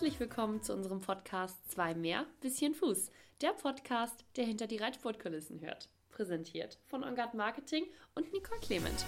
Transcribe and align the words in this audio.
Herzlich 0.00 0.18
willkommen 0.18 0.62
zu 0.62 0.72
unserem 0.72 1.02
Podcast 1.02 1.58
Zwei 1.70 1.94
mehr, 1.94 2.24
bisschen 2.40 2.74
Fuß. 2.74 3.10
Der 3.42 3.50
Podcast, 3.50 4.24
der 4.34 4.46
hinter 4.46 4.66
die 4.66 4.78
Reitsportkulissen 4.78 5.60
hört. 5.60 5.90
Präsentiert 6.08 6.78
von 6.86 7.04
Ongard 7.04 7.34
Marketing 7.34 7.84
und 8.14 8.32
Nicole 8.32 8.60
Clement. 8.60 9.04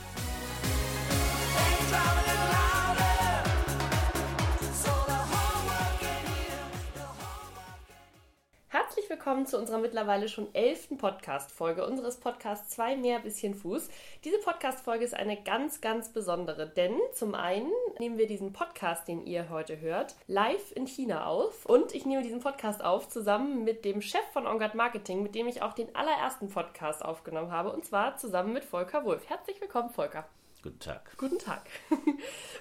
Herzlich 8.93 9.09
willkommen 9.09 9.47
zu 9.47 9.57
unserer 9.57 9.79
mittlerweile 9.79 10.29
schon 10.29 10.55
elften 10.55 10.99
Podcast-Folge 10.99 11.87
unseres 11.87 12.19
Podcasts 12.19 12.69
Zwei 12.69 12.95
mehr 12.95 13.21
bisschen 13.21 13.55
Fuß. 13.55 13.89
Diese 14.23 14.37
Podcast-Folge 14.37 15.03
ist 15.03 15.15
eine 15.15 15.43
ganz, 15.43 15.81
ganz 15.81 16.13
besondere, 16.13 16.69
denn 16.69 16.99
zum 17.15 17.35
einen 17.35 17.73
nehmen 17.99 18.19
wir 18.19 18.27
diesen 18.27 18.53
Podcast, 18.53 19.09
den 19.09 19.25
ihr 19.25 19.49
heute 19.49 19.81
hört, 19.81 20.15
live 20.27 20.73
in 20.73 20.87
China 20.87 21.25
auf 21.25 21.65
und 21.65 21.95
ich 21.95 22.05
nehme 22.05 22.23
diesen 22.23 22.41
Podcast 22.41 22.85
auf 22.85 23.09
zusammen 23.09 23.65
mit 23.65 23.87
dem 23.87 24.03
Chef 24.03 24.27
von 24.35 24.47
Ongard 24.47 24.75
Marketing, 24.75 25.23
mit 25.23 25.35
dem 25.35 25.49
ich 25.49 25.63
auch 25.63 25.73
den 25.73 25.95
allerersten 25.95 26.51
Podcast 26.51 27.03
aufgenommen 27.03 27.51
habe 27.51 27.73
und 27.73 27.87
zwar 27.87 28.19
zusammen 28.19 28.53
mit 28.53 28.63
Volker 28.67 29.07
Wulff. 29.07 29.27
Herzlich 29.27 29.59
willkommen, 29.59 29.89
Volker. 29.89 30.29
Guten 30.63 30.81
Tag. 30.81 31.17
Guten 31.17 31.39
Tag. 31.39 31.63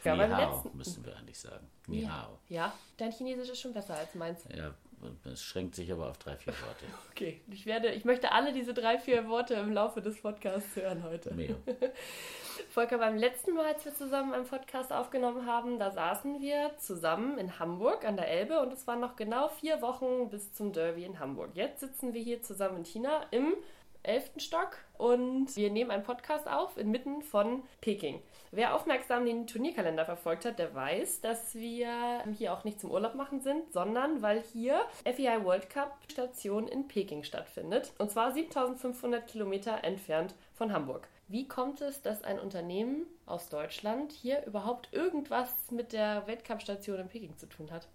ja, 0.05 0.16
Ni 0.16 0.34
hao, 0.34 0.53
letzten... 0.53 0.77
müssen 0.77 1.05
wir 1.05 1.13
eigentlich 1.17 1.39
sagen. 1.39 1.70
Ni 1.88 2.05
hao. 2.05 2.39
Ja, 2.48 2.73
dein 2.95 3.11
Chinesisch 3.11 3.50
ist 3.50 3.59
schon 3.59 3.73
besser 3.73 3.95
als 3.98 4.16
meins. 4.16 4.45
Ja, 4.55 4.73
es 5.25 5.44
schränkt 5.44 5.75
sich 5.75 5.91
aber 5.91 6.09
auf 6.09 6.17
drei, 6.17 6.35
vier 6.35 6.53
Worte. 6.53 6.85
Okay, 7.11 7.41
ich 7.52 7.66
werde, 7.66 7.89
ich 7.91 8.05
möchte 8.05 8.31
alle 8.31 8.53
diese 8.53 8.73
drei, 8.73 8.97
vier 8.97 9.27
Worte 9.27 9.53
im 9.55 9.71
Laufe 9.71 10.02
des 10.02 10.21
Podcasts 10.21 10.75
hören 10.75 11.03
heute. 11.03 11.33
Meo. 11.33 11.55
Volker, 12.69 12.97
beim 12.97 13.17
letzten 13.17 13.53
Mal, 13.53 13.66
als 13.66 13.85
wir 13.85 13.93
zusammen 13.93 14.33
einen 14.33 14.45
Podcast 14.45 14.91
aufgenommen 14.91 15.45
haben, 15.45 15.77
da 15.77 15.91
saßen 15.91 16.41
wir 16.41 16.71
zusammen 16.80 17.38
in 17.38 17.59
Hamburg 17.59 18.05
an 18.05 18.16
der 18.16 18.27
Elbe 18.27 18.59
und 18.59 18.71
es 18.73 18.88
waren 18.88 18.99
noch 18.99 19.16
genau 19.16 19.49
vier 19.49 19.81
Wochen 19.81 20.30
bis 20.30 20.53
zum 20.53 20.71
Derby 20.73 21.03
in 21.03 21.19
Hamburg. 21.19 21.52
Jetzt 21.53 21.81
sitzen 21.81 22.13
wir 22.13 22.21
hier 22.21 22.41
zusammen 22.41 22.77
in 22.77 22.86
China 22.86 23.25
im 23.31 23.53
elften 24.03 24.39
Stock 24.39 24.77
und 24.97 25.55
wir 25.55 25.69
nehmen 25.71 25.91
einen 25.91 26.03
Podcast 26.03 26.47
auf 26.47 26.77
inmitten 26.77 27.21
von 27.21 27.63
Peking. 27.81 28.21
Wer 28.52 28.75
aufmerksam 28.75 29.25
den 29.25 29.47
Turnierkalender 29.47 30.05
verfolgt 30.05 30.45
hat, 30.45 30.59
der 30.59 30.75
weiß, 30.75 31.21
dass 31.21 31.55
wir 31.55 32.23
hier 32.38 32.53
auch 32.53 32.63
nicht 32.63 32.80
zum 32.80 32.91
Urlaub 32.91 33.16
machen 33.16 33.41
sind, 33.41 33.71
sondern 33.71 34.21
weil 34.21 34.43
hier 34.53 34.81
FEI 35.05 35.43
World 35.43 35.69
Cup 35.69 35.97
Station 36.11 36.67
in 36.67 36.88
Peking 36.88 37.23
stattfindet. 37.23 37.93
Und 37.97 38.11
zwar 38.11 38.31
7500 38.31 39.25
Kilometer 39.27 39.83
entfernt 39.83 40.36
von 40.53 40.73
Hamburg. 40.73 41.08
Wie 41.27 41.47
kommt 41.47 41.80
es, 41.80 42.02
dass 42.02 42.25
ein 42.25 42.39
Unternehmen 42.39 43.05
aus 43.25 43.47
Deutschland 43.47 44.11
hier 44.11 44.45
überhaupt 44.45 44.89
irgendwas 44.91 45.49
mit 45.71 45.93
der 45.93 46.27
Weltcup-Station 46.27 46.99
in 46.99 47.08
Peking 47.08 47.38
zu 47.38 47.45
tun 47.45 47.71
hat? 47.71 47.88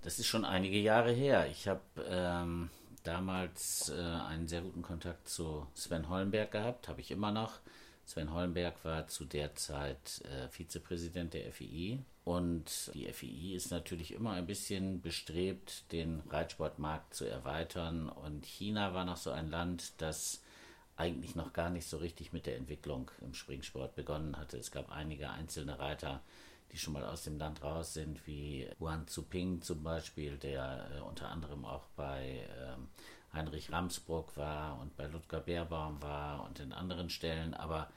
Das 0.00 0.18
ist 0.18 0.26
schon 0.26 0.46
einige 0.46 0.78
Jahre 0.78 1.12
her. 1.12 1.46
Ich 1.50 1.68
habe 1.68 1.80
ähm, 2.08 2.70
damals 3.04 3.90
äh, 3.90 4.00
einen 4.00 4.48
sehr 4.48 4.62
guten 4.62 4.82
Kontakt 4.82 5.28
zu 5.28 5.66
Sven 5.74 6.08
Hollenberg 6.08 6.50
gehabt, 6.50 6.88
habe 6.88 7.00
ich 7.00 7.10
immer 7.10 7.30
noch. 7.30 7.60
Sven 8.06 8.32
Hollenberg 8.32 8.84
war 8.84 9.06
zu 9.06 9.24
der 9.24 9.54
Zeit 9.54 10.22
äh, 10.24 10.48
Vizepräsident 10.48 11.32
der 11.32 11.52
FII 11.52 12.00
und 12.24 12.90
die 12.94 13.10
FII 13.10 13.54
ist 13.54 13.70
natürlich 13.70 14.12
immer 14.12 14.32
ein 14.32 14.46
bisschen 14.46 15.00
bestrebt, 15.00 15.90
den 15.92 16.20
Reitsportmarkt 16.28 17.14
zu 17.14 17.24
erweitern 17.24 18.08
und 18.08 18.44
China 18.44 18.92
war 18.92 19.04
noch 19.04 19.16
so 19.16 19.30
ein 19.30 19.50
Land, 19.50 19.92
das 19.98 20.42
eigentlich 20.96 21.34
noch 21.34 21.52
gar 21.52 21.70
nicht 21.70 21.86
so 21.86 21.96
richtig 21.96 22.32
mit 22.32 22.46
der 22.46 22.56
Entwicklung 22.56 23.10
im 23.20 23.34
Springsport 23.34 23.94
begonnen 23.94 24.36
hatte. 24.36 24.58
Es 24.58 24.70
gab 24.70 24.92
einige 24.92 25.30
einzelne 25.30 25.78
Reiter, 25.78 26.22
die 26.74 26.78
schon 26.80 26.94
mal 26.94 27.04
aus 27.04 27.22
dem 27.22 27.38
Land 27.38 27.62
raus 27.62 27.94
sind, 27.94 28.26
wie 28.26 28.68
Huan 28.80 29.06
Zuping 29.06 29.62
zum 29.62 29.84
Beispiel, 29.84 30.36
der 30.36 30.90
äh, 30.96 31.00
unter 31.02 31.28
anderem 31.28 31.64
auch 31.64 31.84
bei 31.94 32.44
ähm, 32.58 32.88
Heinrich 33.32 33.70
Ramsbruck 33.70 34.36
war 34.36 34.80
und 34.80 34.96
bei 34.96 35.06
Ludger 35.06 35.38
Beerbaum 35.38 36.02
war 36.02 36.44
und 36.44 36.58
in 36.58 36.72
anderen 36.72 37.10
Stellen, 37.10 37.54
aber 37.54 37.88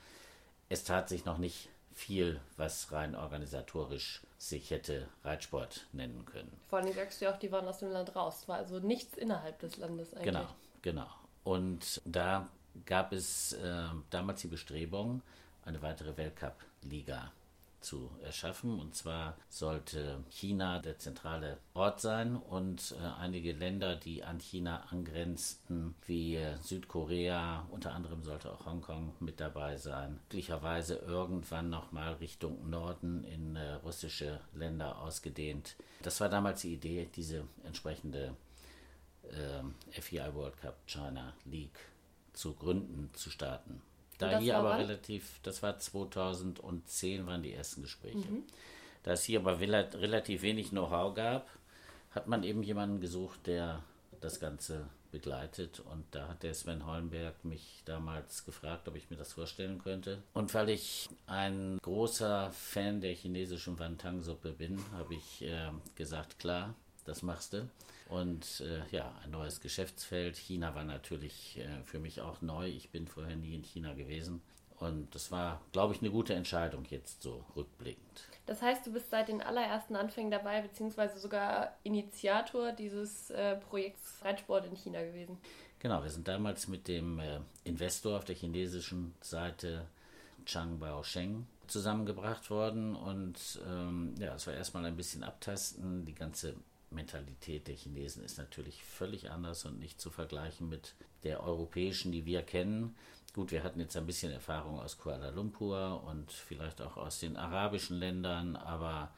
es 0.70 0.84
tat 0.84 1.10
sich 1.10 1.26
noch 1.26 1.40
nicht 1.40 1.70
viel, 1.96 2.40
was 2.56 2.92
rein 2.92 3.16
organisatorisch 3.16 4.22
sich 4.38 4.70
hätte 4.70 5.08
Reitsport 5.24 5.88
nennen 5.92 6.24
können. 6.26 6.52
Vor 6.68 6.78
allem 6.78 6.94
sagst 6.94 7.20
du 7.20 7.26
ja 7.26 7.34
auch, 7.34 7.40
die 7.40 7.52
waren 7.52 7.68
aus 7.68 7.80
dem 7.80 7.90
Land 7.90 8.16
raus, 8.16 8.48
war 8.48 8.58
also 8.58 8.78
nichts 8.78 9.18
innerhalb 9.18 9.58
des 9.58 9.78
Landes 9.78 10.14
eigentlich. 10.14 10.26
Genau, 10.26 10.48
genau. 10.84 11.08
Und 11.44 12.00
da 12.06 12.48
gab 12.86 13.12
es 13.12 13.54
äh, 13.54 13.86
damals 14.12 14.42
die 14.42 14.48
Bestrebung, 14.48 15.24
eine 15.66 15.82
weitere 15.82 16.16
Weltcup-Liga 16.16 17.32
zu 17.82 18.12
erschaffen. 18.24 18.80
Und 18.80 18.96
zwar 18.96 19.38
sollte 19.50 20.24
China 20.30 20.80
der 20.80 20.98
zentrale 21.00 21.58
Ort 21.74 22.02
sein 22.02 22.36
und 22.36 22.96
äh, 23.00 23.06
einige 23.20 23.54
Länder, 23.54 23.96
die 23.96 24.24
an 24.24 24.40
China 24.40 24.88
angrenzten, 24.90 25.96
wie 26.06 26.40
Südkorea, 26.62 27.68
unter 27.72 27.94
anderem 27.94 28.24
sollte 28.24 28.52
auch 28.52 28.66
Hongkong 28.66 29.14
mit 29.20 29.40
dabei 29.40 29.78
sein. 29.78 30.20
Möglicherweise 30.24 30.96
irgendwann 30.96 31.70
nochmal 31.70 32.14
Richtung 32.16 32.70
Norden 32.70 33.24
in 33.24 33.56
äh, 33.56 33.74
russische 33.74 34.40
Länder 34.54 35.00
ausgedehnt. 35.00 35.76
Das 36.02 36.20
war 36.20 36.30
damals 36.30 36.62
die 36.62 36.74
Idee, 36.74 37.10
diese 37.16 37.44
entsprechende 37.64 38.36
äh, 39.24 40.02
FEI 40.02 40.34
World 40.34 40.58
Cup 40.58 40.78
China 40.86 41.34
League 41.46 41.80
zu 42.34 42.54
gründen, 42.54 43.10
zu 43.14 43.30
starten. 43.30 43.82
Da 44.18 44.40
hier 44.40 44.58
aber 44.58 44.72
wann? 44.72 44.82
relativ, 44.82 45.40
das 45.44 45.62
war 45.62 45.78
2010 45.78 47.26
waren 47.28 47.44
die 47.44 47.54
ersten 47.54 47.82
Gespräche. 47.84 48.18
Mhm. 48.18 48.44
Da 49.04 49.12
es 49.12 49.24
hier 49.24 49.40
aber 49.40 49.60
relativ 49.60 50.42
wenig 50.42 50.70
Know-how 50.70 51.14
gab, 51.14 51.48
hat 52.12 52.28
man 52.28 52.44
eben 52.44 52.64
jemanden 52.64 53.00
gesucht, 53.00 53.46
der 53.46 53.84
das 54.22 54.40
Ganze 54.40 54.88
begleitet. 55.12 55.80
Und 55.80 56.04
da 56.12 56.28
hat 56.28 56.44
der 56.44 56.54
Sven 56.54 56.86
Hollenberg 56.86 57.46
mich 57.46 57.82
damals 57.86 58.46
gefragt, 58.46 58.88
ob 58.88 58.96
ich 58.96 59.10
mir 59.10 59.18
das 59.18 59.34
vorstellen 59.34 59.80
könnte. 59.82 60.22
Und 60.34 60.54
weil 60.54 60.70
ich 60.70 61.10
ein 61.28 61.78
großer 61.82 62.52
Fan 62.52 63.02
der 63.02 63.14
chinesischen 63.14 63.80
Wantang-Suppe 63.80 64.52
bin, 64.52 64.84
habe 64.94 65.16
ich 65.16 65.44
äh, 65.44 65.72
gesagt, 65.96 66.40
klar, 66.40 66.76
das 67.06 67.22
machst 67.22 67.54
du. 67.54 67.70
Und 68.10 68.62
äh, 68.62 68.82
ja, 68.96 69.14
ein 69.24 69.32
neues 69.32 69.60
Geschäftsfeld. 69.60 70.38
China 70.38 70.76
war 70.76 70.84
natürlich 70.84 71.58
äh, 71.58 71.84
für 71.84 72.00
mich 72.00 72.22
auch 72.22 72.42
neu. 72.42 72.68
Ich 72.68 72.90
bin 72.90 73.08
vorher 73.08 73.36
nie 73.36 73.56
in 73.56 73.64
China 73.64 73.94
gewesen. 73.94 74.42
Und 74.80 75.14
das 75.16 75.32
war, 75.32 75.62
glaube 75.72 75.94
ich, 75.94 76.02
eine 76.02 76.12
gute 76.12 76.34
Entscheidung 76.34 76.86
jetzt 76.90 77.24
so 77.24 77.44
rückblickend. 77.56 78.28
Das 78.46 78.62
heißt, 78.62 78.86
du 78.86 78.94
bist 78.94 79.10
seit 79.10 79.28
den 79.28 79.42
allerersten 79.42 79.96
Anfängen 79.96 80.32
dabei, 80.32 80.62
beziehungsweise 80.62 81.20
sogar 81.20 81.76
Initiator 81.84 82.72
dieses 82.72 83.30
äh, 83.32 83.56
Projekts 83.58 84.24
Reitsport 84.24 84.68
in 84.68 84.76
China 84.76 85.02
gewesen. 85.02 85.38
Genau, 85.80 86.02
wir 86.02 86.10
sind 86.10 86.28
damals 86.28 86.68
mit 86.68 86.88
dem 86.88 87.20
äh, 87.20 87.40
Investor 87.64 88.18
auf 88.18 88.26
der 88.26 88.36
chinesischen 88.36 89.14
Seite 89.22 89.86
Chang 90.46 90.80
Baosheng 90.80 91.46
zusammengebracht 91.68 92.50
worden 92.50 92.96
und 92.96 93.60
ähm, 93.68 94.16
ja, 94.18 94.36
es 94.36 94.48
war 94.48 94.54
erstmal 94.54 94.86
ein 94.86 94.96
bisschen 94.96 95.24
abtasten, 95.24 96.06
die 96.06 96.16
ganze 96.16 96.56
Mentalität 96.90 97.68
der 97.68 97.76
Chinesen 97.76 98.24
ist 98.24 98.38
natürlich 98.38 98.84
völlig 98.84 99.30
anders 99.30 99.66
und 99.66 99.80
nicht 99.80 100.00
zu 100.00 100.10
vergleichen 100.10 100.70
mit 100.70 100.96
der 101.24 101.44
europäischen, 101.44 102.12
die 102.12 102.26
wir 102.26 102.42
kennen. 102.42 102.96
Gut, 103.34 103.52
wir 103.52 103.64
hatten 103.64 103.80
jetzt 103.80 103.98
ein 103.98 104.06
bisschen 104.06 104.32
Erfahrung 104.32 104.80
aus 104.80 104.98
Kuala 104.98 105.30
Lumpur 105.30 106.04
und 106.06 106.32
vielleicht 106.32 106.82
auch 106.82 106.98
aus 106.98 107.20
den 107.20 107.38
arabischen 107.38 107.98
Ländern, 107.98 108.56
aber 108.56 109.12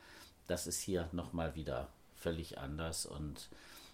das 0.48 0.68
ist 0.68 0.81
hier 0.81 1.07
nochmal 1.12 1.56
wieder 1.56 1.88
völlig 2.16 2.57
anders 2.57 3.06
und 3.06 3.50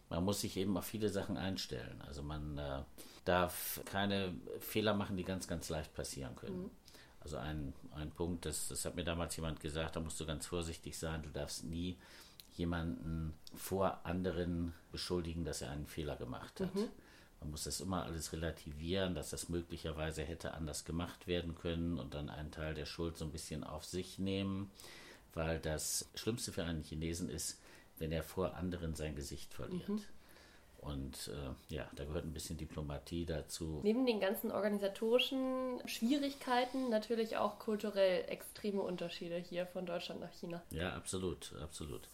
man 0.10 0.24
muss 0.24 0.42
sich 0.42 0.58
eben 0.58 0.78
auf 0.78 0.86
viele 0.86 1.10
Sachen 1.10 1.38
einstellen. 1.38 2.02
Also 2.08 2.24
man 2.24 2.58
äh, 2.58 2.84
darf 3.26 3.82
keine 3.86 4.36
Fehler 4.60 4.94
machen, 4.94 5.18
die 5.18 5.24
ganz, 5.24 5.48
ganz 5.48 5.70
leicht 5.70 5.94
passieren 5.94 6.36
können. 6.36 6.64
Mhm. 6.64 6.72
Also 7.20 7.38
ein, 7.38 7.74
ein 7.96 8.12
Punkt, 8.12 8.46
das, 8.46 8.68
das 8.68 8.86
hat 8.86 8.96
mir 8.96 9.04
damals 9.04 9.36
jemand 9.36 9.60
gesagt, 9.60 9.96
da 9.96 10.00
musst 10.00 10.20
du 10.20 10.28
ganz 10.28 10.46
vorsichtig 10.46 10.98
sein, 10.98 11.24
du 11.24 11.30
darfst 11.30 11.64
nie 11.64 11.98
jemanden 12.58 13.34
vor 13.56 14.06
anderen 14.06 14.74
beschuldigen, 14.92 15.46
dass 15.46 15.62
er 15.62 15.72
einen 15.72 15.88
Fehler 15.88 16.16
gemacht 16.16 16.60
hat. 16.60 16.74
Mhm. 16.76 16.90
Man 17.40 17.52
muss 17.52 17.66
das 17.66 17.82
immer 17.82 18.04
alles 18.04 18.34
relativieren, 18.34 19.14
dass 19.14 19.30
das 19.30 19.50
möglicherweise 19.50 20.24
hätte 20.24 20.54
anders 20.54 20.86
gemacht 20.86 21.28
werden 21.28 21.56
können 21.56 22.00
und 22.00 22.14
dann 22.14 22.30
einen 22.30 22.52
Teil 22.52 22.74
der 22.74 22.86
Schuld 22.86 23.18
so 23.18 23.26
ein 23.26 23.32
bisschen 23.32 23.64
auf 23.64 23.86
sich 23.86 24.18
nehmen, 24.18 24.72
weil 25.34 25.60
das 25.60 26.10
Schlimmste 26.16 26.52
für 26.52 26.64
einen 26.64 26.84
Chinesen 26.84 27.30
ist, 27.30 27.60
wenn 28.00 28.12
er 28.12 28.24
vor 28.24 28.56
anderen 28.56 28.96
sein 28.96 29.16
Gesicht 29.16 29.54
verliert. 29.54 29.90
Mhm. 29.90 30.02
Und 30.86 31.32
äh, 31.34 31.74
ja, 31.74 31.90
da 31.96 32.06
gehört 32.06 32.26
ein 32.26 32.34
bisschen 32.34 32.58
Diplomatie 32.58 33.26
dazu. 33.26 33.80
Neben 33.84 34.06
den 34.06 34.20
ganzen 34.20 34.52
organisatorischen 34.52 35.82
Schwierigkeiten 35.88 36.90
natürlich 36.90 37.38
auch 37.38 37.58
kulturell 37.58 38.26
extreme 38.30 38.82
Unterschiede 38.82 39.38
hier 39.38 39.66
von 39.66 39.88
Deutschland 39.88 40.22
nach 40.22 40.32
China. 40.34 40.62
Ja, 40.70 40.94
absolut, 40.94 41.54
absolut. 41.62 42.08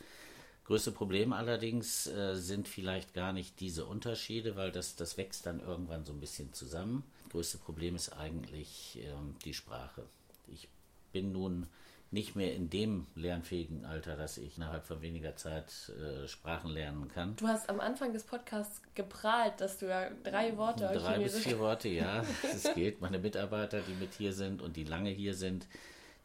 Größte 0.65 0.91
Problem 0.91 1.33
allerdings 1.33 2.07
äh, 2.07 2.35
sind 2.35 2.67
vielleicht 2.67 3.13
gar 3.13 3.33
nicht 3.33 3.59
diese 3.59 3.85
Unterschiede, 3.85 4.55
weil 4.55 4.71
das, 4.71 4.95
das 4.95 5.17
wächst 5.17 5.45
dann 5.45 5.59
irgendwann 5.59 6.05
so 6.05 6.13
ein 6.13 6.19
bisschen 6.19 6.53
zusammen. 6.53 7.03
Größte 7.29 7.57
Problem 7.57 7.95
ist 7.95 8.09
eigentlich 8.09 8.99
ähm, 9.03 9.35
die 9.43 9.53
Sprache. 9.53 10.03
Ich 10.47 10.69
bin 11.11 11.31
nun 11.31 11.67
nicht 12.11 12.35
mehr 12.35 12.53
in 12.53 12.69
dem 12.69 13.07
lernfähigen 13.15 13.85
Alter, 13.85 14.17
dass 14.17 14.37
ich 14.37 14.57
innerhalb 14.57 14.85
von 14.85 15.01
weniger 15.01 15.37
Zeit 15.37 15.71
äh, 15.89 16.27
Sprachen 16.27 16.69
lernen 16.69 17.07
kann. 17.07 17.37
Du 17.37 17.47
hast 17.47 17.69
am 17.69 17.79
Anfang 17.79 18.11
des 18.11 18.23
Podcasts 18.23 18.81
geprahlt, 18.95 19.53
dass 19.59 19.77
du 19.79 19.87
ja 19.87 20.09
drei 20.23 20.57
Worte 20.57 20.91
Drei 20.93 21.19
bis 21.19 21.37
vier 21.37 21.57
Worte, 21.57 21.87
ja, 21.87 22.23
es 22.43 22.73
geht. 22.75 22.99
Meine 22.99 23.17
Mitarbeiter, 23.17 23.79
die 23.81 23.93
mit 23.93 24.13
hier 24.13 24.33
sind 24.33 24.61
und 24.61 24.75
die 24.75 24.83
lange 24.83 25.09
hier 25.09 25.33
sind, 25.33 25.67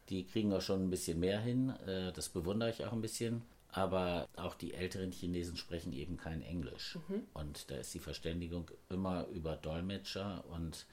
die 0.09 0.27
kriegen 0.27 0.53
auch 0.53 0.61
schon 0.61 0.87
ein 0.87 0.91
bisschen 0.91 1.21
mehr 1.21 1.41
hin. 1.41 1.71
Äh, 1.87 2.13
das 2.13 2.29
bewundere 2.29 2.71
ich 2.71 2.85
auch 2.85 2.93
ein 2.93 3.01
bisschen. 3.01 3.43
Aber 3.77 4.29
auch 4.37 4.55
die 4.55 4.75
älteren 4.75 5.13
Chinesen 5.13 5.57
sprechen 5.57 5.93
eben 5.93 6.17
kein 6.17 6.43
Englisch. 6.43 6.99
Mhm. 7.09 7.25
Und 7.35 7.71
da 7.71 7.77
ist 7.77 7.93
die 7.95 8.01
Verständigung 8.01 8.71
immer 8.89 9.27
über 9.29 9.57
Dolmetscher 9.57 10.45
und 10.49 10.87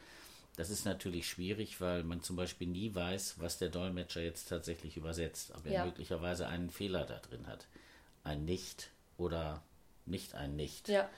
das 0.55 0.69
ist 0.69 0.85
natürlich 0.85 1.27
schwierig, 1.27 1.81
weil 1.81 2.03
man 2.03 2.21
zum 2.21 2.35
Beispiel 2.35 2.67
nie 2.67 2.93
weiß, 2.93 3.39
was 3.39 3.57
der 3.57 3.69
Dolmetscher 3.69 4.21
jetzt 4.21 4.49
tatsächlich 4.49 4.97
übersetzt, 4.97 5.51
ob 5.55 5.65
er 5.65 5.71
ja. 5.71 5.85
möglicherweise 5.85 6.47
einen 6.47 6.69
Fehler 6.69 7.05
da 7.05 7.17
drin 7.17 7.47
hat. 7.47 7.67
Ein 8.23 8.45
Nicht 8.45 8.91
oder 9.17 9.63
nicht 10.05 10.35
ein 10.35 10.55
Nicht. 10.55 10.89
Ja. 10.89 11.09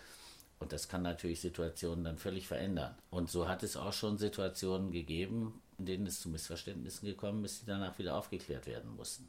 Und 0.59 0.71
das 0.71 0.87
kann 0.87 1.01
natürlich 1.01 1.41
Situationen 1.41 2.05
dann 2.05 2.17
völlig 2.17 2.47
verändern. 2.47 2.95
Und 3.09 3.29
so 3.29 3.49
hat 3.49 3.61
es 3.63 3.75
auch 3.75 3.91
schon 3.91 4.17
Situationen 4.17 4.91
gegeben, 4.91 5.61
in 5.77 5.85
denen 5.85 6.07
es 6.07 6.21
zu 6.21 6.29
Missverständnissen 6.29 7.05
gekommen 7.05 7.43
ist, 7.43 7.61
die 7.61 7.65
danach 7.65 7.99
wieder 7.99 8.15
aufgeklärt 8.15 8.65
werden 8.67 8.95
mussten. 8.95 9.27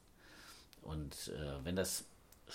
Und 0.83 1.33
äh, 1.37 1.65
wenn 1.65 1.75
das, 1.75 2.05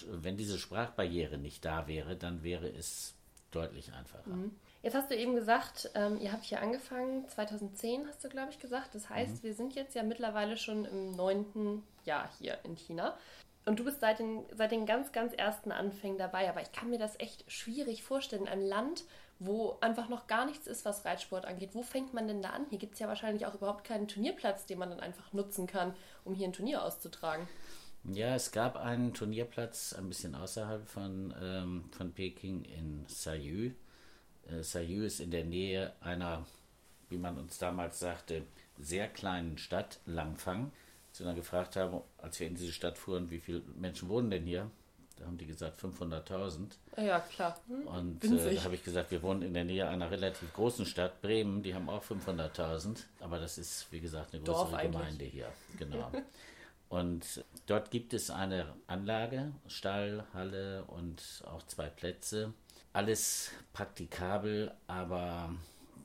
wenn 0.07 0.37
diese 0.37 0.57
Sprachbarriere 0.57 1.37
nicht 1.37 1.65
da 1.65 1.87
wäre, 1.87 2.15
dann 2.15 2.43
wäre 2.43 2.67
es 2.67 3.15
deutlich 3.51 3.93
einfacher. 3.93 4.29
Mhm. 4.29 4.55
Jetzt 4.83 4.95
hast 4.95 5.11
du 5.11 5.15
eben 5.15 5.35
gesagt, 5.35 5.91
ähm, 5.93 6.19
ihr 6.19 6.31
habt 6.31 6.45
hier 6.45 6.61
angefangen, 6.61 7.27
2010 7.29 8.07
hast 8.07 8.23
du, 8.23 8.29
glaube 8.29 8.51
ich, 8.51 8.59
gesagt. 8.59 8.95
Das 8.95 9.09
heißt, 9.09 9.43
mhm. 9.43 9.43
wir 9.43 9.53
sind 9.53 9.75
jetzt 9.75 9.93
ja 9.93 10.03
mittlerweile 10.03 10.57
schon 10.57 10.85
im 10.85 11.11
neunten 11.11 11.83
Jahr 12.03 12.29
hier 12.39 12.57
in 12.63 12.75
China. 12.75 13.17
Und 13.65 13.79
du 13.79 13.83
bist 13.83 13.99
seit 13.99 14.17
den, 14.17 14.43
seit 14.55 14.71
den 14.71 14.87
ganz, 14.87 15.11
ganz 15.11 15.33
ersten 15.33 15.71
Anfängen 15.71 16.17
dabei. 16.17 16.49
Aber 16.49 16.61
ich 16.61 16.71
kann 16.71 16.89
mir 16.89 16.97
das 16.97 17.19
echt 17.19 17.49
schwierig 17.51 18.03
vorstellen. 18.03 18.47
Ein 18.47 18.61
Land, 18.61 19.03
wo 19.37 19.77
einfach 19.81 20.09
noch 20.09 20.25
gar 20.25 20.45
nichts 20.45 20.65
ist, 20.65 20.83
was 20.83 21.05
Reitsport 21.05 21.45
angeht. 21.45 21.71
Wo 21.73 21.83
fängt 21.83 22.13
man 22.13 22.27
denn 22.27 22.41
da 22.41 22.49
an? 22.49 22.65
Hier 22.69 22.79
gibt 22.79 22.93
es 22.93 22.99
ja 22.99 23.07
wahrscheinlich 23.07 23.45
auch 23.45 23.53
überhaupt 23.53 23.83
keinen 23.83 24.07
Turnierplatz, 24.07 24.65
den 24.65 24.79
man 24.79 24.89
dann 24.89 24.99
einfach 24.99 25.31
nutzen 25.31 25.67
kann, 25.67 25.93
um 26.23 26.33
hier 26.33 26.47
ein 26.47 26.53
Turnier 26.53 26.83
auszutragen. 26.83 27.47
Ja, 28.03 28.35
es 28.35 28.51
gab 28.51 28.77
einen 28.77 29.13
Turnierplatz 29.13 29.93
ein 29.93 30.07
bisschen 30.07 30.33
außerhalb 30.35 30.87
von, 30.87 31.33
ähm, 31.41 31.85
von 31.91 32.11
Peking 32.11 32.63
in 32.63 33.05
Sayu. 33.07 33.71
Äh, 34.49 34.63
Sayu 34.63 35.03
ist 35.03 35.19
in 35.19 35.31
der 35.31 35.45
Nähe 35.45 35.93
einer, 36.01 36.45
wie 37.09 37.17
man 37.17 37.37
uns 37.37 37.59
damals 37.59 37.99
sagte, 37.99 38.43
sehr 38.79 39.07
kleinen 39.07 39.57
Stadt, 39.57 39.99
Langfang. 40.05 40.71
Als 41.09 41.19
wir 41.19 41.27
dann 41.27 41.35
gefragt 41.35 41.75
haben, 41.75 42.01
als 42.17 42.39
wir 42.39 42.47
in 42.47 42.55
diese 42.55 42.71
Stadt 42.71 42.97
fuhren, 42.97 43.29
wie 43.29 43.39
viele 43.39 43.61
Menschen 43.75 44.09
wohnen 44.09 44.31
denn 44.31 44.45
hier? 44.45 44.71
Da 45.17 45.27
haben 45.27 45.37
die 45.37 45.45
gesagt 45.45 45.79
500.000. 45.79 46.71
Ja, 46.97 47.19
klar. 47.19 47.59
Hm. 47.67 47.85
Und 47.85 48.23
äh, 48.23 48.55
da 48.55 48.63
habe 48.63 48.73
ich 48.73 48.83
gesagt, 48.83 49.11
wir 49.11 49.21
wohnen 49.21 49.43
in 49.43 49.53
der 49.53 49.65
Nähe 49.65 49.87
einer 49.87 50.09
relativ 50.09 50.51
großen 50.53 50.87
Stadt, 50.87 51.21
Bremen, 51.21 51.61
die 51.61 51.75
haben 51.75 51.87
auch 51.89 52.03
500.000. 52.03 53.03
Aber 53.19 53.39
das 53.39 53.59
ist, 53.59 53.91
wie 53.91 53.99
gesagt, 53.99 54.33
eine 54.33 54.41
größere 54.41 54.81
Gemeinde 54.81 55.25
hier. 55.25 55.51
Genau. 55.77 56.11
und 56.91 57.45
dort 57.65 57.89
gibt 57.89 58.13
es 58.13 58.29
eine 58.29 58.75
Anlage, 58.85 59.51
Stall, 59.67 60.25
Halle 60.33 60.83
und 60.85 61.41
auch 61.45 61.63
zwei 61.63 61.89
Plätze 61.89 62.53
alles 62.93 63.51
praktikabel, 63.73 64.73
aber 64.87 65.55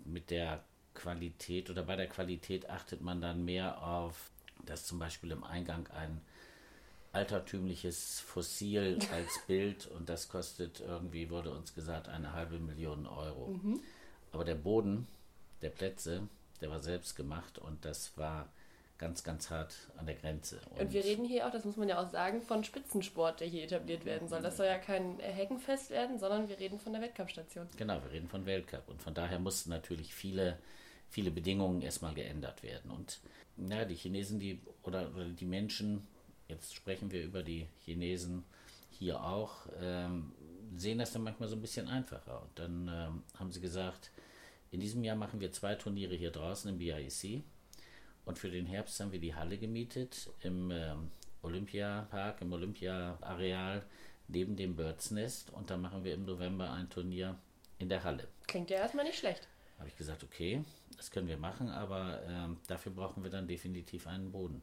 mit 0.04 0.30
der 0.30 0.62
Qualität 0.94 1.68
oder 1.70 1.82
bei 1.82 1.96
der 1.96 2.08
Qualität 2.08 2.70
achtet 2.70 3.00
man 3.00 3.20
dann 3.20 3.44
mehr 3.44 3.82
auf, 3.82 4.30
dass 4.64 4.86
zum 4.86 4.98
Beispiel 4.98 5.32
im 5.32 5.44
Eingang 5.44 5.88
ein 5.88 6.20
altertümliches 7.12 8.20
Fossil 8.20 8.98
als 9.12 9.40
Bild 9.46 9.86
und 9.86 10.08
das 10.08 10.28
kostet 10.28 10.80
irgendwie, 10.80 11.30
wurde 11.30 11.50
uns 11.50 11.74
gesagt, 11.74 12.08
eine 12.08 12.32
halbe 12.32 12.58
Million 12.58 13.06
Euro. 13.06 13.48
Mhm. 13.48 13.80
Aber 14.32 14.44
der 14.44 14.54
Boden 14.54 15.06
der 15.62 15.70
Plätze, 15.70 16.28
der 16.60 16.70
war 16.70 16.80
selbst 16.80 17.16
gemacht 17.16 17.58
und 17.58 17.84
das 17.84 18.16
war 18.16 18.48
ganz, 18.98 19.24
ganz 19.24 19.50
hart 19.50 19.74
an 19.96 20.06
der 20.06 20.14
Grenze. 20.14 20.60
Und, 20.70 20.80
und, 20.80 20.92
wir 20.92 21.04
reden 21.04 21.24
hier 21.24 21.46
auch, 21.46 21.50
das 21.50 21.64
muss 21.64 21.76
man 21.76 21.88
ja 21.88 22.02
auch 22.02 22.10
sagen, 22.10 22.40
von 22.40 22.64
Spitzensport, 22.64 23.40
der 23.40 23.48
hier 23.48 23.64
etabliert 23.64 24.04
werden 24.04 24.28
soll. 24.28 24.42
Das 24.42 24.56
soll 24.56 24.66
ja 24.66 24.78
kein 24.78 25.18
Heckenfest 25.18 25.90
werden, 25.90 26.18
sondern 26.18 26.48
wir 26.48 26.58
reden 26.58 26.78
von 26.78 26.92
der 26.92 27.02
Weltcup-Station. 27.02 27.68
Genau, 27.76 28.02
wir 28.02 28.10
reden 28.10 28.28
von 28.28 28.46
Weltcup. 28.46 28.88
Und 28.88 29.02
von 29.02 29.14
daher 29.14 29.38
mussten 29.38 29.70
natürlich 29.70 30.14
viele, 30.14 30.58
viele 31.10 31.30
Bedingungen 31.30 31.82
erstmal 31.82 32.14
geändert 32.14 32.62
werden. 32.62 32.90
Und 32.90 33.20
ja, 33.56 33.84
die 33.84 33.94
Chinesen, 33.94 34.38
die 34.38 34.60
oder, 34.82 35.10
oder 35.14 35.26
die 35.26 35.46
Menschen, 35.46 36.06
jetzt 36.48 36.74
sprechen 36.74 37.10
wir 37.10 37.22
über 37.22 37.42
die 37.42 37.66
Chinesen 37.84 38.44
hier 38.90 39.22
auch, 39.22 39.66
ähm, 39.80 40.32
sehen 40.74 40.98
das 40.98 41.12
dann 41.12 41.22
manchmal 41.22 41.48
so 41.48 41.56
ein 41.56 41.60
bisschen 41.60 41.88
einfacher. 41.88 42.42
Und 42.42 42.58
dann 42.58 42.88
ähm, 42.88 43.22
haben 43.38 43.52
sie 43.52 43.60
gesagt, 43.60 44.10
in 44.70 44.80
diesem 44.80 45.04
Jahr 45.04 45.16
machen 45.16 45.40
wir 45.40 45.52
zwei 45.52 45.74
Turniere 45.74 46.14
hier 46.14 46.30
draußen 46.30 46.70
im 46.70 46.78
BIC 46.78 47.44
und 48.26 48.38
für 48.38 48.50
den 48.50 48.66
Herbst 48.66 49.00
haben 49.00 49.12
wir 49.12 49.20
die 49.20 49.34
Halle 49.34 49.56
gemietet 49.56 50.28
im 50.42 50.70
äh, 50.70 50.94
Olympiapark, 51.42 52.42
im 52.42 52.52
Olympia-Areal 52.52 53.82
neben 54.28 54.56
dem 54.56 54.74
Birds 54.74 55.12
Nest. 55.12 55.50
Und 55.50 55.70
dann 55.70 55.80
machen 55.80 56.04
wir 56.04 56.12
im 56.12 56.26
November 56.26 56.72
ein 56.72 56.90
Turnier 56.90 57.38
in 57.78 57.88
der 57.88 58.02
Halle. 58.02 58.26
Klingt 58.48 58.68
ja 58.68 58.78
erstmal 58.78 59.04
nicht 59.04 59.18
schlecht. 59.18 59.48
Habe 59.78 59.88
ich 59.88 59.96
gesagt, 59.96 60.24
okay, 60.24 60.64
das 60.96 61.10
können 61.10 61.28
wir 61.28 61.36
machen, 61.36 61.68
aber 61.68 62.20
äh, 62.24 62.48
dafür 62.66 62.92
brauchen 62.92 63.22
wir 63.22 63.30
dann 63.30 63.46
definitiv 63.46 64.08
einen 64.08 64.32
Boden. 64.32 64.60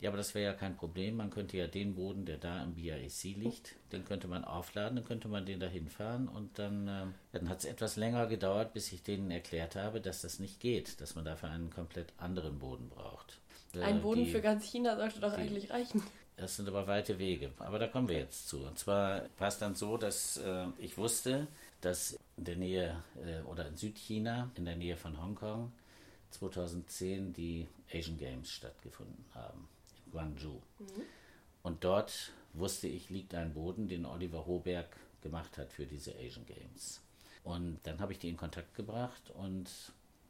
Ja, 0.00 0.10
aber 0.10 0.16
das 0.16 0.34
wäre 0.34 0.52
ja 0.52 0.56
kein 0.56 0.76
Problem. 0.76 1.16
Man 1.16 1.30
könnte 1.30 1.56
ja 1.56 1.66
den 1.66 1.96
Boden, 1.96 2.24
der 2.24 2.38
da 2.38 2.62
im 2.62 2.74
BIC 2.74 3.36
liegt, 3.36 3.74
den 3.90 4.04
könnte 4.04 4.28
man 4.28 4.44
aufladen, 4.44 4.96
dann 4.96 5.04
könnte 5.04 5.26
man 5.26 5.44
den 5.44 5.58
da 5.58 5.66
hinfahren 5.66 6.28
und 6.28 6.58
dann, 6.58 6.86
äh, 6.86 7.06
dann 7.32 7.48
hat 7.48 7.58
es 7.60 7.64
etwas 7.64 7.96
länger 7.96 8.26
gedauert, 8.26 8.72
bis 8.72 8.92
ich 8.92 9.02
denen 9.02 9.32
erklärt 9.32 9.74
habe, 9.74 10.00
dass 10.00 10.22
das 10.22 10.38
nicht 10.38 10.60
geht, 10.60 11.00
dass 11.00 11.16
man 11.16 11.24
dafür 11.24 11.50
einen 11.50 11.70
komplett 11.70 12.12
anderen 12.16 12.60
Boden 12.60 12.88
braucht. 12.88 13.40
Äh, 13.74 13.82
Ein 13.82 14.00
Boden 14.00 14.24
die, 14.24 14.30
für 14.30 14.40
ganz 14.40 14.64
China 14.64 14.96
sollte 14.96 15.18
doch 15.18 15.34
die, 15.34 15.40
eigentlich 15.40 15.70
reichen. 15.70 16.02
Das 16.36 16.54
sind 16.54 16.68
aber 16.68 16.86
weite 16.86 17.18
Wege. 17.18 17.50
Aber 17.58 17.80
da 17.80 17.88
kommen 17.88 18.08
wir 18.08 18.18
jetzt 18.18 18.48
zu. 18.48 18.58
Und 18.58 18.78
zwar 18.78 19.22
war 19.38 19.48
es 19.48 19.58
dann 19.58 19.74
so, 19.74 19.96
dass 19.96 20.36
äh, 20.36 20.66
ich 20.78 20.96
wusste, 20.96 21.48
dass 21.80 22.16
in 22.36 22.44
der 22.44 22.56
Nähe 22.56 23.02
äh, 23.26 23.40
oder 23.42 23.66
in 23.66 23.76
Südchina, 23.76 24.50
in 24.54 24.64
der 24.64 24.76
Nähe 24.76 24.96
von 24.96 25.20
Hongkong, 25.20 25.72
2010 26.30 27.32
die 27.32 27.66
Asian 27.92 28.16
Games 28.16 28.52
stattgefunden 28.52 29.24
haben. 29.34 29.68
Guangzhou. 30.10 30.60
Mhm. 30.78 31.02
Und 31.62 31.84
dort 31.84 32.32
wusste 32.54 32.88
ich, 32.88 33.10
liegt 33.10 33.34
ein 33.34 33.54
Boden, 33.54 33.88
den 33.88 34.06
Oliver 34.06 34.46
Hoberg 34.46 34.96
gemacht 35.22 35.58
hat 35.58 35.72
für 35.72 35.86
diese 35.86 36.14
Asian 36.14 36.46
Games. 36.46 37.00
Und 37.44 37.78
dann 37.84 38.00
habe 38.00 38.12
ich 38.12 38.18
die 38.18 38.28
in 38.28 38.36
Kontakt 38.36 38.74
gebracht 38.74 39.30
und 39.30 39.70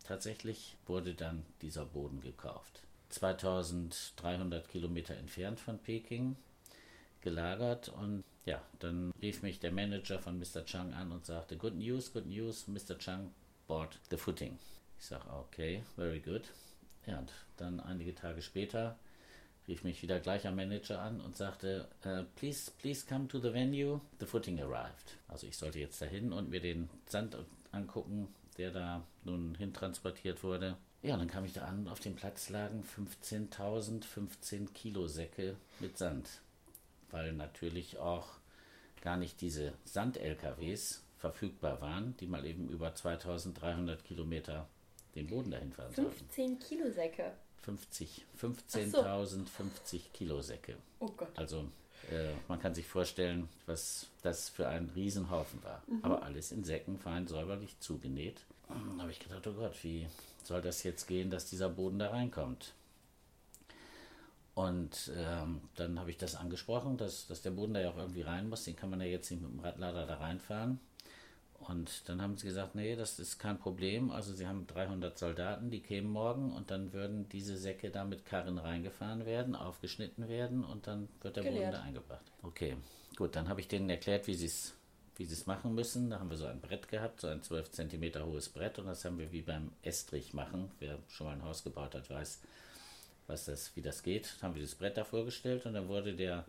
tatsächlich 0.05 0.77
wurde 0.87 1.15
dann 1.15 1.45
dieser 1.63 1.85
Boden 1.85 2.21
gekauft. 2.21 2.83
2300 3.11 4.69
Kilometer 4.69 5.17
entfernt 5.17 5.61
von 5.61 5.79
Peking 5.79 6.37
gelagert 7.21 7.89
und 7.89 8.25
ja, 8.45 8.63
dann 8.79 9.13
rief 9.21 9.43
mich 9.43 9.61
der 9.61 9.73
Manager 9.73 10.19
von 10.19 10.39
Mr. 10.39 10.65
Chang 10.65 10.95
an 10.95 11.13
und 11.13 11.27
sagte, 11.27 11.57
Good 11.57 11.75
news, 11.75 12.13
good 12.13 12.27
news, 12.27 12.67
Mr. 12.69 12.99
Chang 12.99 13.31
bought 13.67 13.99
the 14.11 14.17
footing. 14.17 14.59
Ich 14.99 15.07
sage, 15.07 15.25
okay, 15.31 15.83
very 15.97 16.21
good. 16.21 16.43
Ja, 17.07 17.19
und 17.19 17.33
dann 17.57 17.81
einige 17.81 18.15
Tage 18.15 18.43
später 18.43 18.99
rief 19.69 19.85
mich 19.85 20.03
wieder 20.03 20.19
gleicher 20.19 20.51
Manager 20.51 21.01
an 21.01 21.21
und 21.21 21.37
sagte, 21.37 21.89
uh, 22.05 22.25
please, 22.37 22.71
please 22.79 23.07
come 23.07 23.29
to 23.29 23.39
the 23.39 23.53
venue, 23.53 24.01
the 24.19 24.27
footing 24.27 24.59
arrived. 24.61 25.19
Also 25.29 25.47
ich 25.47 25.57
sollte 25.57 25.79
jetzt 25.79 26.01
dahin 26.01 26.33
und 26.33 26.49
mir 26.49 26.61
den 26.61 26.89
Sand 27.07 27.37
angucken, 27.71 28.29
der 28.57 28.71
da 28.73 29.07
nun 29.25 29.55
hintransportiert 29.55 30.43
wurde. 30.43 30.77
Ja, 31.03 31.17
dann 31.17 31.29
kam 31.29 31.45
ich 31.45 31.53
da 31.53 31.65
an, 31.67 31.87
auf 31.87 32.01
dem 32.01 32.17
Platz 32.17 32.49
lagen 32.49 32.83
15.000, 32.83 34.03
15 34.05 34.73
Kilo 34.73 35.07
Säcke 35.07 35.57
mit 35.79 35.97
Sand, 35.97 36.41
weil 37.11 37.33
natürlich 37.33 37.99
auch 37.99 38.27
gar 39.03 39.17
nicht 39.17 39.41
diese 39.41 39.75
Sand-LKWs 39.85 41.05
verfügbar 41.19 41.81
waren, 41.81 42.17
die 42.17 42.27
mal 42.27 42.45
eben 42.45 42.69
über 42.69 42.95
2300 42.95 44.03
Kilometer 44.03 44.67
den 45.15 45.29
Boden 45.29 45.51
dahin 45.51 45.73
fahren 45.73 45.93
15 45.93 46.59
Kilo 46.59 46.91
Säcke? 46.91 47.33
50, 47.63 48.25
15.050 48.41 49.37
so. 49.37 49.99
Kilo 50.13 50.43
Säcke. 50.43 50.77
Oh 51.01 51.09
Gott. 51.17 51.29
Also 51.37 51.69
äh, 52.11 52.33
man 52.49 52.61
kann 52.61 52.75
sich 52.75 52.87
vorstellen, 52.87 53.49
was 53.67 54.07
das 54.23 54.49
für 54.49 54.69
ein 54.69 54.91
Riesenhaufen 54.95 55.63
war. 55.63 55.83
Mhm. 55.87 56.01
Aber 56.03 56.23
alles 56.23 56.53
in 56.53 56.65
Säcken, 56.65 56.99
fein 56.99 57.27
säuberlich 57.27 57.79
zugenäht. 57.81 58.41
Da 58.69 59.03
habe 59.03 59.11
ich 59.11 59.19
gedacht, 59.19 59.47
oh 59.47 59.53
Gott, 59.53 59.83
wie 59.83 60.07
soll 60.45 60.61
das 60.61 60.83
jetzt 60.83 61.07
gehen, 61.07 61.31
dass 61.31 61.49
dieser 61.49 61.71
Boden 61.71 61.99
da 61.99 62.11
reinkommt? 62.11 62.75
Und 64.55 65.13
ähm, 65.17 65.61
dann 65.77 66.01
habe 66.01 66.11
ich 66.11 66.19
das 66.19 66.35
angesprochen, 66.35 66.97
dass, 66.97 67.29
dass 67.29 67.43
der 67.43 67.53
Boden 67.53 67.75
da 67.75 67.81
ja 67.81 67.91
auch 67.91 67.97
irgendwie 67.97 68.23
rein 68.23 68.49
muss. 68.49 68.65
Den 68.65 68.77
kann 68.77 68.91
man 68.91 69.01
ja 69.01 69.07
jetzt 69.07 69.31
nicht 69.31 69.41
mit 69.41 69.53
dem 69.53 69.61
Radlader 69.61 70.07
da 70.07 70.17
reinfahren. 70.17 70.81
Und 71.59 72.09
dann 72.09 72.23
haben 72.23 72.37
sie 72.37 72.47
gesagt, 72.47 72.75
nee, 72.75 72.97
das 72.97 73.19
ist 73.19 73.39
kein 73.39 73.59
Problem. 73.59 74.11
Also 74.11 74.33
sie 74.33 74.47
haben 74.47 74.67
300 74.67 75.19
Soldaten, 75.19 75.71
die 75.71 75.81
kämen 75.81 76.11
morgen 76.11 76.53
und 76.53 76.71
dann 76.71 76.93
würden 76.93 77.29
diese 77.29 77.57
Säcke 77.57 77.91
da 77.91 78.05
mit 78.05 78.25
Karren 78.25 78.59
reingefahren 78.59 79.27
werden, 79.27 79.55
aufgeschnitten 79.57 80.29
werden 80.29 80.65
und 80.65 80.87
dann 80.87 81.09
wird 81.21 81.37
der 81.37 81.43
Geleert. 81.43 81.65
Boden 81.65 81.73
da 81.73 81.83
eingebracht. 81.83 82.33
Okay, 82.43 82.77
gut, 83.17 83.35
dann 83.37 83.49
habe 83.49 83.61
ich 83.61 83.69
denen 83.69 83.91
erklärt, 83.91 84.27
wie 84.29 84.35
sie 84.35 84.47
es 84.47 84.75
wie 85.19 85.25
sie 85.25 85.35
es 85.35 85.47
machen 85.47 85.75
müssen. 85.75 86.11
Da 86.11 86.21
haben 86.21 86.31
wir 86.31 86.37
so 86.37 86.47
ein 86.47 86.61
Brett 86.61 86.89
gehabt, 86.89 87.21
so 87.21 87.27
ein 87.27 87.43
12 87.43 87.73
cm 87.73 88.25
hohes 88.25 88.49
Brett 88.49 88.79
und 88.79 88.87
das 88.87 89.05
haben 89.05 89.19
wir 89.19 89.33
wie 89.33 89.43
beim 89.43 89.73
Estrich 89.83 90.33
machen. 90.33 90.71
Wer 90.79 90.99
schon 91.09 91.27
mal 91.27 91.33
ein 91.35 91.43
Haus 91.43 91.65
gebaut 91.65 91.95
hat, 91.95 92.09
weiß, 92.09 92.41
was 93.27 93.45
das, 93.45 93.75
wie 93.75 93.83
das 93.83 94.03
geht. 94.03 94.37
Dann 94.37 94.51
haben 94.51 94.55
wir 94.55 94.63
das 94.63 94.77
Brett 94.77 94.97
da 94.97 95.05
vorgestellt 95.05 95.67
und 95.67 95.75
dann 95.75 95.89
wurde 95.89 96.15
der 96.15 96.47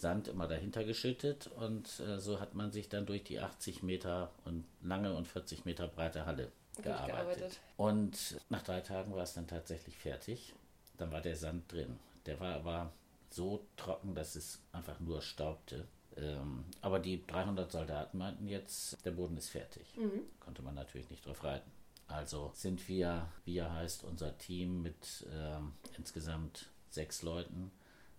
Sand 0.00 0.28
immer 0.28 0.46
dahinter 0.46 0.84
geschüttet 0.84 1.48
und 1.56 2.00
äh, 2.00 2.18
so 2.18 2.40
hat 2.40 2.54
man 2.54 2.70
sich 2.70 2.88
dann 2.88 3.06
durch 3.06 3.24
die 3.24 3.40
80 3.40 3.82
Meter 3.82 4.30
und 4.44 4.64
lange 4.82 5.14
und 5.14 5.26
40 5.26 5.64
Meter 5.64 5.88
breite 5.88 6.26
Halle 6.26 6.52
gearbeitet. 6.82 7.08
gearbeitet. 7.08 7.60
Und 7.76 8.40
nach 8.48 8.62
drei 8.62 8.80
Tagen 8.80 9.14
war 9.14 9.22
es 9.22 9.34
dann 9.34 9.46
tatsächlich 9.46 9.96
fertig. 9.96 10.54
Dann 10.96 11.12
war 11.12 11.20
der 11.20 11.36
Sand 11.36 11.70
drin. 11.72 11.98
Der 12.26 12.38
war 12.40 12.54
aber 12.54 12.92
so 13.30 13.66
trocken, 13.76 14.14
dass 14.14 14.36
es 14.36 14.60
einfach 14.72 15.00
nur 15.00 15.20
staubte. 15.20 15.86
Ähm, 16.16 16.64
aber 16.80 16.98
die 16.98 17.26
300 17.26 17.70
Soldaten 17.70 18.18
meinten 18.18 18.48
jetzt, 18.48 19.04
der 19.04 19.12
Boden 19.12 19.36
ist 19.36 19.50
fertig. 19.50 19.96
Mhm. 19.96 20.22
Konnte 20.40 20.62
man 20.62 20.74
natürlich 20.74 21.10
nicht 21.10 21.26
drauf 21.26 21.44
reiten. 21.44 21.70
Also 22.08 22.50
sind 22.54 22.88
wir, 22.88 23.28
wir 23.44 23.72
heißt 23.72 24.04
unser 24.04 24.36
Team 24.38 24.82
mit 24.82 25.26
ähm, 25.32 25.74
insgesamt 25.96 26.70
sechs 26.88 27.22
Leuten, 27.22 27.70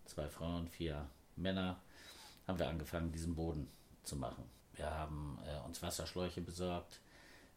zwei 0.06 0.30
Frauen, 0.30 0.68
vier 0.68 1.10
Männer, 1.40 1.82
haben 2.48 2.60
wir 2.60 2.68
angefangen, 2.68 3.12
diesen 3.12 3.36
Boden 3.36 3.70
zu 4.04 4.16
machen. 4.16 4.44
Wir 4.74 4.90
haben 4.90 5.38
äh, 5.46 5.66
uns 5.66 5.82
Wasserschläuche 5.82 6.42
besorgt. 6.42 7.00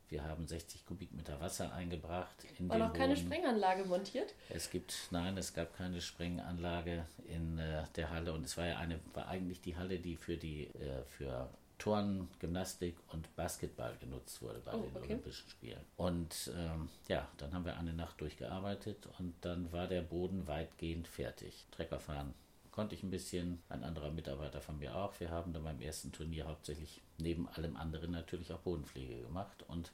Wir 0.09 0.25
haben 0.25 0.47
60 0.47 0.85
Kubikmeter 0.85 1.41
Wasser 1.41 1.73
eingebracht. 1.73 2.37
In 2.59 2.69
War 2.69 2.77
noch 2.77 2.89
Boden. 2.89 2.99
keine 2.99 3.17
Sprenganlage 3.17 3.85
montiert? 3.85 4.35
Es 4.51 4.69
gibt, 4.69 5.09
nein, 5.11 5.39
es 5.39 5.55
gab 5.55 5.75
keine 5.75 6.03
Sprenganlage 6.03 7.07
in 7.29 7.59
äh, 7.59 7.85
der 7.97 8.11
Halle 8.11 8.35
und 8.35 8.45
es 8.45 8.57
war 8.59 8.67
ja 8.67 8.77
eine, 8.77 9.01
war 9.15 9.29
eigentlich 9.29 9.63
die 9.63 9.77
Halle, 9.77 9.99
die 9.99 10.17
für 10.17 10.37
die 10.37 10.67
äh, 10.67 11.05
für 11.07 11.49
Turnen, 11.83 12.29
Gymnastik 12.39 12.97
und 13.09 13.35
Basketball 13.35 13.97
genutzt 13.99 14.41
wurde 14.41 14.61
bei 14.61 14.73
oh, 14.73 14.83
den 14.83 14.97
okay. 14.97 15.07
Olympischen 15.07 15.49
Spielen. 15.49 15.81
Und 15.97 16.53
ähm, 16.57 16.89
ja, 17.09 17.27
dann 17.39 17.53
haben 17.53 17.65
wir 17.65 17.77
eine 17.77 17.93
Nacht 17.93 18.21
durchgearbeitet 18.21 19.09
und 19.19 19.35
dann 19.41 19.73
war 19.73 19.89
der 19.89 20.03
Boden 20.03 20.47
weitgehend 20.47 21.09
fertig. 21.09 21.67
Treckerfahren 21.73 22.35
konnte 22.73 22.95
ich 22.95 23.03
ein 23.03 23.11
bisschen, 23.11 23.63
ein 23.69 23.85
anderer 23.85 24.11
Mitarbeiter 24.11 24.61
von 24.61 24.79
mir 24.79 24.97
auch. 24.97 25.21
Wir 25.21 25.31
haben 25.31 25.53
dann 25.53 25.63
beim 25.63 25.81
ersten 25.81 26.11
Turnier 26.11 26.49
hauptsächlich 26.49 27.03
neben 27.19 27.49
allem 27.49 27.77
anderen 27.77 28.11
natürlich 28.11 28.53
auch 28.53 28.61
Bodenpflege 28.61 29.23
gemacht 29.23 29.63
und 29.69 29.93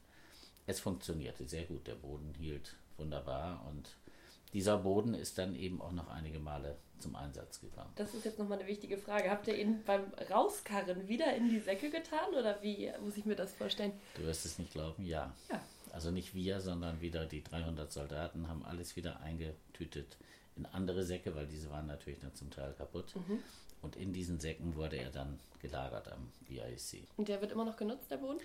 es 0.67 0.81
funktionierte 0.81 1.47
sehr 1.47 1.65
gut. 1.65 1.87
Der 1.87 1.97
Boden 1.97 2.33
hielt 2.39 2.77
wunderbar 2.97 3.67
und 3.69 3.97
dieser 4.53 4.79
Boden 4.79 5.15
ist 5.15 5.39
dann 5.39 5.55
eben 5.55 5.83
auch 5.83 5.93
noch 5.93 6.09
einige 6.09 6.39
Male 6.39 6.79
zum 7.01 7.17
Einsatz 7.17 7.61
gekommen. 7.61 7.91
Das 7.97 8.15
ist 8.15 8.25
jetzt 8.25 8.39
nochmal 8.39 8.59
eine 8.59 8.69
wichtige 8.69 8.97
Frage. 8.97 9.31
Habt 9.31 9.47
ihr 9.49 9.59
ihn 9.59 9.83
beim 9.85 10.13
Rauskarren 10.31 11.09
wieder 11.09 11.35
in 11.37 11.51
die 11.51 11.61
Säcke 11.61 11.91
getan 11.91 12.35
oder 12.39 12.63
wie 12.63 12.91
muss 13.03 13.17
ich 13.17 13.25
mir 13.25 13.37
das 13.37 13.53
vorstellen? 13.55 13.93
Du 14.15 14.23
wirst 14.23 14.47
es 14.47 14.59
nicht 14.59 14.73
glauben, 14.73 15.05
ja. 15.05 15.35
ja. 15.51 15.61
Also 15.93 16.11
nicht 16.11 16.35
wir, 16.35 16.61
sondern 16.61 17.01
wieder 17.01 17.27
die 17.27 17.43
300 17.43 17.93
Soldaten 17.93 18.49
haben 18.49 18.65
alles 18.65 18.97
wieder 18.97 19.21
eingetütet 19.21 20.17
in 20.59 20.67
andere 20.67 21.05
Säcke, 21.05 21.35
weil 21.35 21.47
diese 21.47 21.71
waren 21.71 21.87
natürlich 21.87 22.19
dann 22.21 22.35
zum 22.35 22.51
Teil 22.51 22.73
kaputt. 22.75 23.15
Mhm. 23.17 23.43
Und 23.81 23.97
in 23.97 24.13
diesen 24.13 24.41
Säcken 24.41 24.75
wurde 24.75 24.97
er 24.97 25.11
dann 25.11 25.39
gelagert 25.61 26.11
am 26.11 26.33
VIC. 26.49 27.05
Und 27.17 27.29
der 27.29 27.41
wird 27.41 27.53
immer 27.53 27.65
noch 27.65 27.77
genutzt, 27.77 28.11
der 28.11 28.17
Boden? 28.17 28.41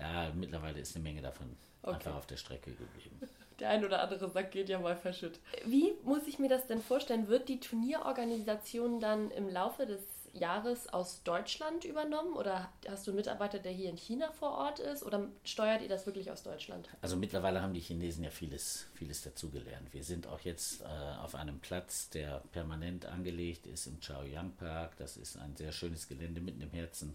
Ja, 0.00 0.32
mittlerweile 0.34 0.80
ist 0.80 0.96
eine 0.96 1.02
Menge 1.02 1.20
davon 1.20 1.56
okay. 1.82 1.94
einfach 1.94 2.14
auf 2.14 2.26
der 2.26 2.36
Strecke 2.36 2.72
geblieben. 2.72 3.20
Der 3.58 3.68
ein 3.68 3.84
oder 3.84 4.02
andere 4.02 4.28
Sack 4.28 4.50
geht 4.50 4.70
ja 4.70 4.80
mal 4.80 4.96
verschütt. 4.96 5.38
Wie 5.66 5.92
muss 6.02 6.26
ich 6.26 6.38
mir 6.38 6.48
das 6.48 6.66
denn 6.66 6.80
vorstellen? 6.80 7.28
Wird 7.28 7.48
die 7.48 7.60
Turnierorganisation 7.60 8.98
dann 8.98 9.30
im 9.30 9.48
Laufe 9.48 9.86
des 9.86 10.00
Jahres 10.32 10.88
aus 10.88 11.22
Deutschland 11.22 11.84
übernommen 11.84 12.34
oder 12.34 12.70
hast 12.88 13.06
du 13.06 13.10
einen 13.10 13.16
Mitarbeiter, 13.16 13.58
der 13.58 13.72
hier 13.72 13.90
in 13.90 13.96
China 13.96 14.32
vor 14.32 14.52
Ort 14.52 14.78
ist 14.78 15.02
oder 15.02 15.28
steuert 15.44 15.82
ihr 15.82 15.88
das 15.88 16.06
wirklich 16.06 16.30
aus 16.30 16.42
Deutschland? 16.42 16.88
Also 17.02 17.16
mittlerweile 17.16 17.60
haben 17.60 17.74
die 17.74 17.80
Chinesen 17.80 18.24
ja 18.24 18.30
vieles, 18.30 18.86
vieles 18.94 19.22
dazugelernt. 19.22 19.92
Wir 19.92 20.04
sind 20.04 20.26
auch 20.26 20.40
jetzt 20.40 20.82
äh, 20.82 20.86
auf 21.20 21.34
einem 21.34 21.60
Platz, 21.60 22.08
der 22.10 22.42
permanent 22.52 23.04
angelegt 23.06 23.66
ist 23.66 23.86
im 23.86 24.00
Chaoyang 24.00 24.52
Park. 24.52 24.96
Das 24.96 25.16
ist 25.16 25.36
ein 25.36 25.54
sehr 25.56 25.72
schönes 25.72 26.08
Gelände 26.08 26.40
mitten 26.40 26.62
im 26.62 26.70
Herzen 26.70 27.14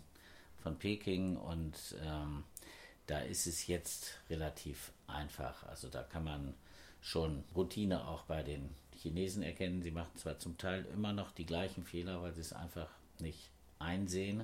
von 0.61 0.77
Peking 0.77 1.37
und 1.37 1.75
ähm, 2.03 2.43
da 3.07 3.19
ist 3.19 3.47
es 3.47 3.67
jetzt 3.67 4.19
relativ 4.29 4.91
einfach. 5.07 5.63
Also 5.63 5.87
da 5.87 6.03
kann 6.03 6.23
man 6.23 6.53
schon 7.01 7.43
Routine 7.55 8.07
auch 8.07 8.23
bei 8.23 8.43
den 8.43 8.69
Chinesen 8.95 9.43
erkennen. 9.43 9.81
Sie 9.81 9.91
machen 9.91 10.17
zwar 10.17 10.39
zum 10.39 10.57
Teil 10.57 10.85
immer 10.93 11.13
noch 11.13 11.31
die 11.31 11.45
gleichen 11.45 11.83
Fehler, 11.83 12.21
weil 12.21 12.33
sie 12.33 12.41
es 12.41 12.53
einfach 12.53 12.89
nicht 13.21 13.49
einsehen, 13.79 14.43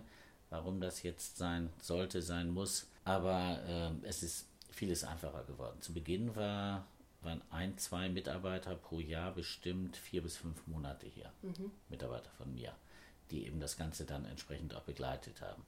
warum 0.50 0.80
das 0.80 1.04
jetzt 1.04 1.38
sein 1.38 1.70
sollte, 1.82 2.22
sein 2.22 2.50
muss. 2.50 2.88
Aber 3.06 3.60
äh, 3.68 4.08
es 4.08 4.24
ist 4.24 4.48
vieles 4.72 5.04
einfacher 5.04 5.44
geworden. 5.44 5.82
Zu 5.82 5.94
Beginn 5.94 6.36
war, 6.36 6.86
waren 7.22 7.42
ein, 7.50 7.78
zwei 7.78 8.10
Mitarbeiter 8.10 8.76
pro 8.76 9.00
Jahr 9.00 9.34
bestimmt 9.34 9.98
vier 9.98 10.22
bis 10.22 10.38
fünf 10.38 10.66
Monate 10.68 11.08
hier. 11.08 11.32
Mhm. 11.42 11.72
Mitarbeiter 11.90 12.30
von 12.38 12.54
mir, 12.54 12.74
die 13.32 13.46
eben 13.46 13.60
das 13.60 13.78
Ganze 13.78 14.06
dann 14.06 14.26
entsprechend 14.26 14.76
auch 14.76 14.84
begleitet 14.84 15.42
haben. 15.42 15.64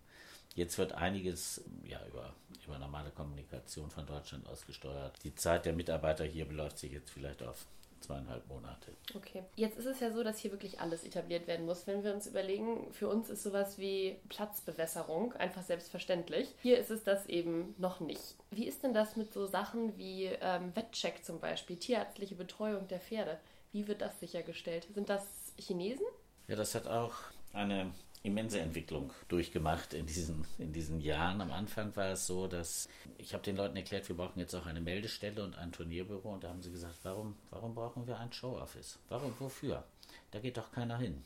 Jetzt 0.56 0.78
wird 0.78 0.94
einiges 0.94 1.62
ja, 1.84 2.00
über, 2.08 2.34
über 2.66 2.80
normale 2.80 3.12
Kommunikation 3.12 3.92
von 3.92 4.06
Deutschland 4.06 4.48
aus 4.48 4.66
gesteuert. 4.66 5.22
Die 5.24 5.36
Zeit 5.36 5.66
der 5.66 5.74
Mitarbeiter 5.74 6.24
hier 6.24 6.46
beläuft 6.46 6.78
sich 6.78 6.94
jetzt 6.94 7.10
vielleicht 7.10 7.44
auf 7.44 7.66
zweieinhalb 8.06 8.48
Monate. 8.48 8.92
Okay. 9.16 9.44
Jetzt 9.56 9.78
ist 9.78 9.86
es 9.86 10.00
ja 10.00 10.12
so, 10.12 10.24
dass 10.24 10.40
hier 10.40 10.52
wirklich 10.52 10.80
alles 10.80 11.04
etabliert 11.04 11.48
werden 11.48 11.66
muss. 11.66 11.88
Wenn 11.88 12.04
wir 12.04 12.14
uns 12.14 12.28
überlegen, 12.28 12.92
für 12.94 13.08
uns 13.08 13.30
ist 13.30 13.44
sowas 13.44 13.78
wie 13.78 14.18
Platzbewässerung 14.30 15.34
einfach 15.34 15.64
selbstverständlich. 15.64 16.54
Hier 16.62 16.78
ist 16.78 16.92
es 16.92 17.04
das 17.04 17.26
eben 17.28 17.76
noch 17.78 18.00
nicht. 18.00 18.36
Wie 18.52 18.68
ist 18.68 18.84
denn 18.84 18.94
das 18.94 19.16
mit 19.16 19.34
so 19.34 19.46
Sachen 19.46 19.98
wie 19.98 20.26
ähm, 20.42 20.76
Wettcheck 20.76 21.26
zum 21.26 21.40
Beispiel, 21.40 21.78
tierärztliche 21.78 22.36
Betreuung 22.36 22.88
der 22.88 23.00
Pferde? 23.00 23.40
Wie 23.72 23.88
wird 23.88 24.02
das 24.02 24.20
sichergestellt? 24.20 24.88
Sind 24.94 25.10
das 25.10 25.26
Chinesen? 25.58 26.06
Ja, 26.48 26.56
das 26.56 26.76
hat 26.76 26.88
auch 26.88 27.14
eine 27.54 27.92
immense 28.26 28.60
Entwicklung 28.60 29.14
durchgemacht 29.28 29.94
in 29.94 30.06
diesen, 30.06 30.46
in 30.58 30.74
diesen 30.74 31.00
Jahren. 31.00 31.42
Am 31.42 31.52
Anfang 31.52 31.96
war 31.96 32.10
es 32.10 32.26
so, 32.26 32.48
dass 32.48 32.90
ich 33.18 33.34
habe 33.34 33.44
den 33.44 33.56
Leuten 33.56 33.78
erklärt, 33.78 34.10
wir 34.10 34.18
brauchen 34.18 34.40
jetzt 34.40 34.56
auch 34.56 34.66
eine 34.66 34.82
Meldestelle 34.82 35.44
und 35.44 35.58
ein 35.58 35.72
Turnierbüro. 35.72 36.34
Und 36.34 36.44
da 36.44 36.50
haben 36.50 36.62
sie 36.62 36.72
gesagt, 36.72 36.96
warum, 37.04 37.36
warum 37.52 37.76
brauchen 37.76 38.08
wir 38.08 38.20
ein 38.20 38.34
Show-Office? 38.34 39.00
Warum, 39.10 39.34
wofür? 39.40 39.84
Da 40.32 40.40
geht 40.40 40.58
doch 40.58 40.72
keiner 40.72 40.98
hin. 40.98 41.24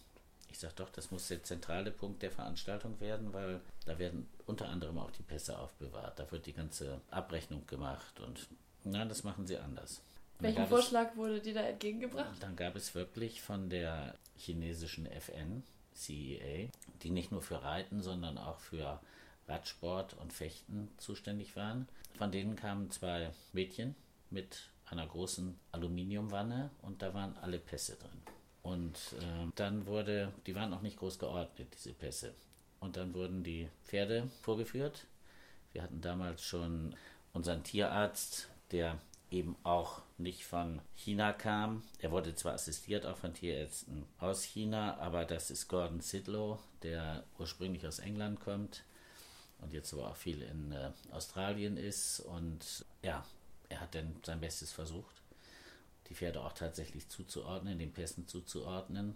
Ich 0.52 0.60
sage 0.60 0.74
doch, 0.76 0.90
das 0.90 1.12
muss 1.12 1.28
der 1.28 1.44
zentrale 1.44 1.92
Punkt 1.92 2.22
der 2.22 2.32
Veranstaltung 2.32 3.00
werden, 3.00 3.34
weil 3.34 3.62
da 3.86 4.00
werden 4.00 4.28
unter 4.46 4.68
anderem 4.68 4.98
auch 4.98 5.12
die 5.12 5.24
Pässe 5.24 5.58
aufbewahrt. 5.58 6.20
Da 6.20 6.30
wird 6.32 6.46
die 6.48 6.54
ganze 6.54 7.02
Abrechnung 7.12 7.66
gemacht 7.68 8.20
und 8.20 8.48
nein, 8.84 9.10
das 9.10 9.24
machen 9.24 9.46
sie 9.46 9.58
anders. 9.58 10.02
Welchen 10.40 10.68
Vorschlag 10.68 11.12
es, 11.12 11.18
wurde 11.18 11.42
dir 11.42 11.54
da 11.54 11.62
entgegengebracht? 11.62 12.42
Dann 12.42 12.56
gab 12.56 12.76
es 12.76 12.96
wirklich 12.96 13.42
von 13.42 13.70
der 13.70 14.16
chinesischen 14.38 15.06
FN, 15.06 15.64
CEA, 16.00 16.70
die 17.02 17.10
nicht 17.10 17.32
nur 17.32 17.42
für 17.42 17.64
Reiten, 17.64 18.02
sondern 18.02 18.38
auch 18.38 18.60
für 18.60 19.00
Radsport 19.48 20.14
und 20.16 20.32
Fechten 20.34 20.90
zuständig 20.98 21.56
waren. 21.56 21.88
Von 22.18 22.32
denen 22.32 22.56
kamen 22.56 22.92
zwei 22.92 23.32
Mädchen 23.54 23.96
mit 24.30 24.70
einer 24.86 25.06
großen 25.06 25.60
Aluminiumwanne 25.72 26.72
und 26.82 27.02
da 27.02 27.14
waren 27.14 27.38
alle 27.38 27.60
Pässe 27.60 27.96
drin. 27.96 28.22
Und 28.62 28.98
äh, 29.20 29.52
dann 29.56 29.86
wurde, 29.86 30.34
die 30.46 30.56
waren 30.56 30.74
auch 30.74 30.82
nicht 30.82 30.98
groß 30.98 31.20
geordnet, 31.20 31.68
diese 31.74 31.94
Pässe. 31.94 32.34
Und 32.80 32.98
dann 32.98 33.14
wurden 33.14 33.44
die 33.44 33.70
Pferde 33.84 34.30
vorgeführt. 34.42 35.06
Wir 35.74 35.84
hatten 35.84 36.02
damals 36.02 36.44
schon 36.44 36.96
unseren 37.34 37.64
Tierarzt, 37.64 38.50
der 38.72 39.00
eben 39.32 39.56
auch 39.64 40.02
nicht 40.18 40.46
von 40.46 40.82
China 40.96 41.34
kam. 41.34 41.84
Er 42.00 42.12
wurde 42.12 42.36
zwar 42.36 42.54
assistiert 42.54 43.06
auch 43.06 43.18
von 43.18 43.34
Tierärzten 43.34 44.06
aus 44.20 44.44
China, 44.44 44.98
aber 44.98 45.26
das 45.26 45.52
ist 45.52 45.68
Gordon 45.68 46.02
Sidlow, 46.02 46.60
der 46.84 47.24
ursprünglich 47.38 47.86
aus 47.88 48.00
England 48.00 48.40
kommt 48.40 48.84
und 49.62 49.74
jetzt 49.74 49.94
aber 49.94 50.10
auch 50.10 50.16
viel 50.16 50.42
in 50.42 50.72
äh, 50.72 50.92
Australien 51.12 51.78
ist. 51.78 52.20
Und 52.22 52.86
ja, 53.02 53.26
er 53.70 53.82
hat 53.82 53.96
dann 53.96 54.16
sein 54.26 54.40
Bestes 54.40 54.72
versucht, 54.72 55.22
die 56.08 56.16
Pferde 56.16 56.42
auch 56.42 56.54
tatsächlich 56.54 57.08
zuzuordnen, 57.08 57.78
den 57.80 57.94
Pässen 57.94 58.28
zuzuordnen. 58.28 59.16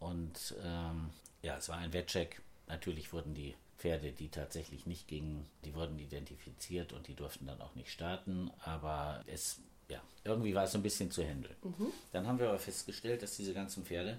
Und 0.00 0.54
ähm, 0.62 1.10
ja, 1.42 1.56
es 1.56 1.68
war 1.68 1.78
ein 1.78 1.92
Wettcheck. 1.92 2.40
Natürlich 2.68 3.12
wurden 3.12 3.34
die 3.34 3.54
Pferde, 3.78 4.12
die 4.12 4.28
tatsächlich 4.28 4.86
nicht 4.86 5.06
gingen, 5.08 5.46
die 5.64 5.74
wurden 5.74 5.98
identifiziert 5.98 6.92
und 6.92 7.06
die 7.08 7.14
durften 7.14 7.46
dann 7.46 7.60
auch 7.60 7.74
nicht 7.74 7.90
starten. 7.90 8.50
Aber 8.64 9.22
es, 9.26 9.60
ja, 9.88 10.00
irgendwie 10.24 10.54
war 10.54 10.64
es 10.64 10.74
ein 10.74 10.82
bisschen 10.82 11.10
zu 11.10 11.22
handeln. 11.22 11.56
Mhm. 11.62 11.92
Dann 12.12 12.26
haben 12.26 12.38
wir 12.38 12.48
aber 12.48 12.58
festgestellt, 12.58 13.22
dass 13.22 13.36
diese 13.36 13.54
ganzen 13.54 13.84
Pferde, 13.84 14.18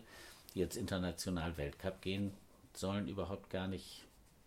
die 0.53 0.60
jetzt 0.60 0.77
international 0.77 1.58
Weltcup 1.58 2.01
gehen 2.01 2.34
sollen, 2.74 3.08
überhaupt 3.08 3.50
gar 3.50 3.68
nicht 3.68 4.06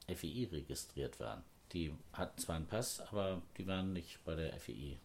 FEI 0.08 0.48
registriert 0.50 1.20
waren. 1.20 1.42
Die 1.72 1.92
hatten 2.12 2.38
zwar 2.38 2.56
einen 2.56 2.66
Pass, 2.66 3.00
aber 3.00 3.42
die 3.56 3.66
waren 3.66 3.92
nicht 3.92 4.18
bei 4.24 4.34
der 4.34 4.58
FEI 4.58 4.96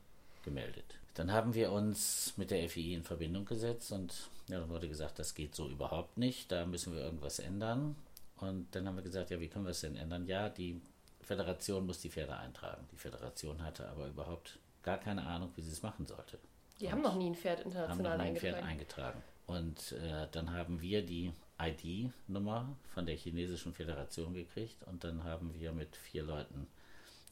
gemeldet. 0.44 0.86
Dann 1.14 1.32
haben 1.32 1.54
wir 1.56 1.72
uns 1.72 2.34
mit 2.38 2.52
der 2.52 2.70
FEI 2.70 2.94
in 2.94 3.04
Verbindung 3.04 3.46
gesetzt 3.46 3.92
und 3.92 4.14
ja, 4.48 4.60
dann 4.60 4.70
wurde 4.70 4.88
gesagt, 4.88 5.20
das 5.20 5.34
geht 5.34 5.56
so 5.56 5.68
überhaupt 5.68 6.18
nicht, 6.18 6.52
da 6.52 6.66
müssen 6.66 6.94
wir 6.94 7.02
irgendwas 7.02 7.40
ändern. 7.40 7.96
Und 8.38 8.74
dann 8.76 8.88
haben 8.88 8.96
wir 8.96 9.04
gesagt, 9.04 9.30
ja, 9.30 9.40
wie 9.40 9.48
können 9.48 9.66
wir 9.66 9.72
es 9.72 9.82
denn 9.82 9.96
ändern? 9.96 10.26
Ja, 10.28 10.50
die 10.50 10.82
Föderation 11.22 11.86
muss 11.86 12.00
die 12.00 12.10
Pferde 12.10 12.38
eintragen. 12.38 12.88
Die 12.92 12.98
Föderation 12.98 13.64
hatte 13.64 13.88
aber 13.90 14.08
überhaupt 14.08 14.60
gar 14.84 14.98
keine 14.98 15.26
Ahnung, 15.26 15.52
wie 15.56 15.62
sie 15.62 15.72
es 15.72 15.82
machen 15.82 16.06
sollte. 16.06 16.40
Die 16.80 16.86
und 16.86 16.92
haben 16.92 17.02
noch 17.02 17.16
nie 17.16 17.32
ein 17.32 17.36
Pferd 17.36 17.62
international 17.62 18.12
haben 18.12 18.18
noch 18.18 18.24
nie 18.24 18.30
ein 18.30 18.38
Pferd 18.38 18.64
eingetragen. 18.64 19.22
Und 19.48 19.94
äh, 19.94 20.28
dann 20.32 20.52
haben 20.54 20.82
wir 20.82 21.06
die 21.06 21.34
ID-Nummer 21.60 22.76
von 22.94 23.06
der 23.06 23.16
chinesischen 23.16 23.74
Föderation 23.74 24.34
gekriegt 24.34 24.84
und 24.86 25.04
dann 25.04 25.24
haben 25.24 25.54
wir 25.60 25.72
mit 25.72 25.96
vier 25.96 26.24
Leuten 26.24 26.68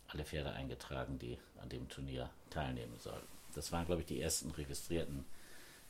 alle 0.08 0.24
Pferde 0.24 0.52
eingetragen, 0.52 1.20
die 1.20 1.38
an 1.62 1.70
dem 1.70 1.88
Turnier 1.90 2.30
teilnehmen 2.50 2.98
sollten. 2.98 3.28
Das 3.54 3.72
waren, 3.72 3.86
glaube 3.86 4.02
ich, 4.02 4.08
die 4.08 4.22
ersten 4.22 4.52
registrierten 4.52 5.26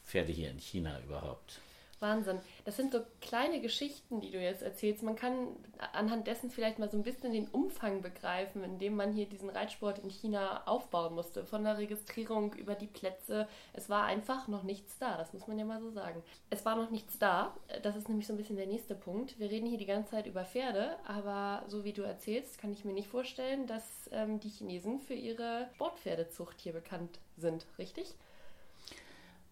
Pferde 0.04 0.32
hier 0.32 0.52
in 0.52 0.60
China 0.60 1.00
überhaupt. 1.02 1.60
Wahnsinn. 2.02 2.40
Das 2.66 2.78
sind 2.78 2.92
so 2.92 3.00
kleine 3.22 3.62
Geschichten, 3.62 4.22
die 4.22 4.32
du 4.32 4.40
jetzt 4.40 4.62
erzählst. 4.62 5.04
Man 5.04 5.16
kann 5.16 5.48
anhand 5.94 6.28
dessen 6.28 6.50
vielleicht 6.50 6.80
mal 6.80 6.90
so 6.90 6.98
ein 6.98 7.04
bisschen 7.04 7.32
den 7.32 7.48
Umfang 7.48 8.02
begreifen, 8.02 8.64
in 8.64 8.80
dem 8.80 8.96
man 8.96 9.14
hier 9.14 9.26
diesen 9.26 9.50
Reitsport 9.50 10.00
in 10.00 10.10
China 10.10 10.64
aufbauen 10.66 11.16
musste. 11.16 11.46
Von 11.46 11.64
der 11.64 11.78
Registrierung 11.78 12.54
über 12.54 12.76
die 12.76 12.88
Plätze. 12.88 13.48
Es 13.74 13.90
war 13.90 14.06
einfach 14.06 14.48
noch 14.48 14.64
nichts 14.64 14.98
da, 15.00 15.18
das 15.18 15.34
muss 15.34 15.48
man 15.48 15.60
ja 15.60 15.66
mal 15.66 15.82
so 15.82 15.92
sagen. 15.92 16.24
Es 16.50 16.66
war 16.66 16.76
noch 16.76 16.90
nichts 16.90 17.18
da. 17.20 17.56
Das 17.84 17.96
ist 17.96 18.10
nämlich 18.10 18.28
so 18.28 18.34
ein 18.34 18.38
bisschen 18.38 18.58
der 18.58 18.68
nächste 18.68 18.96
Punkt. 18.96 19.40
Wir 19.40 19.50
reden 19.50 19.68
hier 19.68 19.78
die 19.78 19.86
ganze 19.86 20.12
Zeit 20.12 20.28
über 20.28 20.46
Pferde, 20.46 20.98
aber 21.06 21.64
so 21.68 21.84
wie 21.84 21.94
du 21.94 22.02
erzählst, 22.02 22.58
kann 22.58 22.72
ich 22.72 22.86
mir 22.86 22.94
nicht 22.94 23.08
vorstellen, 23.08 23.68
dass 23.68 24.10
ähm, 24.12 24.40
die 24.40 24.50
Chinesen 24.50 25.00
für 25.00 25.14
ihre 25.14 25.70
Sportpferdezucht 25.76 26.60
hier 26.60 26.74
bekannt 26.74 27.20
sind, 27.38 27.66
richtig? 27.78 28.16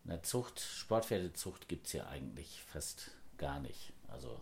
Na, 0.05 0.21
Zucht, 0.21 0.59
Sportpferdezucht 0.59 1.67
gibt 1.69 1.87
es 1.87 1.93
ja 1.93 2.07
eigentlich 2.07 2.61
fast 2.63 3.11
gar 3.37 3.59
nicht. 3.59 3.93
Also 4.09 4.39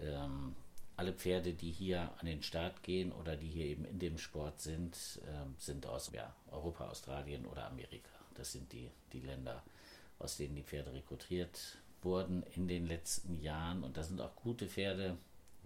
ähm, 0.00 0.54
alle 0.96 1.12
Pferde, 1.12 1.52
die 1.52 1.70
hier 1.70 2.12
an 2.18 2.26
den 2.26 2.42
Start 2.42 2.82
gehen 2.82 3.12
oder 3.12 3.36
die 3.36 3.48
hier 3.48 3.66
eben 3.66 3.84
in 3.84 3.98
dem 3.98 4.18
Sport 4.18 4.60
sind, 4.60 5.20
ähm, 5.28 5.54
sind 5.58 5.86
aus 5.86 6.10
ja, 6.12 6.34
Europa, 6.50 6.88
Australien 6.88 7.46
oder 7.46 7.66
Amerika. 7.66 8.10
Das 8.34 8.52
sind 8.52 8.72
die, 8.72 8.90
die 9.12 9.20
Länder, 9.20 9.62
aus 10.18 10.36
denen 10.36 10.54
die 10.54 10.62
Pferde 10.62 10.92
rekrutiert 10.92 11.78
wurden 12.02 12.44
in 12.54 12.68
den 12.68 12.86
letzten 12.86 13.40
Jahren. 13.40 13.82
Und 13.82 13.96
da 13.96 14.02
sind 14.02 14.20
auch 14.20 14.34
gute 14.36 14.68
Pferde 14.68 15.16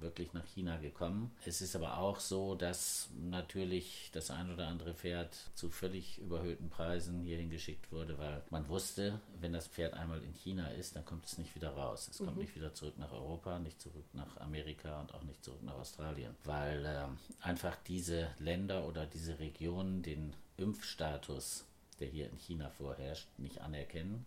wirklich 0.02 0.32
nach 0.32 0.44
China 0.46 0.76
gekommen. 0.78 1.30
Es 1.44 1.60
ist 1.60 1.76
aber 1.76 1.98
auch 1.98 2.20
so, 2.20 2.54
dass 2.54 3.08
natürlich 3.16 4.10
das 4.12 4.30
ein 4.30 4.52
oder 4.52 4.68
andere 4.68 4.94
Pferd 4.94 5.34
zu 5.54 5.70
völlig 5.70 6.18
überhöhten 6.18 6.68
Preisen 6.68 7.22
hierhin 7.22 7.50
geschickt 7.50 7.90
wurde, 7.92 8.18
weil 8.18 8.42
man 8.50 8.68
wusste, 8.68 9.20
wenn 9.40 9.52
das 9.52 9.66
Pferd 9.66 9.94
einmal 9.94 10.22
in 10.22 10.34
China 10.34 10.68
ist, 10.68 10.96
dann 10.96 11.04
kommt 11.04 11.26
es 11.26 11.38
nicht 11.38 11.54
wieder 11.54 11.70
raus. 11.70 12.08
Es 12.10 12.20
mhm. 12.20 12.26
kommt 12.26 12.38
nicht 12.38 12.54
wieder 12.54 12.74
zurück 12.74 12.98
nach 12.98 13.12
Europa, 13.12 13.58
nicht 13.58 13.80
zurück 13.80 14.04
nach 14.12 14.36
Amerika 14.38 15.00
und 15.00 15.14
auch 15.14 15.22
nicht 15.22 15.44
zurück 15.44 15.62
nach 15.62 15.74
Australien, 15.74 16.34
weil 16.44 16.84
äh, 16.84 17.06
einfach 17.40 17.76
diese 17.86 18.30
Länder 18.38 18.86
oder 18.86 19.06
diese 19.06 19.38
Regionen 19.38 20.02
den 20.02 20.34
Impfstatus, 20.56 21.64
der 22.00 22.08
hier 22.08 22.28
in 22.28 22.36
China 22.36 22.70
vorherrscht, 22.70 23.28
nicht 23.38 23.60
anerkennen 23.60 24.26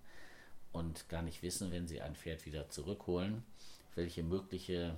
und 0.76 1.08
gar 1.10 1.22
nicht 1.22 1.42
wissen, 1.42 1.72
wenn 1.72 1.88
sie 1.88 2.02
ein 2.02 2.16
Pferd 2.16 2.46
wieder 2.46 2.70
zurückholen, 2.70 3.44
welche 3.96 4.24
mögliche 4.24 4.98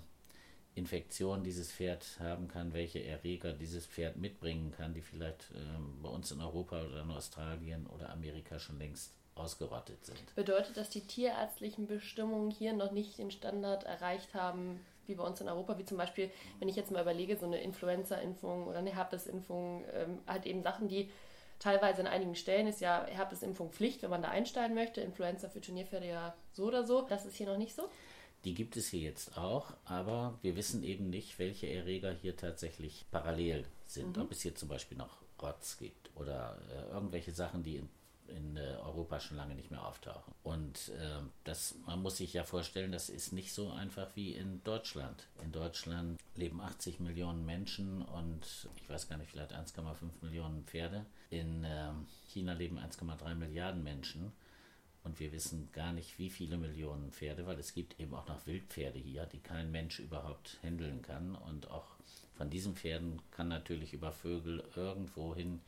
Infektion 0.77 1.43
dieses 1.43 1.72
Pferd 1.72 2.05
haben 2.19 2.47
kann, 2.47 2.73
welche 2.73 3.04
Erreger 3.04 3.54
dieses 3.54 3.86
Pferd 3.86 4.17
mitbringen 4.17 4.71
kann, 4.71 4.93
die 4.93 5.01
vielleicht 5.01 5.51
ähm, 5.56 5.99
bei 6.01 6.10
uns 6.10 6.32
in 6.32 6.39
Europa 6.39 6.82
oder 6.84 7.01
in 7.01 7.12
Australien 7.12 7.88
oder 7.88 8.10
Amerika 8.10 8.60
schon 8.60 8.78
längst 8.78 9.13
ausgerottet 9.36 10.06
sind. 10.06 10.36
Bedeutet, 10.36 10.78
dass 10.78 10.89
die 10.89 11.01
tierärztlichen 11.01 11.88
Bestimmungen 11.88 12.51
hier 12.51 12.73
noch 12.73 12.91
nicht 12.91 13.17
den 13.17 13.32
Standard 13.32 13.84
erreicht 13.84 14.34
haben, 14.34 14.80
wie 15.06 15.15
bei 15.15 15.23
uns 15.23 15.39
in 15.41 15.47
Europa, 15.47 15.78
wie 15.78 15.86
zum 15.86 15.97
Beispiel, 15.97 16.30
wenn 16.60 16.67
ich 16.67 16.75
jetzt 16.75 16.91
mal 16.91 17.01
überlege, 17.01 17.38
so 17.38 17.45
eine 17.45 17.62
Influenza-Impfung 17.62 18.67
oder 18.67 18.80
eine 18.80 18.93
Herpes-Impfung, 18.93 19.86
ähm, 19.93 20.19
halt 20.28 20.45
eben 20.45 20.63
Sachen, 20.63 20.88
die 20.88 21.10
teilweise 21.60 22.01
in 22.01 22.08
einigen 22.08 22.36
Stellen 22.36 22.67
ist 22.67 22.82
ja 22.82 23.06
Herpes-Impfung 23.06 23.71
Pflicht, 23.71 24.04
wenn 24.04 24.10
man 24.10 24.21
da 24.21 24.30
einsteigen 24.30 24.75
möchte. 24.75 25.01
Influenza 25.01 25.49
für 25.49 25.62
Turnierpferde 25.62 26.08
ja 26.08 26.36
so 26.54 26.65
oder 26.65 26.86
so. 26.86 27.01
Das 27.01 27.25
ist 27.25 27.36
hier 27.36 27.47
noch 27.47 27.58
nicht 27.58 27.75
so. 27.75 27.89
Die 28.45 28.54
gibt 28.54 28.78
es 28.78 28.89
hier 28.89 29.02
jetzt 29.02 29.38
auch, 29.38 29.73
aber 29.86 30.38
wir 30.41 30.56
wissen 30.56 30.84
eben 30.84 31.10
nicht, 31.10 31.39
welche 31.39 31.67
Erreger 31.67 32.13
hier 32.13 32.36
tatsächlich 32.38 33.06
parallel 33.12 33.65
sind. 33.86 34.15
Mhm. 34.15 34.23
Ob 34.23 34.32
es 34.32 34.41
hier 34.41 34.56
zum 34.56 34.69
Beispiel 34.69 34.97
noch 34.97 35.17
Rotz 35.41 35.78
gibt 35.78 36.10
oder 36.15 36.58
äh, 36.71 36.93
irgendwelche 36.93 37.32
Sachen, 37.32 37.63
die 37.63 37.78
in, 37.78 37.89
in 38.28 38.58
äh, 38.58 38.78
Europa 38.84 39.19
schon 39.19 39.38
lange 39.38 39.56
nicht 39.56 39.71
mehr 39.71 39.86
auftauchen. 39.86 40.34
Und 40.43 40.89
äh, 40.89 41.21
das, 41.43 41.76
man 41.86 42.02
muss 42.02 42.17
sich 42.17 42.34
ja 42.34 42.43
vorstellen, 42.43 42.91
das 42.91 43.10
ist 43.10 43.34
nicht 43.34 43.54
so 43.54 43.71
einfach 43.71 44.15
wie 44.15 44.34
in 44.34 44.63
Deutschland. 44.63 45.28
In 45.43 45.52
Deutschland 45.52 46.19
leben 46.36 46.62
80 46.62 47.00
Millionen 47.00 47.45
Menschen 47.45 48.02
und 48.02 48.69
ich 48.82 48.89
weiß 48.89 49.10
gar 49.10 49.17
nicht, 49.17 49.30
vielleicht 49.32 49.54
1,5 49.54 49.93
Millionen 50.21 50.63
Pferde. 50.65 51.06
In 51.30 51.63
ähm, 51.65 52.08
China 52.28 52.54
leben 52.54 52.80
1,3 52.80 53.36
Milliarden 53.36 53.84
Menschen. 53.84 54.32
Und 55.08 55.22
wir 55.22 55.32
wissen 55.32 55.70
gar 55.72 55.93
nicht, 55.93 56.20
wie 56.20 56.30
viele 56.30 56.58
Millionen 56.58 57.13
Pferde, 57.13 57.48
weil 57.48 57.58
es 57.58 57.74
gibt 57.74 57.98
eben 57.98 58.13
auch 58.13 58.28
noch 58.28 58.46
Wildpferde 58.46 59.00
hier, 59.00 59.26
die 59.26 59.39
kein 59.39 59.72
Mensch 59.72 60.00
überhaupt 60.00 60.58
handeln 60.62 61.02
kann. 61.02 61.34
Und 61.34 61.72
auch 61.72 61.86
von 62.36 62.50
diesen 62.50 62.76
Pferden 62.76 63.22
kann 63.32 63.48
natürlich 63.48 63.93
über 63.93 64.12
Vögel 64.12 64.65
irgendwohin 64.76 65.62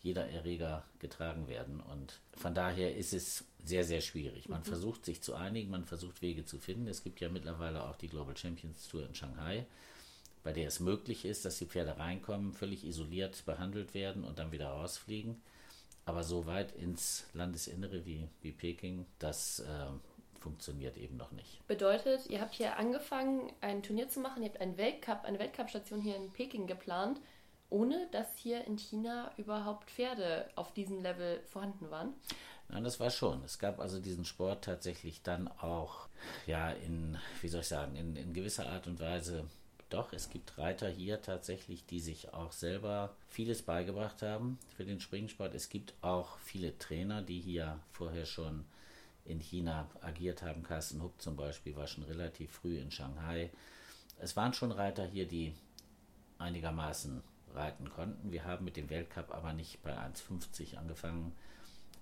jeder 0.00 0.30
Erreger 0.30 0.82
getragen 0.98 1.46
werden. 1.46 1.80
Und 1.80 2.20
von 2.32 2.54
daher 2.54 2.96
ist 2.96 3.12
es 3.12 3.44
sehr, 3.62 3.84
sehr 3.84 4.00
schwierig. 4.00 4.48
Man 4.48 4.60
mhm. 4.60 4.64
versucht 4.64 5.04
sich 5.04 5.20
zu 5.20 5.34
einigen, 5.34 5.70
man 5.70 5.84
versucht 5.84 6.22
Wege 6.22 6.46
zu 6.46 6.58
finden. 6.58 6.86
Es 6.86 7.04
gibt 7.04 7.20
ja 7.20 7.28
mittlerweile 7.28 7.82
auch 7.82 7.96
die 7.96 8.08
Global 8.08 8.34
Champions 8.34 8.88
Tour 8.88 9.06
in 9.06 9.14
Shanghai, 9.14 9.66
bei 10.42 10.54
der 10.54 10.68
es 10.68 10.80
möglich 10.80 11.26
ist, 11.26 11.44
dass 11.44 11.58
die 11.58 11.66
Pferde 11.66 11.98
reinkommen, 11.98 12.54
völlig 12.54 12.82
isoliert 12.82 13.44
behandelt 13.44 13.92
werden 13.92 14.24
und 14.24 14.38
dann 14.38 14.52
wieder 14.52 14.68
rausfliegen. 14.68 15.36
Aber 16.06 16.22
so 16.22 16.46
weit 16.46 16.72
ins 16.72 17.26
Landesinnere 17.34 18.06
wie, 18.06 18.28
wie 18.40 18.52
Peking, 18.52 19.06
das 19.18 19.60
äh, 19.60 19.86
funktioniert 20.40 20.96
eben 20.96 21.16
noch 21.16 21.32
nicht. 21.32 21.66
Bedeutet, 21.66 22.26
ihr 22.28 22.40
habt 22.40 22.54
hier 22.54 22.76
angefangen, 22.78 23.52
ein 23.60 23.82
Turnier 23.82 24.08
zu 24.08 24.20
machen, 24.20 24.42
ihr 24.42 24.48
habt 24.48 24.60
einen 24.60 24.78
Weltcup, 24.78 25.24
eine 25.24 25.40
Weltcup-Station 25.40 26.00
hier 26.00 26.14
in 26.14 26.30
Peking 26.30 26.68
geplant, 26.68 27.20
ohne 27.70 28.06
dass 28.12 28.36
hier 28.36 28.64
in 28.64 28.78
China 28.78 29.32
überhaupt 29.36 29.90
Pferde 29.90 30.48
auf 30.54 30.72
diesem 30.72 31.02
Level 31.02 31.40
vorhanden 31.48 31.90
waren? 31.90 32.14
Nein, 32.68 32.84
das 32.84 33.00
war 33.00 33.10
schon. 33.10 33.42
Es 33.44 33.58
gab 33.58 33.80
also 33.80 34.00
diesen 34.00 34.24
Sport 34.24 34.64
tatsächlich 34.64 35.22
dann 35.22 35.48
auch, 35.48 36.08
ja, 36.46 36.70
in, 36.70 37.18
wie 37.40 37.48
soll 37.48 37.62
ich 37.62 37.68
sagen, 37.68 37.96
in, 37.96 38.14
in 38.14 38.32
gewisser 38.32 38.68
Art 38.68 38.86
und 38.86 39.00
Weise 39.00 39.44
doch, 39.88 40.12
es 40.12 40.30
gibt 40.30 40.58
Reiter 40.58 40.88
hier 40.88 41.22
tatsächlich, 41.22 41.86
die 41.86 42.00
sich 42.00 42.34
auch 42.34 42.52
selber 42.52 43.14
vieles 43.28 43.62
beigebracht 43.62 44.22
haben 44.22 44.58
für 44.76 44.84
den 44.84 45.00
Springsport. 45.00 45.54
Es 45.54 45.68
gibt 45.68 45.94
auch 46.02 46.38
viele 46.38 46.76
Trainer, 46.78 47.22
die 47.22 47.40
hier 47.40 47.78
vorher 47.92 48.26
schon 48.26 48.64
in 49.24 49.40
China 49.40 49.88
agiert 50.00 50.42
haben. 50.42 50.62
Carsten 50.62 51.02
Huck 51.02 51.20
zum 51.20 51.36
Beispiel 51.36 51.76
war 51.76 51.86
schon 51.86 52.04
relativ 52.04 52.50
früh 52.50 52.78
in 52.78 52.90
Shanghai. 52.90 53.50
Es 54.18 54.36
waren 54.36 54.52
schon 54.52 54.72
Reiter 54.72 55.04
hier, 55.04 55.26
die 55.26 55.54
einigermaßen 56.38 57.22
reiten 57.54 57.90
konnten. 57.90 58.32
Wir 58.32 58.44
haben 58.44 58.64
mit 58.64 58.76
dem 58.76 58.90
Weltcup 58.90 59.32
aber 59.32 59.52
nicht 59.52 59.82
bei 59.82 59.96
1,50 59.96 60.76
angefangen, 60.76 61.32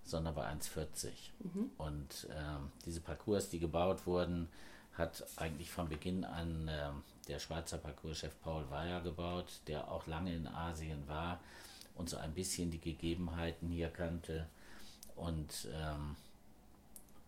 sondern 0.04 0.34
bei 0.34 0.46
1,40. 0.46 1.10
Mhm. 1.40 1.70
Und 1.78 2.28
äh, 2.30 2.58
diese 2.84 3.00
Parcours, 3.00 3.50
die 3.50 3.58
gebaut 3.58 4.06
wurden, 4.06 4.48
hat 4.94 5.26
eigentlich 5.36 5.70
von 5.70 5.88
Beginn 5.88 6.24
an 6.24 6.68
äh, 6.68 6.90
der 7.26 7.38
Schweizer 7.38 7.78
Parcourschef 7.78 8.34
Paul 8.42 8.68
Weyer 8.70 9.00
gebaut, 9.00 9.60
der 9.66 9.90
auch 9.90 10.06
lange 10.06 10.34
in 10.34 10.46
Asien 10.46 11.06
war 11.08 11.40
und 11.94 12.08
so 12.08 12.16
ein 12.16 12.34
bisschen 12.34 12.70
die 12.70 12.80
Gegebenheiten 12.80 13.68
hier 13.68 13.88
kannte. 13.88 14.46
Und 15.16 15.68
ähm, 15.72 16.16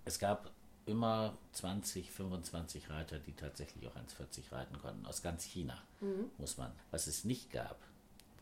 es 0.05 0.19
gab 0.19 0.51
immer 0.87 1.37
20, 1.53 2.11
25 2.11 2.91
Reiter, 2.91 3.19
die 3.19 3.33
tatsächlich 3.33 3.87
auch 3.89 3.97
1,40 3.97 4.53
reiten 4.53 4.79
konnten, 4.79 5.07
aus 5.07 5.23
ganz 5.23 5.45
China, 5.45 5.77
mhm. 6.01 6.31
muss 6.39 6.57
man. 6.57 6.73
Was 6.91 7.07
es 7.07 7.25
nicht 7.25 7.51
gab, 7.51 7.79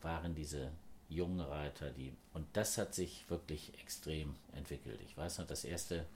waren 0.02 0.34
diese 0.34 0.70
jungen 1.08 1.40
Reiter, 1.40 1.90
die, 1.90 2.12
und 2.32 2.46
das 2.52 2.78
hat 2.78 2.94
sich 2.94 3.28
wirklich 3.28 3.72
extrem 3.80 4.34
entwickelt. 4.52 5.00
Ich 5.06 5.16
weiß 5.16 5.38
noch, 5.38 5.46
das 5.46 5.64
erste 5.64 6.06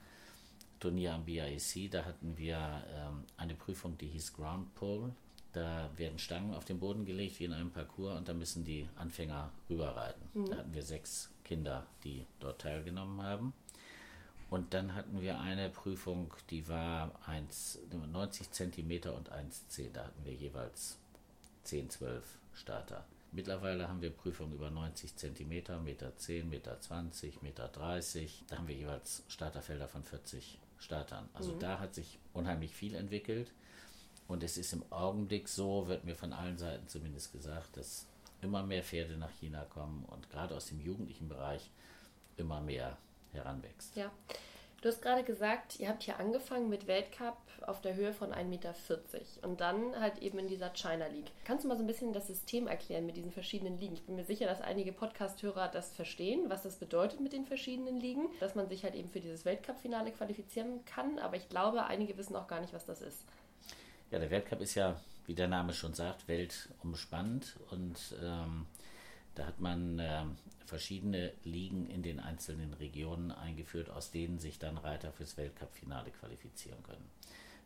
Turnier 0.79 1.13
am 1.13 1.25
BIC, 1.25 1.91
da 1.91 2.05
hatten 2.05 2.37
wir 2.37 2.83
ähm, 2.93 3.23
eine 3.37 3.55
Prüfung, 3.55 3.97
die 3.97 4.07
hieß 4.07 4.33
Ground 4.33 4.73
Pole. 4.75 5.13
Da 5.53 5.89
werden 5.97 6.19
Stangen 6.19 6.53
auf 6.53 6.65
den 6.65 6.79
Boden 6.79 7.05
gelegt 7.05 7.39
wie 7.39 7.45
in 7.45 7.53
einem 7.53 7.71
Parcours 7.71 8.17
und 8.17 8.27
da 8.27 8.33
müssen 8.33 8.63
die 8.63 8.87
Anfänger 8.95 9.51
rüberreiten. 9.69 10.21
Mhm. 10.33 10.45
Da 10.49 10.57
hatten 10.57 10.73
wir 10.73 10.83
sechs 10.83 11.31
Kinder, 11.43 11.87
die 12.03 12.25
dort 12.39 12.61
teilgenommen 12.61 13.21
haben. 13.23 13.53
Und 14.49 14.73
dann 14.73 14.95
hatten 14.95 15.21
wir 15.21 15.39
eine 15.39 15.69
Prüfung, 15.69 16.33
die 16.49 16.67
war 16.67 17.11
1, 17.27 17.79
90 18.11 18.51
cm 18.51 18.91
und 19.15 19.31
1,10. 19.31 19.91
Da 19.93 20.05
hatten 20.05 20.25
wir 20.25 20.33
jeweils 20.33 20.97
10, 21.63 21.89
12 21.89 22.23
Starter. 22.53 23.05
Mittlerweile 23.31 23.87
haben 23.87 24.01
wir 24.01 24.09
Prüfungen 24.09 24.53
über 24.53 24.71
90 24.71 25.15
cm, 25.15 25.83
Meter 25.83 26.15
10, 26.17 26.49
Meter 26.49 26.79
20, 26.79 27.43
Meter 27.43 27.67
30. 27.67 28.43
Da 28.47 28.57
haben 28.57 28.67
wir 28.67 28.75
jeweils 28.75 29.23
Starterfelder 29.27 29.87
von 29.87 30.03
40 30.03 30.59
Startern. 30.79 31.29
Also 31.33 31.53
mhm. 31.53 31.59
da 31.59 31.79
hat 31.79 31.93
sich 31.93 32.17
unheimlich 32.33 32.73
viel 32.73 32.95
entwickelt. 32.95 33.51
Und 34.29 34.43
es 34.43 34.57
ist 34.57 34.73
im 34.73 34.83
Augenblick 34.91 35.49
so, 35.49 35.87
wird 35.87 36.05
mir 36.05 36.15
von 36.15 36.31
allen 36.31 36.57
Seiten 36.57 36.87
zumindest 36.87 37.33
gesagt, 37.33 37.75
dass 37.75 38.05
immer 38.41 38.63
mehr 38.63 38.83
Pferde 38.83 39.17
nach 39.17 39.31
China 39.31 39.65
kommen 39.65 40.05
und 40.07 40.29
gerade 40.29 40.55
aus 40.55 40.67
dem 40.67 40.79
jugendlichen 40.79 41.27
Bereich 41.27 41.69
immer 42.37 42.61
mehr 42.61 42.95
heranwächst. 43.33 43.95
Ja. 43.95 44.11
Du 44.81 44.87
hast 44.87 45.01
gerade 45.01 45.23
gesagt, 45.23 45.77
ihr 45.79 45.89
habt 45.89 46.03
hier 46.03 46.19
angefangen 46.19 46.69
mit 46.69 46.87
Weltcup 46.87 47.35
auf 47.67 47.81
der 47.81 47.95
Höhe 47.95 48.13
von 48.13 48.31
1,40 48.31 48.43
Meter 48.45 48.73
und 49.41 49.59
dann 49.59 49.99
halt 49.99 50.19
eben 50.19 50.39
in 50.39 50.47
dieser 50.47 50.69
China 50.69 51.07
League. 51.07 51.31
Kannst 51.43 51.65
du 51.65 51.67
mal 51.67 51.75
so 51.75 51.83
ein 51.83 51.87
bisschen 51.87 52.13
das 52.13 52.27
System 52.27 52.67
erklären 52.67 53.05
mit 53.05 53.17
diesen 53.17 53.31
verschiedenen 53.31 53.77
Ligen? 53.77 53.95
Ich 53.95 54.03
bin 54.03 54.15
mir 54.15 54.23
sicher, 54.23 54.45
dass 54.45 54.61
einige 54.61 54.93
Podcast-Hörer 54.93 55.67
das 55.67 55.91
verstehen, 55.91 56.49
was 56.49 56.63
das 56.63 56.77
bedeutet 56.77 57.19
mit 57.19 57.33
den 57.33 57.45
verschiedenen 57.45 57.99
Ligen, 57.99 58.29
dass 58.39 58.55
man 58.55 58.69
sich 58.69 58.83
halt 58.85 58.95
eben 58.95 59.09
für 59.09 59.19
dieses 59.19 59.43
Weltcup-Finale 59.43 60.11
qualifizieren 60.11 60.85
kann, 60.85 61.19
aber 61.19 61.35
ich 61.35 61.49
glaube, 61.49 61.83
einige 61.85 62.17
wissen 62.17 62.37
auch 62.37 62.47
gar 62.47 62.61
nicht, 62.61 62.73
was 62.73 62.85
das 62.85 63.01
ist. 63.01 63.25
Ja, 64.11 64.19
der 64.19 64.31
Weltcup 64.31 64.61
ist 64.61 64.75
ja, 64.75 64.99
wie 65.27 65.35
der 65.35 65.47
Name 65.47 65.73
schon 65.73 65.93
sagt, 65.93 66.27
weltumspannend 66.27 67.57
und 67.69 68.15
ähm, 68.21 68.65
da 69.35 69.45
hat 69.45 69.59
man 69.59 69.99
äh, 69.99 70.23
verschiedene 70.65 71.31
Ligen 71.43 71.89
in 71.89 72.01
den 72.03 72.19
einzelnen 72.19 72.73
Regionen 72.73 73.31
eingeführt, 73.31 73.89
aus 73.89 74.11
denen 74.11 74.39
sich 74.39 74.59
dann 74.59 74.77
Reiter 74.77 75.11
fürs 75.11 75.37
Weltcup-Finale 75.37 76.11
qualifizieren 76.11 76.81
können. 76.83 77.09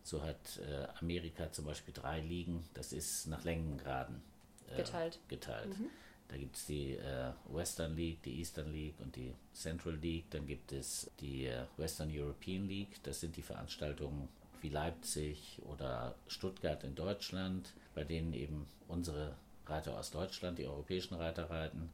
So 0.03 0.21
hat 0.21 0.59
äh, 0.59 0.87
Amerika 0.99 1.51
zum 1.51 1.65
Beispiel 1.65 1.93
drei 1.93 2.19
Ligen, 2.19 2.63
das 2.73 2.91
ist 2.91 3.27
nach 3.27 3.43
Längengraden 3.43 4.21
äh, 4.69 4.77
geteilt. 4.77 5.19
geteilt. 5.29 5.79
Mhm. 5.79 5.89
Da 6.27 6.37
gibt 6.37 6.55
es 6.55 6.65
die 6.65 6.93
äh, 6.93 7.31
Western 7.49 7.95
League, 7.95 8.21
die 8.23 8.39
Eastern 8.39 8.71
League 8.73 8.99
und 8.99 9.15
die 9.15 9.33
Central 9.53 9.95
League. 9.95 10.29
Dann 10.31 10.47
gibt 10.47 10.71
es 10.71 11.09
die 11.19 11.45
äh, 11.45 11.65
Western 11.77 12.09
European 12.11 12.67
League. 12.67 13.01
Das 13.03 13.19
sind 13.19 13.35
die 13.35 13.41
Veranstaltungen 13.41 14.27
wie 14.63 14.69
Leipzig 14.69 15.61
oder 15.63 16.15
Stuttgart 16.27 16.83
in 16.83 16.95
Deutschland, 16.95 17.73
bei 17.93 18.03
denen 18.03 18.33
eben 18.33 18.65
unsere 18.87 19.35
Reiter 19.65 19.97
aus 19.97 20.11
Deutschland, 20.11 20.57
die 20.57 20.65
europäischen 20.65 21.15
Reiter 21.15 21.49
reiten. 21.49 21.89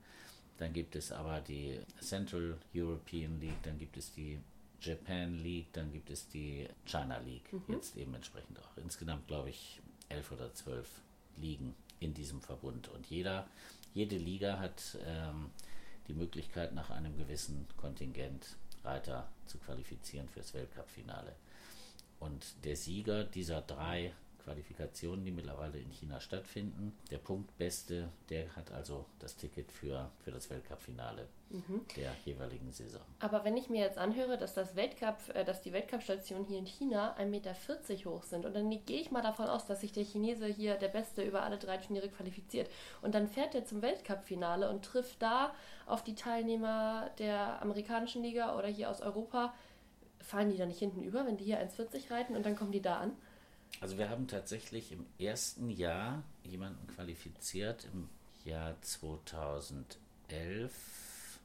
Dann 0.57 0.73
gibt 0.73 0.95
es 0.95 1.11
aber 1.11 1.41
die 1.41 1.79
Central 1.99 2.57
European 2.73 3.39
League, 3.39 3.61
dann 3.63 3.77
gibt 3.77 3.97
es 3.97 4.11
die 4.13 4.39
Japan 4.81 5.41
League, 5.43 5.71
dann 5.73 5.91
gibt 5.91 6.09
es 6.09 6.27
die 6.27 6.67
China 6.85 7.17
League, 7.19 7.51
mhm. 7.51 7.73
jetzt 7.73 7.97
eben 7.97 8.13
entsprechend 8.13 8.59
auch. 8.59 8.77
Insgesamt 8.77 9.27
glaube 9.27 9.49
ich 9.49 9.81
elf 10.09 10.31
oder 10.31 10.53
zwölf 10.53 10.87
Ligen 11.37 11.75
in 11.99 12.13
diesem 12.13 12.41
Verbund. 12.41 12.87
Und 12.89 13.05
jeder, 13.07 13.47
jede 13.93 14.17
Liga 14.17 14.59
hat 14.59 14.97
ähm, 15.05 15.49
die 16.07 16.13
Möglichkeit, 16.13 16.73
nach 16.73 16.89
einem 16.89 17.17
gewissen 17.17 17.67
Kontingent 17.77 18.57
Reiter 18.83 19.29
zu 19.45 19.57
qualifizieren 19.57 20.27
fürs 20.29 20.53
Weltcup-Finale. 20.53 21.35
Und 22.19 22.65
der 22.65 22.75
Sieger 22.75 23.23
dieser 23.23 23.61
drei 23.61 24.13
Qualifikationen, 24.49 25.23
die 25.23 25.31
mittlerweile 25.31 25.77
in 25.77 25.91
China 25.91 26.19
stattfinden, 26.19 26.97
der 27.11 27.19
Punktbeste, 27.19 28.09
der 28.29 28.55
hat 28.55 28.71
also 28.71 29.05
das 29.19 29.35
Ticket 29.35 29.71
für, 29.71 30.09
für 30.23 30.31
das 30.31 30.49
Weltcup-Finale 30.49 31.27
mhm. 31.49 31.85
der 31.95 32.15
jeweiligen 32.25 32.71
Saison. 32.71 33.01
Aber 33.19 33.43
wenn 33.43 33.55
ich 33.57 33.69
mir 33.69 33.81
jetzt 33.81 33.99
anhöre, 33.99 34.37
dass 34.37 34.55
das 34.55 34.75
Weltcup, 34.75 35.17
äh, 35.35 35.45
dass 35.45 35.61
die 35.61 35.71
Weltcup-Stationen 35.71 36.45
hier 36.45 36.57
in 36.57 36.65
China 36.65 37.15
1,40 37.19 37.25
Meter 37.27 37.53
hoch 38.05 38.23
sind 38.23 38.45
und 38.45 38.55
dann 38.55 38.69
gehe 38.85 39.01
ich 39.01 39.11
mal 39.11 39.21
davon 39.21 39.45
aus, 39.45 39.67
dass 39.67 39.81
sich 39.81 39.91
der 39.91 40.03
Chinese 40.05 40.47
hier 40.47 40.75
der 40.75 40.89
Beste 40.89 41.21
über 41.21 41.43
alle 41.43 41.57
drei 41.57 41.77
Turniere 41.77 42.09
qualifiziert 42.09 42.69
und 43.03 43.13
dann 43.13 43.27
fährt 43.27 43.53
er 43.53 43.65
zum 43.65 43.83
Weltcup-Finale 43.83 44.69
und 44.69 44.83
trifft 44.83 45.21
da 45.21 45.53
auf 45.85 46.03
die 46.03 46.15
Teilnehmer 46.15 47.11
der 47.19 47.61
amerikanischen 47.61 48.23
Liga 48.23 48.57
oder 48.57 48.67
hier 48.67 48.89
aus 48.89 49.01
Europa 49.01 49.53
fallen 50.29 50.51
die 50.51 50.57
da 50.57 50.65
nicht 50.65 50.79
hinten 50.79 51.03
über, 51.03 51.25
wenn 51.25 51.37
die 51.37 51.45
hier 51.45 51.59
1,40 51.59 52.11
reiten 52.11 52.35
und 52.35 52.45
dann 52.45 52.55
kommen 52.55 52.71
die 52.71 52.81
da 52.81 52.99
an? 52.99 53.11
Also 53.81 53.97
wir 53.97 54.09
haben 54.09 54.27
tatsächlich 54.27 54.91
im 54.91 55.05
ersten 55.17 55.69
Jahr 55.69 56.23
jemanden 56.43 56.85
qualifiziert, 56.87 57.87
im 57.93 58.09
Jahr 58.45 58.75
2011. 58.81 59.89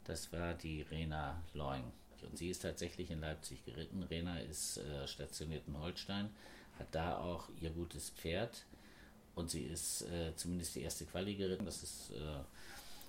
Das 0.05 0.33
war 0.33 0.55
die 0.55 0.83
Rena 0.83 1.43
Leung. 1.55 1.93
Und 2.23 2.39
sie 2.39 2.51
ist 2.51 2.61
tatsächlich 2.61 3.11
in 3.11 3.21
Leipzig 3.21 3.65
geritten. 3.65 4.03
Rena 4.03 4.39
ist 4.39 4.79
äh, 4.79 5.07
stationiert 5.07 5.69
in 5.69 5.79
Holstein, 5.79 6.31
hat 6.79 6.89
da 6.93 7.19
auch 7.19 7.49
ihr 7.61 7.71
gutes 7.71 8.11
Pferd. 8.11 8.65
Und 9.35 9.51
sie 9.51 9.63
ist 9.63 10.03
äh, 10.03 10.35
zumindest 10.37 10.75
die 10.75 10.83
erste 10.83 11.05
Quali 11.07 11.35
geritten. 11.35 11.67
Das 11.67 11.83
ist 11.83 12.11
äh, 12.13 12.43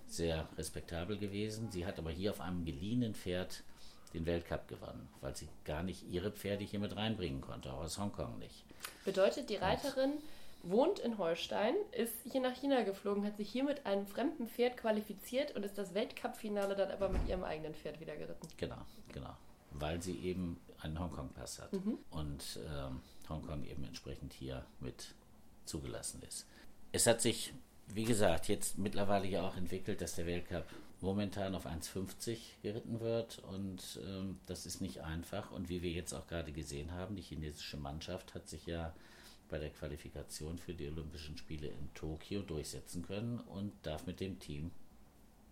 sehr 0.07 0.47
respektabel 0.57 1.17
gewesen. 1.17 1.71
Sie 1.71 1.85
hat 1.85 1.97
aber 1.97 2.11
hier 2.11 2.31
auf 2.31 2.41
einem 2.41 2.65
geliehenen 2.65 3.13
Pferd 3.15 3.63
den 4.15 4.25
Weltcup 4.25 4.67
gewonnen, 4.67 5.09
weil 5.21 5.35
sie 5.35 5.47
gar 5.65 5.83
nicht 5.83 6.03
ihre 6.09 6.31
Pferde 6.31 6.63
hier 6.63 6.79
mit 6.79 6.95
reinbringen 6.95 7.41
konnte, 7.41 7.71
auch 7.71 7.81
aus 7.81 7.99
Hongkong 7.99 8.39
nicht. 8.39 8.65
Bedeutet, 9.03 9.49
die 9.49 9.57
Reiterin 9.57 10.13
wohnt 10.63 10.99
in 10.99 11.17
Holstein, 11.17 11.75
ist 11.91 12.13
hier 12.31 12.41
nach 12.41 12.55
China 12.55 12.83
geflogen, 12.83 13.25
hat 13.25 13.37
sich 13.37 13.49
hier 13.49 13.63
mit 13.63 13.85
einem 13.85 14.07
fremden 14.07 14.47
Pferd 14.47 14.77
qualifiziert 14.77 15.55
und 15.55 15.63
ist 15.63 15.77
das 15.77 15.93
Weltcup-Finale 15.93 16.75
dann 16.75 16.91
aber 16.91 17.09
mit 17.09 17.27
ihrem 17.27 17.43
eigenen 17.43 17.75
Pferd 17.75 17.99
wieder 17.99 18.15
geritten. 18.15 18.47
Genau, 18.57 18.81
genau. 19.11 19.35
Weil 19.71 20.01
sie 20.01 20.17
eben 20.19 20.59
einen 20.79 20.99
Hongkong-Pass 20.99 21.61
hat 21.61 21.73
mhm. 21.73 21.99
und 22.09 22.59
ähm, 22.67 23.01
Hongkong 23.29 23.65
eben 23.65 23.83
entsprechend 23.83 24.33
hier 24.33 24.65
mit 24.79 25.13
zugelassen 25.65 26.21
ist. 26.27 26.47
Es 26.91 27.05
hat 27.07 27.21
sich, 27.21 27.53
wie 27.87 28.05
gesagt, 28.05 28.47
jetzt 28.47 28.77
mittlerweile 28.77 29.27
ja 29.27 29.47
auch 29.47 29.57
entwickelt, 29.57 30.01
dass 30.01 30.15
der 30.15 30.25
Weltcup 30.25 30.65
momentan 31.01 31.55
auf 31.55 31.65
1,50 31.65 32.37
geritten 32.61 32.99
wird 32.99 33.39
und 33.39 33.99
ähm, 34.05 34.39
das 34.45 34.65
ist 34.65 34.81
nicht 34.81 35.01
einfach. 35.01 35.51
Und 35.51 35.69
wie 35.69 35.81
wir 35.81 35.91
jetzt 35.91 36.13
auch 36.13 36.27
gerade 36.27 36.51
gesehen 36.51 36.91
haben, 36.91 37.15
die 37.15 37.21
chinesische 37.21 37.77
Mannschaft 37.77 38.33
hat 38.33 38.47
sich 38.47 38.65
ja 38.65 38.93
bei 39.49 39.59
der 39.59 39.69
Qualifikation 39.69 40.57
für 40.57 40.73
die 40.73 40.87
Olympischen 40.87 41.37
Spiele 41.37 41.67
in 41.67 41.93
Tokio 41.93 42.41
durchsetzen 42.41 43.05
können 43.05 43.39
und 43.39 43.71
darf 43.83 44.07
mit 44.07 44.19
dem 44.19 44.39
Team 44.39 44.71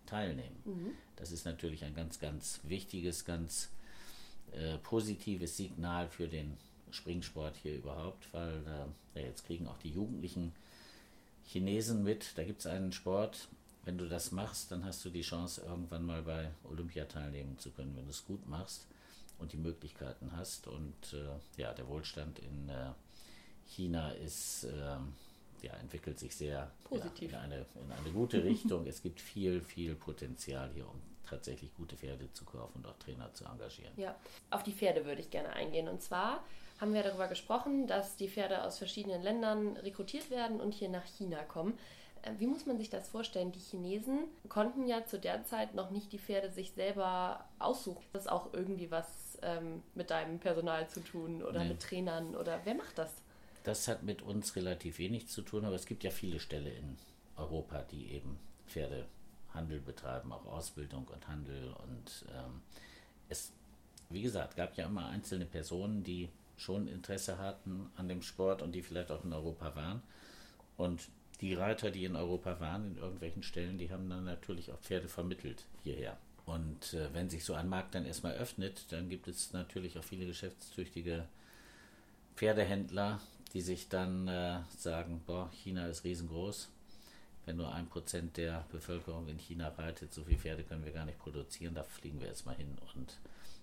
teilnehmen. 0.06 0.56
Mhm. 0.64 0.90
Das 1.16 1.32
ist 1.32 1.44
natürlich 1.44 1.84
ein 1.84 1.94
ganz, 1.94 2.18
ganz 2.18 2.60
wichtiges, 2.64 3.24
ganz 3.24 3.70
äh, 4.52 4.78
positives 4.78 5.56
Signal 5.56 6.08
für 6.08 6.28
den 6.28 6.56
Springsport 6.90 7.56
hier 7.56 7.76
überhaupt, 7.76 8.32
weil 8.32 8.62
äh, 8.66 9.20
ja, 9.20 9.26
jetzt 9.26 9.46
kriegen 9.46 9.66
auch 9.66 9.78
die 9.78 9.90
Jugendlichen 9.90 10.52
Chinesen 11.46 12.02
mit. 12.02 12.36
Da 12.36 12.44
gibt 12.44 12.60
es 12.60 12.66
einen 12.66 12.92
Sport, 12.92 13.48
wenn 13.84 13.98
du 13.98 14.08
das 14.08 14.32
machst, 14.32 14.70
dann 14.70 14.84
hast 14.84 15.04
du 15.04 15.10
die 15.10 15.22
Chance, 15.22 15.62
irgendwann 15.66 16.04
mal 16.04 16.22
bei 16.22 16.50
Olympia 16.64 17.04
teilnehmen 17.04 17.58
zu 17.58 17.70
können, 17.70 17.94
wenn 17.96 18.04
du 18.04 18.10
es 18.10 18.24
gut 18.24 18.46
machst 18.48 18.86
und 19.38 19.52
die 19.52 19.56
Möglichkeiten 19.56 20.32
hast. 20.36 20.66
Und 20.66 21.12
äh, 21.12 21.60
ja, 21.60 21.72
der 21.72 21.88
Wohlstand 21.88 22.38
in 22.38 22.68
äh, 22.68 22.92
China 23.66 24.10
ist, 24.12 24.64
äh, 24.64 25.66
ja, 25.66 25.72
entwickelt 25.80 26.18
sich 26.18 26.34
sehr 26.34 26.70
positiv 26.84 27.32
ja, 27.32 27.38
in, 27.44 27.52
eine, 27.52 27.66
in 27.74 27.92
eine 27.92 28.10
gute 28.10 28.42
Richtung. 28.44 28.86
es 28.86 29.02
gibt 29.02 29.20
viel, 29.20 29.60
viel 29.60 29.94
Potenzial 29.94 30.70
hier, 30.74 30.88
um 30.88 31.00
tatsächlich 31.28 31.74
gute 31.74 31.96
Pferde 31.96 32.30
zu 32.32 32.44
kaufen 32.44 32.78
und 32.78 32.86
auch 32.86 32.98
Trainer 32.98 33.32
zu 33.32 33.44
engagieren. 33.44 33.92
Ja, 33.96 34.14
auf 34.50 34.62
die 34.62 34.72
Pferde 34.72 35.04
würde 35.04 35.20
ich 35.20 35.30
gerne 35.30 35.50
eingehen. 35.50 35.88
Und 35.88 36.02
zwar 36.02 36.44
haben 36.80 36.92
wir 36.92 37.02
darüber 37.02 37.28
gesprochen, 37.28 37.86
dass 37.86 38.16
die 38.16 38.28
Pferde 38.28 38.62
aus 38.62 38.78
verschiedenen 38.78 39.22
Ländern 39.22 39.76
rekrutiert 39.78 40.30
werden 40.30 40.60
und 40.60 40.74
hier 40.74 40.88
nach 40.88 41.04
China 41.04 41.42
kommen. 41.44 41.78
Äh, 42.24 42.32
wie 42.38 42.46
muss 42.46 42.66
man 42.66 42.78
sich 42.78 42.90
das 42.90 43.08
vorstellen? 43.08 43.52
Die 43.52 43.60
Chinesen 43.60 44.24
konnten 44.48 44.86
ja 44.86 45.04
zu 45.04 45.18
der 45.18 45.44
Zeit 45.44 45.74
noch 45.74 45.90
nicht 45.90 46.12
die 46.12 46.18
Pferde 46.18 46.50
sich 46.50 46.72
selber 46.72 47.44
aussuchen. 47.58 48.04
Das 48.12 48.22
ist 48.22 48.30
auch 48.30 48.52
irgendwie 48.52 48.90
was 48.90 49.38
ähm, 49.42 49.82
mit 49.94 50.10
deinem 50.10 50.38
Personal 50.38 50.88
zu 50.88 51.00
tun 51.00 51.42
oder 51.42 51.62
nee. 51.62 51.70
mit 51.70 51.80
Trainern 51.80 52.34
oder 52.34 52.60
wer 52.64 52.74
macht 52.74 52.98
das? 52.98 53.12
Das 53.64 53.88
hat 53.88 54.02
mit 54.02 54.22
uns 54.22 54.56
relativ 54.56 54.98
wenig 54.98 55.28
zu 55.28 55.42
tun, 55.42 55.64
aber 55.64 55.74
es 55.74 55.86
gibt 55.86 56.04
ja 56.04 56.10
viele 56.10 56.38
Ställe 56.38 56.70
in 56.70 56.96
Europa, 57.36 57.82
die 57.82 58.12
eben 58.12 58.38
Pferdehandel 58.66 59.80
betreiben, 59.80 60.32
auch 60.32 60.46
Ausbildung 60.46 61.08
und 61.08 61.28
Handel. 61.28 61.72
Und 61.72 62.26
ähm, 62.34 62.60
es, 63.28 63.52
wie 64.10 64.22
gesagt, 64.22 64.56
gab 64.56 64.76
ja 64.76 64.86
immer 64.86 65.06
einzelne 65.06 65.46
Personen, 65.46 66.04
die 66.04 66.28
schon 66.56 66.86
Interesse 66.86 67.38
hatten 67.38 67.90
an 67.96 68.08
dem 68.08 68.22
Sport 68.22 68.62
und 68.62 68.72
die 68.72 68.82
vielleicht 68.82 69.10
auch 69.10 69.24
in 69.24 69.32
Europa 69.32 69.74
waren. 69.74 70.02
Und 70.76 71.08
die 71.40 71.54
Reiter, 71.54 71.90
die 71.90 72.04
in 72.04 72.16
Europa 72.16 72.60
waren, 72.60 72.92
in 72.92 72.96
irgendwelchen 72.96 73.42
Stellen, 73.42 73.78
die 73.78 73.90
haben 73.90 74.08
dann 74.08 74.24
natürlich 74.24 74.72
auch 74.72 74.80
Pferde 74.80 75.08
vermittelt 75.08 75.64
hierher. 75.82 76.16
Und 76.46 76.92
äh, 76.94 77.12
wenn 77.12 77.30
sich 77.30 77.44
so 77.44 77.54
ein 77.54 77.68
Markt 77.68 77.94
dann 77.94 78.04
erstmal 78.04 78.34
öffnet, 78.34 78.92
dann 78.92 79.08
gibt 79.08 79.28
es 79.28 79.52
natürlich 79.52 79.98
auch 79.98 80.04
viele 80.04 80.26
geschäftstüchtige 80.26 81.26
Pferdehändler, 82.36 83.20
die 83.52 83.62
sich 83.62 83.88
dann 83.88 84.28
äh, 84.28 84.60
sagen, 84.76 85.22
boah, 85.26 85.50
China 85.52 85.86
ist 85.86 86.04
riesengroß. 86.04 86.68
Wenn 87.46 87.56
nur 87.56 87.72
ein 87.72 87.88
Prozent 87.88 88.36
der 88.36 88.64
Bevölkerung 88.72 89.28
in 89.28 89.38
China 89.38 89.68
reitet, 89.68 90.12
so 90.14 90.24
viele 90.24 90.38
Pferde 90.38 90.64
können 90.64 90.84
wir 90.84 90.92
gar 90.92 91.04
nicht 91.04 91.18
produzieren, 91.18 91.74
da 91.74 91.82
fliegen 91.82 92.20
wir 92.20 92.28
jetzt 92.28 92.46
mal 92.46 92.56
hin 92.56 92.76
und 92.94 93.18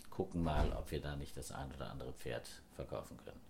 gucken 0.09 0.43
mal, 0.43 0.71
ob 0.73 0.91
wir 0.91 1.01
da 1.01 1.15
nicht 1.15 1.35
das 1.35 1.51
ein 1.51 1.71
oder 1.73 1.89
andere 1.89 2.13
Pferd 2.13 2.47
verkaufen 2.75 3.17
können. 3.25 3.41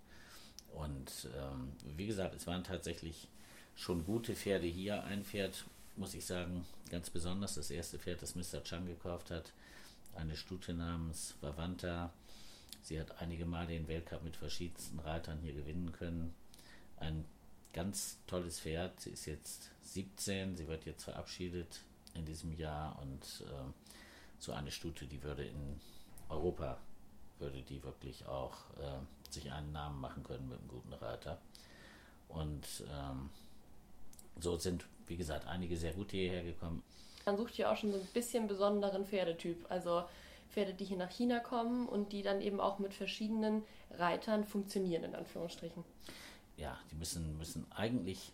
Und 0.74 1.28
ähm, 1.36 1.72
wie 1.96 2.06
gesagt, 2.06 2.34
es 2.34 2.46
waren 2.46 2.64
tatsächlich 2.64 3.28
schon 3.76 4.04
gute 4.04 4.34
Pferde 4.34 4.66
hier. 4.66 5.04
Ein 5.04 5.24
Pferd 5.24 5.64
muss 5.96 6.14
ich 6.14 6.24
sagen, 6.24 6.64
ganz 6.90 7.10
besonders 7.10 7.54
das 7.54 7.70
erste 7.70 7.98
Pferd, 7.98 8.22
das 8.22 8.34
Mr. 8.34 8.62
Chang 8.64 8.86
gekauft 8.86 9.30
hat. 9.30 9.52
Eine 10.14 10.36
Stute 10.36 10.74
namens 10.74 11.34
Vavanta. 11.40 12.12
Sie 12.82 12.98
hat 13.00 13.20
einige 13.20 13.46
Male 13.46 13.68
den 13.68 13.88
Weltcup 13.88 14.22
mit 14.24 14.36
verschiedensten 14.36 14.98
Reitern 14.98 15.38
hier 15.40 15.54
gewinnen 15.54 15.92
können. 15.92 16.34
Ein 16.98 17.24
ganz 17.72 18.18
tolles 18.26 18.60
Pferd. 18.60 19.00
Sie 19.00 19.10
ist 19.10 19.26
jetzt 19.26 19.70
17, 19.82 20.56
sie 20.56 20.68
wird 20.68 20.84
jetzt 20.84 21.04
verabschiedet 21.04 21.80
in 22.14 22.24
diesem 22.24 22.52
Jahr 22.52 22.98
und 23.00 23.46
äh, 23.46 23.72
so 24.38 24.52
eine 24.52 24.70
Stute, 24.70 25.06
die 25.06 25.22
würde 25.22 25.44
in 25.44 25.80
Europa, 26.28 26.78
würde 27.38 27.62
die 27.62 27.82
wirklich 27.82 28.26
auch 28.26 28.56
äh, 28.78 29.32
sich 29.32 29.50
einen 29.52 29.72
Namen 29.72 30.00
machen 30.00 30.22
können 30.24 30.48
mit 30.48 30.58
einem 30.58 30.68
guten 30.68 30.92
Reiter. 30.92 31.38
Und 32.28 32.66
ähm, 32.90 33.30
so 34.38 34.56
sind, 34.56 34.84
wie 35.06 35.16
gesagt, 35.16 35.46
einige 35.46 35.76
sehr 35.76 35.92
gute 35.92 36.16
hierher 36.16 36.42
gekommen. 36.42 36.82
Man 37.26 37.36
sucht 37.36 37.56
ja 37.56 37.72
auch 37.72 37.76
schon 37.76 37.92
so 37.92 37.98
ein 37.98 38.06
bisschen 38.12 38.48
besonderen 38.48 39.06
Pferdetyp. 39.06 39.66
Also 39.68 40.04
Pferde, 40.50 40.74
die 40.74 40.84
hier 40.84 40.96
nach 40.96 41.10
China 41.10 41.40
kommen 41.40 41.88
und 41.88 42.12
die 42.12 42.22
dann 42.22 42.40
eben 42.40 42.60
auch 42.60 42.78
mit 42.78 42.94
verschiedenen 42.94 43.62
Reitern 43.90 44.44
funktionieren, 44.44 45.04
in 45.04 45.14
Anführungsstrichen. 45.14 45.84
Ja, 46.56 46.78
die 46.90 46.96
müssen, 46.96 47.38
müssen 47.38 47.66
eigentlich 47.70 48.32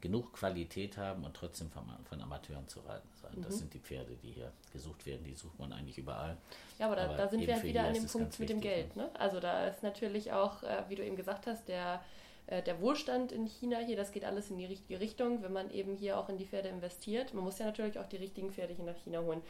genug 0.00 0.32
Qualität 0.32 0.96
haben 0.96 1.24
und 1.24 1.34
trotzdem 1.34 1.70
von, 1.70 1.84
von 2.04 2.20
Amateuren 2.20 2.68
zu 2.68 2.80
reiten 2.80 3.08
sein. 3.20 3.32
Mhm. 3.34 3.42
Das 3.42 3.58
sind 3.58 3.74
die 3.74 3.80
Pferde, 3.80 4.16
die 4.22 4.30
hier 4.30 4.52
gesucht 4.72 5.06
werden. 5.06 5.24
Die 5.24 5.34
sucht 5.34 5.58
man 5.58 5.72
eigentlich 5.72 5.98
überall. 5.98 6.36
Ja, 6.78 6.86
aber 6.86 6.96
da, 6.96 7.04
aber 7.06 7.16
da 7.16 7.28
sind 7.28 7.46
wir 7.46 7.54
halt 7.54 7.64
wieder 7.64 7.84
an 7.84 7.94
dem 7.94 8.06
Punkt 8.06 8.38
mit 8.38 8.48
dem 8.48 8.60
Geld. 8.60 8.94
Ne? 8.94 9.10
Also 9.14 9.40
da 9.40 9.66
ist 9.66 9.82
natürlich 9.82 10.32
auch, 10.32 10.62
äh, 10.62 10.84
wie 10.88 10.94
du 10.94 11.04
eben 11.04 11.16
gesagt 11.16 11.46
hast, 11.46 11.66
der 11.66 12.00
äh, 12.48 12.62
der 12.62 12.80
Wohlstand 12.80 13.32
in 13.32 13.46
China 13.46 13.78
hier, 13.78 13.96
das 13.96 14.12
geht 14.12 14.24
alles 14.24 14.50
in 14.50 14.58
die 14.58 14.64
richtige 14.64 15.00
Richtung, 15.00 15.42
wenn 15.42 15.52
man 15.52 15.70
eben 15.70 15.94
hier 15.94 16.18
auch 16.18 16.28
in 16.28 16.38
die 16.38 16.46
Pferde 16.46 16.68
investiert. 16.68 17.34
Man 17.34 17.44
muss 17.44 17.58
ja 17.58 17.66
natürlich 17.66 17.98
auch 17.98 18.06
die 18.06 18.16
richtigen 18.16 18.50
Pferde 18.50 18.74
hier 18.74 18.84
nach 18.84 18.96
China 18.96 19.20
holen. 19.20 19.42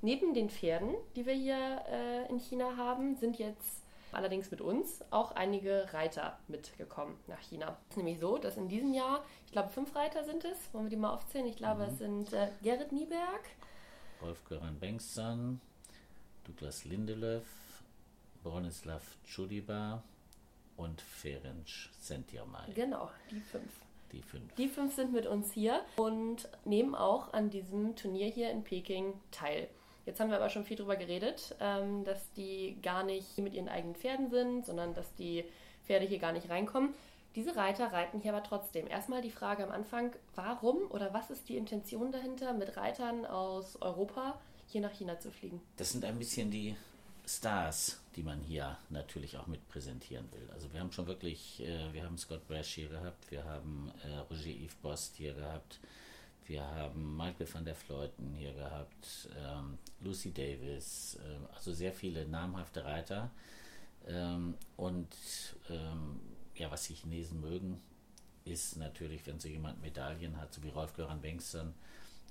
Neben 0.00 0.32
den 0.32 0.48
Pferden, 0.48 0.94
die 1.16 1.26
wir 1.26 1.34
hier 1.34 1.82
äh, 1.90 2.28
in 2.30 2.38
China 2.38 2.76
haben, 2.76 3.16
sind 3.16 3.38
jetzt 3.38 3.82
allerdings 4.12 4.50
mit 4.50 4.60
uns 4.60 5.04
auch 5.10 5.32
einige 5.32 5.92
Reiter 5.92 6.38
mitgekommen 6.48 7.18
nach 7.26 7.40
China. 7.40 7.76
Es 7.84 7.90
ist 7.90 7.96
nämlich 7.98 8.18
so, 8.18 8.38
dass 8.38 8.56
in 8.56 8.68
diesem 8.68 8.94
Jahr, 8.94 9.24
ich 9.44 9.52
glaube, 9.52 9.68
fünf 9.68 9.94
Reiter 9.94 10.24
sind 10.24 10.44
es. 10.44 10.72
Wollen 10.72 10.86
wir 10.86 10.90
die 10.90 10.96
mal 10.96 11.12
aufzählen? 11.12 11.46
Ich 11.46 11.56
glaube, 11.56 11.82
mhm. 11.82 11.88
es 11.88 11.98
sind 11.98 12.32
äh, 12.32 12.48
Gerrit 12.62 12.92
Nieberg, 12.92 13.42
Rolf-Göran 14.22 14.78
Bengtsson, 14.80 15.60
Douglas 16.44 16.84
Lindelöf, 16.84 17.44
Bronislav 18.42 19.02
Chudiba, 19.24 20.02
und 20.78 21.02
Ferenc 21.02 21.68
Sentjamai. 22.00 22.72
Genau, 22.74 23.10
die 23.30 23.40
fünf. 23.40 23.70
Die 24.12 24.22
fünf. 24.22 24.54
Die 24.54 24.68
fünf 24.68 24.94
sind 24.94 25.12
mit 25.12 25.26
uns 25.26 25.52
hier 25.52 25.82
und 25.96 26.48
nehmen 26.64 26.94
auch 26.94 27.34
an 27.34 27.50
diesem 27.50 27.94
Turnier 27.94 28.28
hier 28.28 28.50
in 28.50 28.64
Peking 28.64 29.12
teil. 29.30 29.68
Jetzt 30.06 30.20
haben 30.20 30.30
wir 30.30 30.38
aber 30.38 30.48
schon 30.48 30.64
viel 30.64 30.78
darüber 30.78 30.96
geredet, 30.96 31.54
ähm, 31.60 32.04
dass 32.04 32.32
die 32.32 32.78
gar 32.80 33.04
nicht 33.04 33.36
mit 33.36 33.52
ihren 33.52 33.68
eigenen 33.68 33.94
Pferden 33.94 34.30
sind, 34.30 34.64
sondern 34.64 34.94
dass 34.94 35.14
die 35.16 35.44
Pferde 35.84 36.06
hier 36.06 36.18
gar 36.18 36.32
nicht 36.32 36.48
reinkommen. 36.48 36.94
Diese 37.34 37.56
Reiter 37.56 37.92
reiten 37.92 38.20
hier 38.20 38.34
aber 38.34 38.42
trotzdem. 38.42 38.86
Erstmal 38.86 39.20
die 39.20 39.30
Frage 39.30 39.62
am 39.62 39.70
Anfang, 39.70 40.16
warum 40.34 40.90
oder 40.90 41.12
was 41.12 41.30
ist 41.30 41.48
die 41.50 41.58
Intention 41.58 42.10
dahinter, 42.10 42.54
mit 42.54 42.78
Reitern 42.78 43.26
aus 43.26 43.76
Europa 43.82 44.40
hier 44.68 44.80
nach 44.80 44.92
China 44.92 45.20
zu 45.20 45.30
fliegen? 45.30 45.60
Das 45.76 45.92
sind 45.92 46.06
ein 46.06 46.18
bisschen 46.18 46.50
die 46.50 46.74
Stars, 47.28 48.00
die 48.16 48.22
man 48.22 48.40
hier 48.40 48.78
natürlich 48.88 49.36
auch 49.36 49.46
mit 49.46 49.68
präsentieren 49.68 50.26
will. 50.32 50.48
Also 50.50 50.72
wir 50.72 50.80
haben 50.80 50.92
schon 50.92 51.06
wirklich, 51.06 51.60
äh, 51.60 51.92
wir 51.92 52.04
haben 52.04 52.16
Scott 52.16 52.46
Brash 52.48 52.74
hier 52.74 52.88
gehabt, 52.88 53.30
wir 53.30 53.44
haben 53.44 53.92
äh, 54.02 54.16
Roger 54.30 54.50
Yves 54.50 54.74
Bost 54.76 55.16
hier 55.16 55.34
gehabt, 55.34 55.78
wir 56.46 56.64
haben 56.64 57.16
Michael 57.16 57.52
van 57.52 57.64
der 57.66 57.74
Fleuten 57.74 58.32
hier 58.32 58.54
gehabt, 58.54 59.28
ähm, 59.36 59.76
Lucy 60.00 60.32
Davis, 60.32 61.18
äh, 61.22 61.54
also 61.54 61.74
sehr 61.74 61.92
viele 61.92 62.26
namhafte 62.26 62.82
Reiter. 62.84 63.30
Ähm, 64.06 64.54
und 64.78 65.14
ähm, 65.68 66.20
ja, 66.54 66.70
was 66.70 66.86
die 66.86 66.94
Chinesen 66.94 67.40
mögen, 67.42 67.78
ist 68.46 68.78
natürlich, 68.78 69.26
wenn 69.26 69.38
so 69.38 69.48
jemand 69.48 69.82
Medaillen 69.82 70.38
hat, 70.38 70.54
so 70.54 70.62
wie 70.62 70.70
Rolf 70.70 70.94
Göran 70.94 71.20
Bengtsson, 71.20 71.74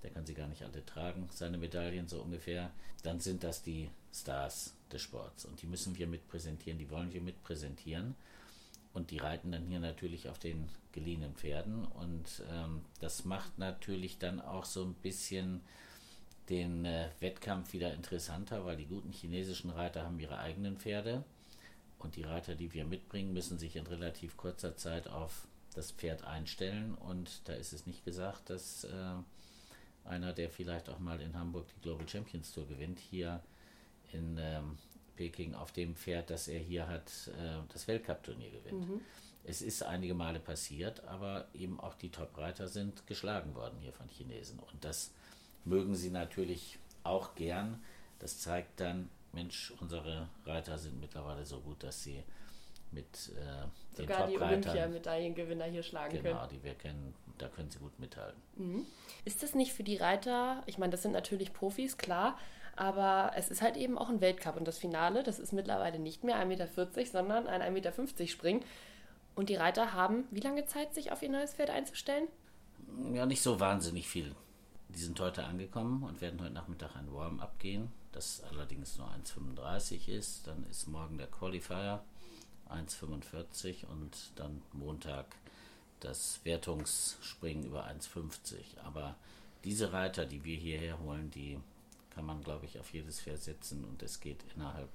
der 0.02 0.10
kann 0.10 0.26
sie 0.26 0.34
gar 0.34 0.48
nicht 0.48 0.64
alle 0.64 0.84
tragen, 0.86 1.30
seine 1.32 1.60
Medaillen 1.60 2.08
so 2.08 2.22
ungefähr, 2.22 2.72
dann 3.04 3.20
sind 3.20 3.44
das 3.44 3.62
die 3.62 3.92
Stars 4.12 4.77
des 4.94 5.02
Sports. 5.02 5.46
Und 5.46 5.62
die 5.62 5.68
müssen 5.68 5.98
wir 5.98 6.08
mit 6.08 6.28
präsentieren, 6.28 6.78
die 6.78 6.90
wollen 6.90 7.14
wir 7.14 7.22
mit 7.22 7.42
präsentieren. 7.44 8.16
Und 8.94 9.12
die 9.12 9.20
reiten 9.20 9.52
dann 9.52 9.66
hier 9.66 9.80
natürlich 9.80 10.28
auf 10.28 10.40
den 10.40 10.70
geliehenen 10.92 11.36
Pferden. 11.36 11.86
Und 11.86 12.44
ähm, 12.52 12.82
das 13.00 13.26
macht 13.26 13.60
natürlich 13.60 14.18
dann 14.18 14.42
auch 14.42 14.66
so 14.66 14.84
ein 14.84 14.96
bisschen 14.96 15.62
den 16.50 16.86
äh, 16.86 17.10
Wettkampf 17.20 17.74
wieder 17.74 17.94
interessanter, 17.94 18.66
weil 18.66 18.78
die 18.78 18.88
guten 18.88 19.12
chinesischen 19.12 19.70
Reiter 19.70 20.04
haben 20.04 20.20
ihre 20.20 20.40
eigenen 20.40 20.78
Pferde. 20.78 21.24
Und 22.00 22.16
die 22.16 22.24
Reiter, 22.24 22.56
die 22.56 22.74
wir 22.74 22.86
mitbringen, 22.86 23.34
müssen 23.34 23.58
sich 23.58 23.76
in 23.76 23.88
relativ 23.88 24.38
kurzer 24.38 24.76
Zeit 24.76 25.08
auf 25.08 25.48
das 25.76 25.92
Pferd 25.92 26.24
einstellen. 26.24 26.96
Und 26.96 27.48
da 27.48 27.54
ist 27.54 27.74
es 27.74 27.86
nicht 27.86 28.04
gesagt, 28.06 28.50
dass 28.50 28.84
äh, 28.86 29.16
einer, 30.06 30.34
der 30.34 30.50
vielleicht 30.50 30.90
auch 30.90 31.00
mal 31.00 31.22
in 31.22 31.38
Hamburg 31.38 31.68
die 31.68 31.82
Global 31.82 32.08
Champions 32.08 32.52
Tour 32.52 32.68
gewinnt, 32.68 33.00
hier 33.00 33.44
in 34.12 34.38
ähm, 34.40 34.78
Peking 35.16 35.56
auf 35.56 35.72
dem 35.72 35.96
Pferd, 35.96 36.30
das 36.30 36.48
er 36.48 36.60
hier 36.60 36.88
hat, 36.88 37.12
äh, 37.28 37.58
das 37.74 37.88
Weltcup-Turnier 37.88 38.52
gewinnt. 38.52 38.90
Mhm. 38.90 39.02
Es 39.44 39.62
ist 39.62 39.84
einige 39.84 40.14
Male 40.14 40.40
passiert, 40.40 41.04
aber 41.06 41.48
eben 41.54 41.80
auch 41.80 41.96
die 41.96 42.10
Top-Reiter 42.10 42.68
sind 42.68 43.08
geschlagen 43.08 43.56
worden 43.56 43.78
hier 43.82 43.94
von 43.94 44.08
Chinesen. 44.10 44.60
Und 44.60 44.84
das 44.84 45.12
mögen 45.64 45.96
sie 45.96 46.10
natürlich 46.10 46.80
auch 47.04 47.34
gern. 47.36 47.82
Das 48.20 48.40
zeigt 48.40 48.80
dann, 48.80 49.10
Mensch, 49.32 49.74
unsere 49.80 50.30
Reiter 50.46 50.78
sind 50.78 51.00
mittlerweile 51.00 51.46
so 51.46 51.60
gut, 51.62 51.84
dass 51.84 52.04
sie 52.04 52.24
mit 52.92 53.32
äh, 53.36 53.98
den 53.98 54.08
Sogar 54.08 54.28
die 54.28 54.40
Olympiamedaillengewinner 54.40 55.66
hier 55.66 55.84
schlagen 55.84 56.12
genau, 56.12 56.24
können. 56.24 56.36
Genau, 56.36 56.48
die 56.48 56.64
wir 56.64 56.74
kennen, 56.76 57.14
da 57.38 57.48
können 57.48 57.70
sie 57.70 57.80
gut 57.80 58.00
mithalten. 58.00 58.42
Mhm. 58.56 58.86
Ist 59.26 59.44
das 59.44 59.56
nicht 59.56 59.74
für 59.74 59.84
die 59.84 59.98
Reiter, 59.98 60.64
ich 60.66 60.78
meine, 60.78 60.92
das 60.92 61.02
sind 61.02 61.12
natürlich 61.12 61.54
Profis, 61.54 61.98
klar, 61.98 62.38
aber 62.78 63.32
es 63.36 63.50
ist 63.50 63.62
halt 63.62 63.76
eben 63.76 63.98
auch 63.98 64.08
ein 64.08 64.22
Weltcup 64.22 64.56
und 64.56 64.68
das 64.68 64.78
Finale, 64.78 65.24
das 65.24 65.40
ist 65.40 65.52
mittlerweile 65.52 66.00
nicht 66.00 66.24
mehr 66.24 66.38
1,40 66.38 66.46
Meter, 66.46 66.68
sondern 67.06 67.48
ein 67.48 67.62
1,50 67.62 67.72
Meter 67.72 68.28
Spring. 68.28 68.64
Und 69.36 69.50
die 69.50 69.56
Reiter 69.56 69.94
haben 69.94 70.26
wie 70.32 70.40
lange 70.40 70.66
Zeit, 70.66 70.94
sich 70.94 71.12
auf 71.12 71.22
ihr 71.22 71.30
neues 71.30 71.56
Pferd 71.56 71.72
einzustellen? 71.72 72.28
Ja, 73.14 73.26
nicht 73.26 73.42
so 73.42 73.60
wahnsinnig 73.60 74.08
viel. 74.08 74.36
Die 74.90 75.00
sind 75.00 75.20
heute 75.20 75.44
angekommen 75.44 76.04
und 76.04 76.22
werden 76.22 76.40
heute 76.42 76.54
Nachmittag 76.54 76.96
ein 76.96 77.12
Warm-up 77.12 77.60
gehen, 77.60 77.92
das 78.12 78.44
allerdings 78.52 78.98
nur 78.98 79.08
1,35 79.08 80.08
ist. 80.08 80.48
Dann 80.48 80.66
ist 80.70 80.88
morgen 80.88 81.18
der 81.18 81.28
Qualifier 81.28 82.02
1,45 82.70 83.86
und 83.88 84.16
dann 84.36 84.62
Montag 84.74 85.26
das 86.00 86.40
Wertungsspringen 86.44 87.66
über 87.66 87.88
1,50. 87.88 88.80
Aber 88.86 89.16
diese 89.64 89.92
Reiter, 89.94 90.26
die 90.26 90.44
wir 90.44 90.58
hierher 90.58 91.00
holen, 91.00 91.32
die 91.32 91.60
kann 92.18 92.26
man, 92.26 92.44
glaube 92.44 92.66
ich, 92.66 92.80
auf 92.80 92.92
jedes 92.94 93.22
Pferd 93.22 93.44
setzen 93.44 93.86
und 93.86 94.02
es 94.02 94.20
geht 94.20 94.44
innerhalb 94.56 94.90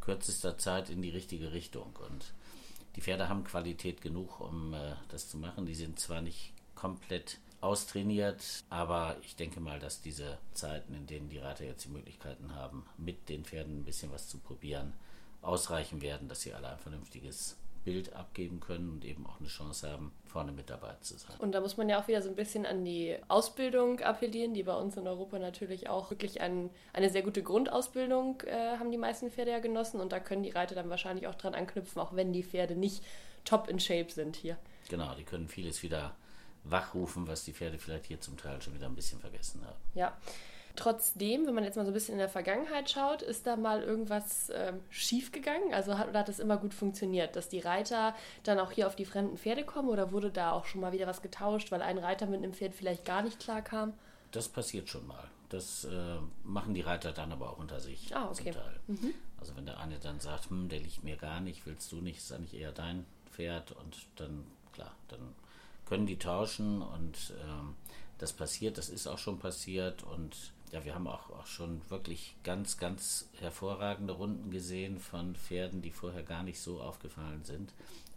kürzester 0.00 0.56
Zeit 0.56 0.88
in 0.88 1.02
die 1.02 1.10
richtige 1.10 1.52
Richtung. 1.52 1.94
Und 2.08 2.32
die 2.96 3.02
Pferde 3.02 3.28
haben 3.28 3.44
Qualität 3.44 4.00
genug, 4.00 4.40
um 4.40 4.72
äh, 4.72 4.94
das 5.08 5.28
zu 5.28 5.36
machen. 5.36 5.66
Die 5.66 5.74
sind 5.74 6.00
zwar 6.00 6.22
nicht 6.22 6.54
komplett 6.74 7.38
austrainiert, 7.60 8.64
aber 8.70 9.16
ich 9.22 9.36
denke 9.36 9.60
mal, 9.60 9.78
dass 9.78 10.00
diese 10.00 10.38
Zeiten, 10.54 10.94
in 10.94 11.06
denen 11.06 11.28
die 11.28 11.38
Reiter 11.38 11.64
jetzt 11.64 11.84
die 11.84 11.90
Möglichkeiten 11.90 12.54
haben, 12.54 12.86
mit 12.96 13.28
den 13.28 13.44
Pferden 13.44 13.80
ein 13.80 13.84
bisschen 13.84 14.10
was 14.10 14.28
zu 14.28 14.38
probieren, 14.38 14.94
ausreichen 15.42 16.00
werden, 16.00 16.28
dass 16.28 16.40
sie 16.40 16.54
alle 16.54 16.70
ein 16.70 16.78
vernünftiges 16.78 17.58
Bild 17.84 18.14
abgeben 18.14 18.60
können 18.60 18.90
und 18.90 19.04
eben 19.04 19.26
auch 19.26 19.38
eine 19.38 19.48
Chance 19.48 19.90
haben, 19.90 20.12
vorne 20.24 20.52
mit 20.52 20.70
dabei 20.70 20.94
zu 21.00 21.16
sein. 21.18 21.36
Und 21.38 21.52
da 21.52 21.60
muss 21.60 21.76
man 21.76 21.88
ja 21.88 22.00
auch 22.00 22.08
wieder 22.08 22.22
so 22.22 22.28
ein 22.30 22.34
bisschen 22.34 22.66
an 22.66 22.84
die 22.84 23.16
Ausbildung 23.28 24.00
appellieren, 24.00 24.54
die 24.54 24.62
bei 24.62 24.74
uns 24.74 24.96
in 24.96 25.06
Europa 25.06 25.38
natürlich 25.38 25.88
auch 25.88 26.10
wirklich 26.10 26.40
ein, 26.40 26.70
eine 26.92 27.10
sehr 27.10 27.22
gute 27.22 27.42
Grundausbildung 27.42 28.42
äh, 28.46 28.78
haben 28.78 28.90
die 28.90 28.98
meisten 28.98 29.30
Pferde 29.30 29.50
ja 29.50 29.58
genossen 29.58 30.00
und 30.00 30.12
da 30.12 30.20
können 30.20 30.42
die 30.42 30.50
Reiter 30.50 30.74
dann 30.74 30.88
wahrscheinlich 30.88 31.26
auch 31.26 31.34
dran 31.34 31.54
anknüpfen, 31.54 32.00
auch 32.00 32.16
wenn 32.16 32.32
die 32.32 32.42
Pferde 32.42 32.74
nicht 32.74 33.04
top 33.44 33.68
in 33.68 33.78
Shape 33.78 34.10
sind 34.10 34.36
hier. 34.36 34.56
Genau, 34.88 35.14
die 35.14 35.24
können 35.24 35.48
vieles 35.48 35.82
wieder 35.82 36.16
wachrufen, 36.64 37.28
was 37.28 37.44
die 37.44 37.52
Pferde 37.52 37.78
vielleicht 37.78 38.06
hier 38.06 38.20
zum 38.20 38.36
Teil 38.36 38.60
schon 38.62 38.74
wieder 38.74 38.86
ein 38.86 38.94
bisschen 38.94 39.20
vergessen 39.20 39.62
haben. 39.64 39.78
Ja. 39.94 40.16
Trotzdem, 40.76 41.46
wenn 41.46 41.54
man 41.54 41.62
jetzt 41.62 41.76
mal 41.76 41.84
so 41.84 41.92
ein 41.92 41.94
bisschen 41.94 42.14
in 42.14 42.18
der 42.18 42.28
Vergangenheit 42.28 42.90
schaut, 42.90 43.22
ist 43.22 43.46
da 43.46 43.56
mal 43.56 43.82
irgendwas 43.82 44.50
ähm, 44.52 44.80
schief 44.90 45.30
gegangen? 45.30 45.72
Also 45.72 45.98
hat, 45.98 46.08
oder 46.08 46.18
hat 46.20 46.28
das 46.28 46.40
immer 46.40 46.56
gut 46.56 46.74
funktioniert, 46.74 47.36
dass 47.36 47.48
die 47.48 47.60
Reiter 47.60 48.14
dann 48.42 48.58
auch 48.58 48.72
hier 48.72 48.88
auf 48.88 48.96
die 48.96 49.04
fremden 49.04 49.38
Pferde 49.38 49.64
kommen 49.64 49.88
oder 49.88 50.10
wurde 50.10 50.30
da 50.30 50.50
auch 50.50 50.64
schon 50.64 50.80
mal 50.80 50.92
wieder 50.92 51.06
was 51.06 51.22
getauscht, 51.22 51.70
weil 51.70 51.80
ein 51.80 51.98
Reiter 51.98 52.26
mit 52.26 52.42
einem 52.42 52.52
Pferd 52.52 52.74
vielleicht 52.74 53.04
gar 53.04 53.22
nicht 53.22 53.38
klar 53.38 53.62
kam? 53.62 53.92
Das 54.32 54.48
passiert 54.48 54.88
schon 54.88 55.06
mal. 55.06 55.30
Das 55.48 55.84
äh, 55.84 56.16
machen 56.42 56.74
die 56.74 56.80
Reiter 56.80 57.12
dann 57.12 57.30
aber 57.30 57.50
auch 57.50 57.58
unter 57.58 57.78
sich 57.78 58.14
ah, 58.16 58.28
okay. 58.28 58.50
zum 58.50 58.60
Teil. 58.60 58.80
Mhm. 58.88 59.14
Also 59.38 59.54
wenn 59.54 59.66
der 59.66 59.78
eine 59.78 60.00
dann 60.00 60.18
sagt, 60.18 60.50
hm, 60.50 60.68
der 60.68 60.80
liegt 60.80 61.04
mir 61.04 61.16
gar 61.16 61.40
nicht, 61.40 61.66
willst 61.66 61.92
du 61.92 61.96
nicht, 61.96 62.18
ist 62.18 62.32
eigentlich 62.32 62.60
eher 62.60 62.72
dein 62.72 63.06
Pferd 63.30 63.70
und 63.72 64.06
dann, 64.16 64.44
klar, 64.72 64.92
dann 65.06 65.20
können 65.86 66.06
die 66.06 66.18
tauschen 66.18 66.82
und 66.82 67.32
ähm, 67.44 67.76
das 68.18 68.32
passiert, 68.32 68.78
das 68.78 68.88
ist 68.88 69.06
auch 69.06 69.18
schon 69.18 69.38
passiert 69.38 70.02
und 70.02 70.53
ja, 70.72 70.84
wir 70.84 70.94
haben 70.94 71.06
auch, 71.06 71.30
auch 71.30 71.46
schon 71.46 71.80
wirklich 71.88 72.34
ganz, 72.42 72.78
ganz 72.78 73.28
hervorragende 73.38 74.12
Runden 74.12 74.50
gesehen 74.50 74.98
von 74.98 75.36
Pferden, 75.36 75.82
die 75.82 75.90
vorher 75.90 76.22
gar 76.22 76.42
nicht 76.42 76.60
so 76.60 76.80
aufgefallen 76.80 77.44
sind, 77.44 77.72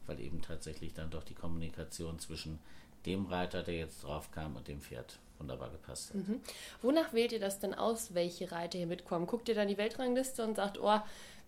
weil 0.06 0.20
eben 0.20 0.42
tatsächlich 0.42 0.94
dann 0.94 1.10
doch 1.10 1.24
die 1.24 1.36
Kommunikation 1.36 2.20
zwischen 2.20 2.60
dem 3.06 3.26
Reiter, 3.26 3.64
der 3.64 3.76
jetzt 3.76 4.04
drauf 4.04 4.32
kam, 4.32 4.56
und 4.56 4.68
dem 4.68 4.82
Pferd 4.82 5.20
wunderbar 5.40 5.70
gepasst 5.70 6.10
hat. 6.10 6.28
Mhm. 6.28 6.42
Wonach 6.82 7.14
wählt 7.14 7.32
ihr 7.32 7.40
das 7.40 7.60
denn 7.60 7.74
aus, 7.74 8.14
welche 8.14 8.52
Reiter 8.52 8.78
hier 8.78 8.88
mitkommen? 8.88 9.28
Guckt 9.28 9.50
ihr 9.50 9.56
dann 9.56 9.68
die 9.68 9.78
Weltrangliste 9.78 10.44
und 10.44 10.56
sagt, 10.56 10.80
oh, 10.80 11.00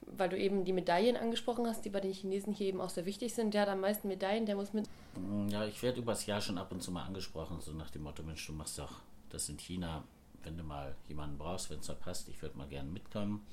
weil 0.01 0.29
du 0.29 0.37
eben 0.37 0.63
die 0.63 0.73
Medaillen 0.73 1.17
angesprochen 1.17 1.67
hast, 1.67 1.83
die 1.85 1.89
bei 1.89 1.99
den 1.99 2.13
Chinesen 2.13 2.53
hier 2.53 2.67
eben 2.67 2.81
auch 2.81 2.89
sehr 2.89 3.05
wichtig 3.05 3.33
sind. 3.33 3.53
Der 3.53 3.63
hat 3.63 3.69
am 3.69 3.81
meisten 3.81 4.07
Medaillen, 4.07 4.45
der 4.45 4.55
muss 4.55 4.73
mit. 4.73 4.87
Ja, 5.49 5.65
ich 5.65 5.81
werde 5.81 5.99
übers 5.99 6.25
Jahr 6.25 6.41
schon 6.41 6.57
ab 6.57 6.71
und 6.71 6.81
zu 6.81 6.91
mal 6.91 7.03
angesprochen, 7.03 7.59
so 7.61 7.71
nach 7.71 7.89
dem 7.89 8.03
Motto, 8.03 8.23
Mensch, 8.23 8.45
du 8.45 8.53
machst 8.53 8.79
doch 8.79 8.93
das 9.29 9.49
in 9.49 9.57
China, 9.57 10.03
wenn 10.49 10.57
du 10.57 10.63
mal 10.63 10.95
jemanden 11.07 11.37
brauchst, 11.37 11.69
wenn 11.69 11.79
es 11.79 11.87
da 11.87 11.93
passt, 11.93 12.27
ich 12.27 12.41
würde 12.41 12.57
mal 12.57 12.67
gerne 12.67 12.89
mitkommen, 12.89 13.45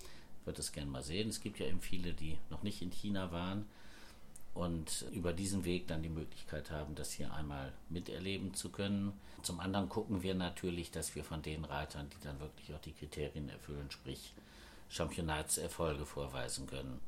würde 0.46 0.60
es 0.60 0.72
gerne 0.72 0.90
mal 0.90 1.02
sehen. 1.02 1.28
Es 1.28 1.42
gibt 1.42 1.58
ja 1.58 1.66
eben 1.66 1.82
viele, 1.82 2.14
die 2.14 2.38
noch 2.48 2.62
nicht 2.62 2.80
in 2.80 2.90
China 2.90 3.30
waren 3.32 3.66
und 4.54 5.04
über 5.12 5.34
diesen 5.34 5.66
Weg 5.66 5.88
dann 5.88 6.02
die 6.02 6.08
Möglichkeit 6.08 6.70
haben, 6.70 6.94
das 6.94 7.12
hier 7.12 7.34
einmal 7.34 7.74
miterleben 7.90 8.54
zu 8.54 8.70
können. 8.70 9.12
Zum 9.42 9.60
anderen 9.60 9.90
gucken 9.90 10.22
wir 10.22 10.34
natürlich, 10.34 10.90
dass 10.90 11.14
wir 11.14 11.22
von 11.22 11.42
den 11.42 11.66
Reitern, 11.66 12.08
die 12.08 12.24
dann 12.24 12.40
wirklich 12.40 12.74
auch 12.74 12.80
die 12.80 12.92
Kriterien 12.92 13.50
erfüllen, 13.50 13.90
sprich 13.90 14.32
Championatserfolge 14.88 16.06
vorweisen 16.06 16.66
können. 16.66 17.00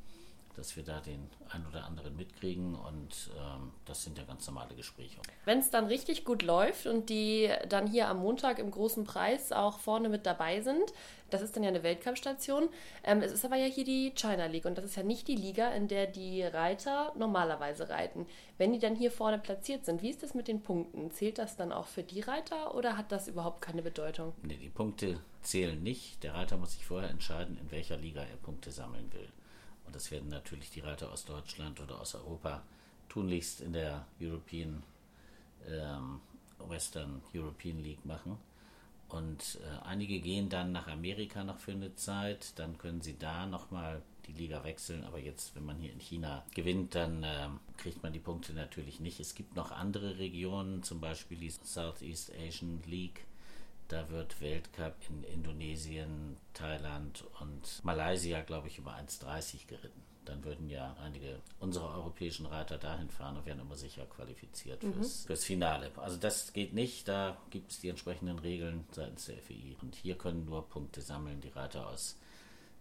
Dass 0.59 0.75
wir 0.75 0.83
da 0.83 0.99
den 0.99 1.29
ein 1.47 1.65
oder 1.65 1.85
anderen 1.85 2.17
mitkriegen 2.17 2.75
und 2.75 3.31
ähm, 3.37 3.71
das 3.85 4.03
sind 4.03 4.17
ja 4.17 4.25
ganz 4.25 4.45
normale 4.45 4.75
Gespräche. 4.75 5.17
Wenn 5.45 5.59
es 5.59 5.69
dann 5.69 5.87
richtig 5.87 6.25
gut 6.25 6.41
läuft 6.41 6.85
und 6.85 7.09
die 7.09 7.49
dann 7.69 7.87
hier 7.87 8.09
am 8.09 8.19
Montag 8.19 8.59
im 8.59 8.69
großen 8.69 9.05
Preis 9.05 9.53
auch 9.53 9.79
vorne 9.79 10.09
mit 10.09 10.25
dabei 10.25 10.59
sind, 10.59 10.93
das 11.29 11.41
ist 11.41 11.55
dann 11.55 11.63
ja 11.63 11.69
eine 11.69 11.81
Weltcup-Station. 11.81 12.67
Ähm, 13.05 13.21
es 13.21 13.31
ist 13.31 13.45
aber 13.45 13.55
ja 13.55 13.67
hier 13.67 13.85
die 13.85 14.11
China 14.11 14.47
League 14.47 14.65
und 14.65 14.77
das 14.77 14.83
ist 14.83 14.97
ja 14.97 15.03
nicht 15.03 15.29
die 15.29 15.35
Liga, 15.35 15.69
in 15.69 15.87
der 15.87 16.07
die 16.07 16.43
Reiter 16.43 17.13
normalerweise 17.17 17.87
reiten. 17.87 18.25
Wenn 18.57 18.73
die 18.73 18.79
dann 18.79 18.95
hier 18.95 19.11
vorne 19.11 19.39
platziert 19.39 19.85
sind, 19.85 20.01
wie 20.01 20.09
ist 20.09 20.23
das 20.23 20.33
mit 20.33 20.49
den 20.49 20.61
Punkten? 20.61 21.09
Zählt 21.11 21.37
das 21.37 21.55
dann 21.55 21.71
auch 21.71 21.87
für 21.87 22.03
die 22.03 22.19
Reiter 22.19 22.75
oder 22.75 22.97
hat 22.97 23.13
das 23.13 23.29
überhaupt 23.29 23.61
keine 23.61 23.81
Bedeutung? 23.81 24.33
Nee, 24.41 24.57
die 24.57 24.69
Punkte 24.69 25.21
zählen 25.41 25.81
nicht. 25.81 26.21
Der 26.23 26.33
Reiter 26.33 26.57
muss 26.57 26.73
sich 26.73 26.85
vorher 26.85 27.09
entscheiden, 27.09 27.57
in 27.61 27.71
welcher 27.71 27.95
Liga 27.95 28.21
er 28.21 28.37
Punkte 28.37 28.71
sammeln 28.71 29.09
will. 29.13 29.29
Und 29.89 29.95
das 29.95 30.11
werden 30.11 30.29
natürlich 30.29 30.69
die 30.69 30.81
Reiter 30.81 31.11
aus 31.11 31.25
Deutschland 31.25 31.79
oder 31.79 31.99
aus 31.99 32.13
Europa 32.13 32.61
tunlichst 33.09 33.61
in 33.61 33.73
der 33.73 34.05
European 34.21 34.83
ähm, 35.67 36.21
Western 36.59 37.23
European 37.33 37.79
League 37.79 38.05
machen. 38.05 38.37
Und 39.07 39.57
äh, 39.63 39.87
einige 39.87 40.19
gehen 40.19 40.47
dann 40.47 40.71
nach 40.71 40.87
Amerika 40.87 41.43
noch 41.43 41.57
für 41.57 41.71
eine 41.71 41.95
Zeit, 41.95 42.53
dann 42.59 42.77
können 42.77 43.01
sie 43.01 43.17
da 43.17 43.47
nochmal 43.47 44.03
die 44.27 44.33
Liga 44.33 44.63
wechseln. 44.63 45.03
Aber 45.05 45.17
jetzt, 45.17 45.55
wenn 45.55 45.65
man 45.65 45.79
hier 45.79 45.91
in 45.91 45.99
China 45.99 46.45
gewinnt, 46.53 46.93
dann 46.93 47.23
äh, 47.23 47.47
kriegt 47.77 48.03
man 48.03 48.13
die 48.13 48.19
Punkte 48.19 48.53
natürlich 48.53 48.99
nicht. 48.99 49.19
Es 49.19 49.33
gibt 49.33 49.55
noch 49.55 49.71
andere 49.71 50.19
Regionen, 50.19 50.83
zum 50.83 51.01
Beispiel 51.01 51.39
die 51.39 51.49
Southeast 51.49 52.31
Asian 52.35 52.79
League 52.85 53.25
da 53.89 54.07
wird 54.09 54.39
Weltcup 54.39 54.95
in 55.09 55.23
Indonesien, 55.23 56.37
Thailand 56.53 57.25
und 57.41 57.83
Malaysia, 57.83 58.41
glaube 58.41 58.67
ich, 58.67 58.77
über 58.77 58.95
1,30 58.95 59.67
geritten. 59.67 60.03
Dann 60.25 60.43
würden 60.43 60.69
ja 60.69 60.95
einige 61.03 61.39
unserer 61.59 61.95
europäischen 61.95 62.45
Reiter 62.45 62.77
dahin 62.77 63.09
fahren 63.09 63.37
und 63.37 63.47
wären 63.47 63.59
immer 63.59 63.75
sicher 63.75 64.05
qualifiziert 64.05 64.83
mhm. 64.83 64.93
fürs, 64.93 65.25
fürs 65.25 65.43
Finale. 65.43 65.91
Also 65.97 66.17
das 66.17 66.53
geht 66.53 66.73
nicht, 66.73 67.07
da 67.07 67.35
gibt 67.49 67.71
es 67.71 67.79
die 67.79 67.89
entsprechenden 67.89 68.37
Regeln 68.37 68.85
seitens 68.91 69.25
der 69.25 69.37
FII. 69.37 69.75
Und 69.81 69.95
hier 69.95 70.15
können 70.15 70.45
nur 70.45 70.69
Punkte 70.69 71.01
sammeln 71.01 71.41
die 71.41 71.49
Reiter 71.49 71.87
aus, 71.87 72.15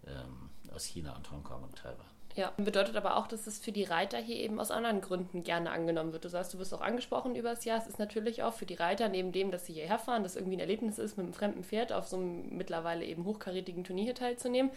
ähm, 0.06 0.50
aus 0.70 0.84
China 0.84 1.16
und 1.16 1.30
Hongkong 1.30 1.62
und 1.62 1.74
Taiwan. 1.74 2.17
Ja, 2.36 2.52
bedeutet 2.56 2.96
aber 2.96 3.16
auch, 3.16 3.26
dass 3.26 3.46
es 3.46 3.58
für 3.58 3.72
die 3.72 3.84
Reiter 3.84 4.18
hier 4.18 4.36
eben 4.36 4.60
aus 4.60 4.70
anderen 4.70 5.00
Gründen 5.00 5.42
gerne 5.42 5.70
angenommen 5.70 6.12
wird. 6.12 6.24
Du 6.24 6.28
sagst, 6.28 6.54
du 6.54 6.58
wirst 6.58 6.72
auch 6.72 6.80
angesprochen 6.80 7.34
über 7.34 7.50
das 7.50 7.64
Jahr. 7.64 7.78
Es 7.78 7.88
ist 7.88 7.98
natürlich 7.98 8.42
auch 8.42 8.52
für 8.52 8.66
die 8.66 8.74
Reiter, 8.74 9.08
neben 9.08 9.32
dem, 9.32 9.50
dass 9.50 9.66
sie 9.66 9.72
hierher 9.72 9.98
fahren, 9.98 10.22
dass 10.22 10.36
irgendwie 10.36 10.56
ein 10.56 10.60
Erlebnis 10.60 10.98
ist, 10.98 11.16
mit 11.16 11.24
einem 11.24 11.34
fremden 11.34 11.64
Pferd 11.64 11.92
auf 11.92 12.06
so 12.06 12.16
einem 12.16 12.56
mittlerweile 12.56 13.04
eben 13.04 13.24
hochkarätigen 13.24 13.82
Turnier 13.82 14.04
hier 14.04 14.14
teilzunehmen, 14.14 14.70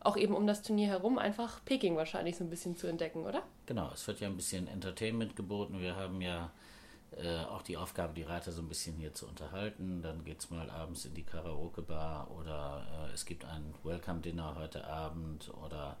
auch 0.00 0.16
eben 0.16 0.34
um 0.34 0.46
das 0.46 0.62
Turnier 0.62 0.88
herum 0.88 1.18
einfach 1.18 1.64
Peking 1.64 1.96
wahrscheinlich 1.96 2.36
so 2.36 2.44
ein 2.44 2.50
bisschen 2.50 2.76
zu 2.76 2.86
entdecken, 2.86 3.24
oder? 3.24 3.42
Genau, 3.64 3.90
es 3.94 4.06
wird 4.06 4.20
ja 4.20 4.28
ein 4.28 4.36
bisschen 4.36 4.68
Entertainment 4.68 5.36
geboten. 5.36 5.80
Wir 5.80 5.96
haben 5.96 6.20
ja 6.20 6.50
äh, 7.12 7.44
auch 7.44 7.62
die 7.62 7.78
Aufgabe, 7.78 8.12
die 8.14 8.24
Reiter 8.24 8.52
so 8.52 8.60
ein 8.60 8.68
bisschen 8.68 8.96
hier 8.96 9.14
zu 9.14 9.26
unterhalten. 9.26 10.02
Dann 10.02 10.24
geht 10.24 10.40
es 10.40 10.50
mal 10.50 10.68
abends 10.68 11.06
in 11.06 11.14
die 11.14 11.24
Karaoke-Bar 11.24 12.30
oder 12.30 12.84
äh, 13.08 13.14
es 13.14 13.24
gibt 13.24 13.46
ein 13.46 13.74
Welcome-Dinner 13.84 14.54
heute 14.58 14.86
Abend 14.86 15.50
oder 15.64 15.96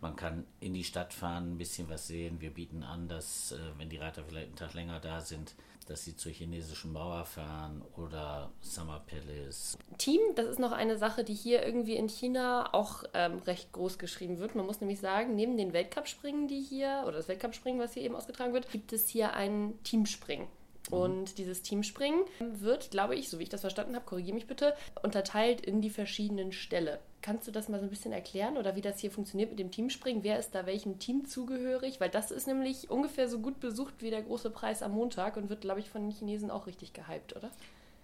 man 0.00 0.16
kann 0.16 0.46
in 0.60 0.74
die 0.74 0.84
Stadt 0.84 1.12
fahren, 1.12 1.52
ein 1.52 1.58
bisschen 1.58 1.88
was 1.88 2.06
sehen. 2.06 2.40
Wir 2.40 2.50
bieten 2.50 2.82
an, 2.82 3.08
dass, 3.08 3.52
äh, 3.52 3.58
wenn 3.76 3.88
die 3.88 3.98
Reiter 3.98 4.24
vielleicht 4.24 4.48
einen 4.48 4.56
Tag 4.56 4.74
länger 4.74 5.00
da 5.00 5.20
sind, 5.20 5.54
dass 5.86 6.04
sie 6.04 6.16
zur 6.16 6.30
chinesischen 6.32 6.92
Mauer 6.92 7.24
fahren 7.24 7.82
oder 7.96 8.50
Summer 8.60 9.02
Palace. 9.06 9.76
Team, 9.98 10.20
das 10.36 10.46
ist 10.46 10.58
noch 10.60 10.72
eine 10.72 10.96
Sache, 10.96 11.24
die 11.24 11.34
hier 11.34 11.64
irgendwie 11.64 11.96
in 11.96 12.08
China 12.08 12.72
auch 12.72 13.04
ähm, 13.12 13.38
recht 13.40 13.72
groß 13.72 13.98
geschrieben 13.98 14.38
wird. 14.38 14.54
Man 14.54 14.66
muss 14.66 14.80
nämlich 14.80 15.00
sagen, 15.00 15.34
neben 15.34 15.56
den 15.56 15.72
Weltcup-Springen, 15.72 16.48
die 16.48 16.60
hier, 16.60 17.02
oder 17.04 17.16
das 17.16 17.28
Weltcup-Springen, 17.28 17.80
was 17.80 17.94
hier 17.94 18.04
eben 18.04 18.14
ausgetragen 18.14 18.52
wird, 18.52 18.70
gibt 18.70 18.92
es 18.92 19.08
hier 19.08 19.34
ein 19.34 19.74
Teamspringen. 19.82 20.46
Mhm. 20.90 20.96
Und 20.96 21.38
dieses 21.38 21.62
Teamspringen 21.62 22.24
wird, 22.38 22.90
glaube 22.90 23.16
ich, 23.16 23.28
so 23.28 23.38
wie 23.38 23.44
ich 23.44 23.48
das 23.48 23.62
verstanden 23.62 23.96
habe, 23.96 24.06
korrigiere 24.06 24.34
mich 24.34 24.46
bitte, 24.46 24.74
unterteilt 25.02 25.60
in 25.60 25.80
die 25.80 25.90
verschiedenen 25.90 26.52
Ställe. 26.52 27.00
Kannst 27.22 27.46
du 27.46 27.52
das 27.52 27.68
mal 27.68 27.78
so 27.78 27.84
ein 27.84 27.90
bisschen 27.90 28.12
erklären 28.12 28.56
oder 28.56 28.76
wie 28.76 28.80
das 28.80 28.98
hier 28.98 29.10
funktioniert 29.10 29.50
mit 29.50 29.58
dem 29.58 29.70
Teamspringen? 29.70 30.24
Wer 30.24 30.38
ist 30.38 30.54
da 30.54 30.64
welchem 30.64 30.98
Team 30.98 31.26
zugehörig? 31.26 32.00
Weil 32.00 32.08
das 32.08 32.30
ist 32.30 32.46
nämlich 32.46 32.90
ungefähr 32.90 33.28
so 33.28 33.40
gut 33.40 33.60
besucht 33.60 33.94
wie 33.98 34.10
der 34.10 34.22
große 34.22 34.50
Preis 34.50 34.82
am 34.82 34.92
Montag 34.92 35.36
und 35.36 35.50
wird, 35.50 35.60
glaube 35.60 35.80
ich, 35.80 35.90
von 35.90 36.02
den 36.02 36.10
Chinesen 36.10 36.50
auch 36.50 36.66
richtig 36.66 36.94
gehypt, 36.94 37.36
oder? 37.36 37.50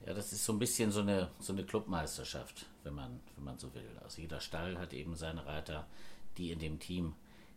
Ja, 0.04 0.12
das 0.12 0.32
ist 0.32 0.44
so 0.44 0.52
ein 0.52 0.58
bisschen 0.58 0.92
so 0.92 1.00
eine, 1.00 1.30
so 1.40 1.52
eine 1.52 1.64
Clubmeisterschaft, 1.64 2.66
wenn 2.84 2.94
man, 2.94 3.20
wenn 3.36 3.44
man 3.44 3.58
so 3.58 3.74
will. 3.74 3.88
Also 4.04 4.20
jeder 4.20 4.40
Stall 4.40 4.78
hat 4.78 4.92
eben 4.92 5.16
seine 5.16 5.46
Reiter, 5.46 5.86
die 6.36 6.52
in 6.52 6.58
dem 6.58 6.78
Team 6.78 7.14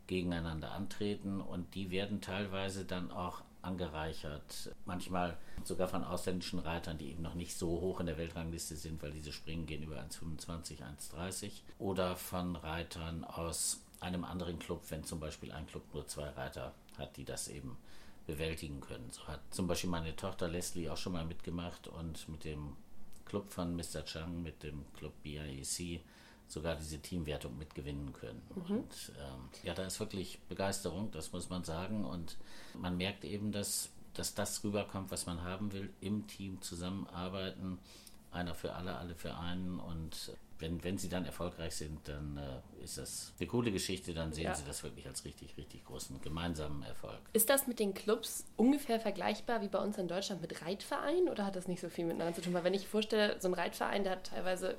gegeneinander 0.08 0.72
antreten 0.72 1.41
und 1.41 1.76
die 1.76 1.91
werden 1.91 2.22
teilweise 2.22 2.86
dann 2.86 3.12
auch 3.12 3.41
angereichert. 3.62 4.74
Manchmal 4.86 5.38
sogar 5.63 5.88
von 5.88 6.04
ausländischen 6.04 6.60
Reitern, 6.60 6.98
die 6.98 7.12
eben 7.12 7.22
noch 7.22 7.36
nicht 7.36 7.58
so 7.58 7.69
hoch 7.69 8.00
in 8.00 8.06
der 8.06 8.17
Weltrangliste 8.17 8.76
sind, 8.76 9.02
weil 9.04 9.12
diese 9.12 9.32
Springen 9.32 9.65
gehen 9.65 9.84
über 9.84 9.98
1,25, 9.98 10.80
1,30. 10.82 11.52
Oder 11.78 12.15
von 12.15 12.56
Reitern 12.56 13.24
aus 13.24 13.82
einem 14.00 14.24
anderen 14.24 14.60
Club, 14.60 14.82
wenn 14.89 15.04
zum 15.04 15.19
Beispiel 15.19 15.52
ein 15.52 15.67
Club 15.67 15.84
nur 15.93 16.08
zwei 16.08 16.30
Reiter 16.30 16.74
hat, 16.98 17.17
die 17.17 17.26
das 17.26 17.48
eben 17.48 17.78
bewältigen 18.26 18.80
können. 18.80 19.10
So 19.12 19.28
hat 19.28 19.41
zum 19.50 19.67
Beispiel 19.67 19.89
meine 19.89 20.15
Tochter 20.15 20.48
Leslie 20.48 20.89
auch 20.89 20.98
schon 20.98 21.13
mal 21.13 21.26
mitgemacht 21.26 21.88
und 21.88 22.30
mit 22.30 22.43
dem 22.43 22.76
Club 23.26 23.52
von 23.52 23.76
Mr. 23.76 24.06
Chang, 24.06 24.41
mit 24.41 24.63
dem 24.63 24.86
Club 24.93 25.13
BIEC, 25.24 26.02
sogar 26.50 26.76
diese 26.76 27.00
Teamwertung 27.00 27.58
mitgewinnen 27.58 28.12
können. 28.12 28.42
Mhm. 28.56 28.78
Und 28.78 29.12
ähm, 29.20 29.50
ja, 29.64 29.74
da 29.74 29.86
ist 29.86 30.00
wirklich 30.00 30.40
Begeisterung, 30.50 31.12
das 31.12 31.32
muss 31.32 31.50
man 31.50 31.64
sagen. 31.64 32.06
Und 32.06 32.38
man 32.74 32.98
merkt 32.98 33.24
eben, 33.24 33.52
dass, 33.52 33.90
dass 34.14 34.34
das 34.34 34.64
rüberkommt, 34.64 35.12
was 35.12 35.26
man 35.26 35.44
haben 35.44 35.72
will, 35.72 35.90
im 36.02 36.28
Team 36.28 36.62
zusammenarbeiten, 36.62 37.80
einer 38.32 38.56
für 38.56 38.74
alle, 38.74 38.98
alle 38.98 39.16
für 39.16 39.36
einen. 39.38 39.80
Und 39.80 40.34
wenn, 40.60 40.84
wenn 40.84 40.98
sie 40.98 41.08
dann 41.08 41.26
erfolgreich 41.26 41.76
sind, 41.76 42.08
dann 42.08 42.38
äh, 42.38 42.84
ist 42.84 42.97
das 42.97 43.34
eine 43.39 43.47
coole 43.47 43.72
Geschichte, 43.72 44.14
dann 44.14 44.34
sehen 44.34 44.45
ja. 44.45 44.56
sie 44.56 44.66
das 44.66 44.84
wirklich 44.84 45.08
als 45.08 45.26
richtig, 45.26 45.56
richtig 45.56 45.86
großen 45.86 46.20
gemeinsamen 46.22 46.84
Erfolg. 46.84 47.20
Ist 47.34 47.50
das 47.50 47.68
mit 47.68 47.80
den 47.80 47.93
Clubs 47.93 48.45
ungefähr 48.58 49.00
vergleichbar 49.00 49.62
wie 49.62 49.68
bei 49.68 49.80
uns 49.80 49.97
in 49.97 50.08
Deutschland 50.08 50.41
mit 50.41 50.62
Reitvereinen 50.64 51.30
oder 51.30 51.45
hat 51.45 51.56
das 51.56 51.68
nicht 51.68 51.80
so 51.80 51.89
viel 51.89 52.06
miteinander 52.06 52.34
zu 52.34 52.41
tun? 52.41 52.54
Weil 52.54 52.64
wenn 52.64 52.74
ich 52.74 52.88
vorstelle, 52.88 53.39
so 53.39 53.47
ein 53.47 53.54
Reitverein, 53.54 54.04
der 54.04 54.14
hat 54.14 54.26
teilweise 54.26 54.78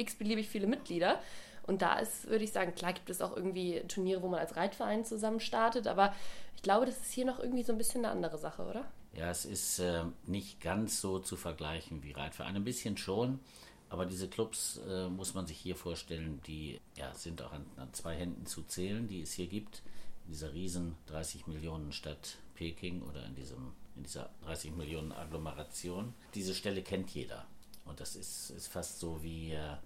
x-beliebig 0.00 0.48
viele 0.48 0.66
Mitglieder. 0.66 1.20
Und 1.66 1.82
da 1.82 1.98
ist, 1.98 2.28
würde 2.28 2.44
ich 2.44 2.52
sagen, 2.52 2.74
klar 2.74 2.92
gibt 2.92 3.10
es 3.10 3.20
auch 3.20 3.36
irgendwie 3.36 3.82
Turniere, 3.86 4.22
wo 4.22 4.28
man 4.28 4.40
als 4.40 4.56
Reitverein 4.56 5.04
zusammen 5.04 5.40
startet, 5.40 5.86
aber 5.86 6.14
ich 6.56 6.62
glaube, 6.62 6.86
das 6.86 6.96
ist 6.96 7.12
hier 7.12 7.24
noch 7.24 7.38
irgendwie 7.38 7.62
so 7.62 7.72
ein 7.72 7.78
bisschen 7.78 8.04
eine 8.04 8.12
andere 8.12 8.38
Sache, 8.38 8.62
oder? 8.62 8.84
Ja, 9.14 9.30
es 9.30 9.44
ist 9.44 9.78
äh, 9.78 10.04
nicht 10.26 10.60
ganz 10.60 11.00
so 11.00 11.18
zu 11.18 11.36
vergleichen 11.36 12.02
wie 12.02 12.12
Reitvereine. 12.12 12.58
Ein 12.58 12.64
bisschen 12.64 12.96
schon, 12.96 13.40
aber 13.88 14.06
diese 14.06 14.28
Clubs 14.28 14.80
äh, 14.88 15.08
muss 15.08 15.34
man 15.34 15.46
sich 15.46 15.58
hier 15.58 15.74
vorstellen, 15.74 16.40
die 16.46 16.80
ja, 16.96 17.12
sind 17.14 17.42
auch 17.42 17.52
an, 17.52 17.66
an, 17.76 17.92
zwei 17.92 18.14
Händen 18.14 18.46
zu 18.46 18.62
zählen, 18.62 19.08
die 19.08 19.22
es 19.22 19.32
hier 19.32 19.48
gibt. 19.48 19.82
In 20.26 20.32
dieser 20.32 20.52
riesen 20.52 20.96
30 21.06 21.48
Millionen 21.48 21.92
Stadt 21.92 22.36
Peking 22.54 23.02
oder 23.02 23.26
in, 23.26 23.34
diesem, 23.34 23.72
in 23.96 24.04
dieser 24.04 24.30
30 24.44 24.76
Millionen 24.76 25.12
Agglomeration. 25.12 26.14
Diese 26.34 26.54
Stelle 26.54 26.82
kennt 26.82 27.10
jeder. 27.10 27.46
Und 27.90 28.00
das 28.00 28.16
ist, 28.16 28.50
ist 28.50 28.68
fast 28.68 29.00
so 29.00 29.22
wie 29.22 29.52
äh, 29.52 29.76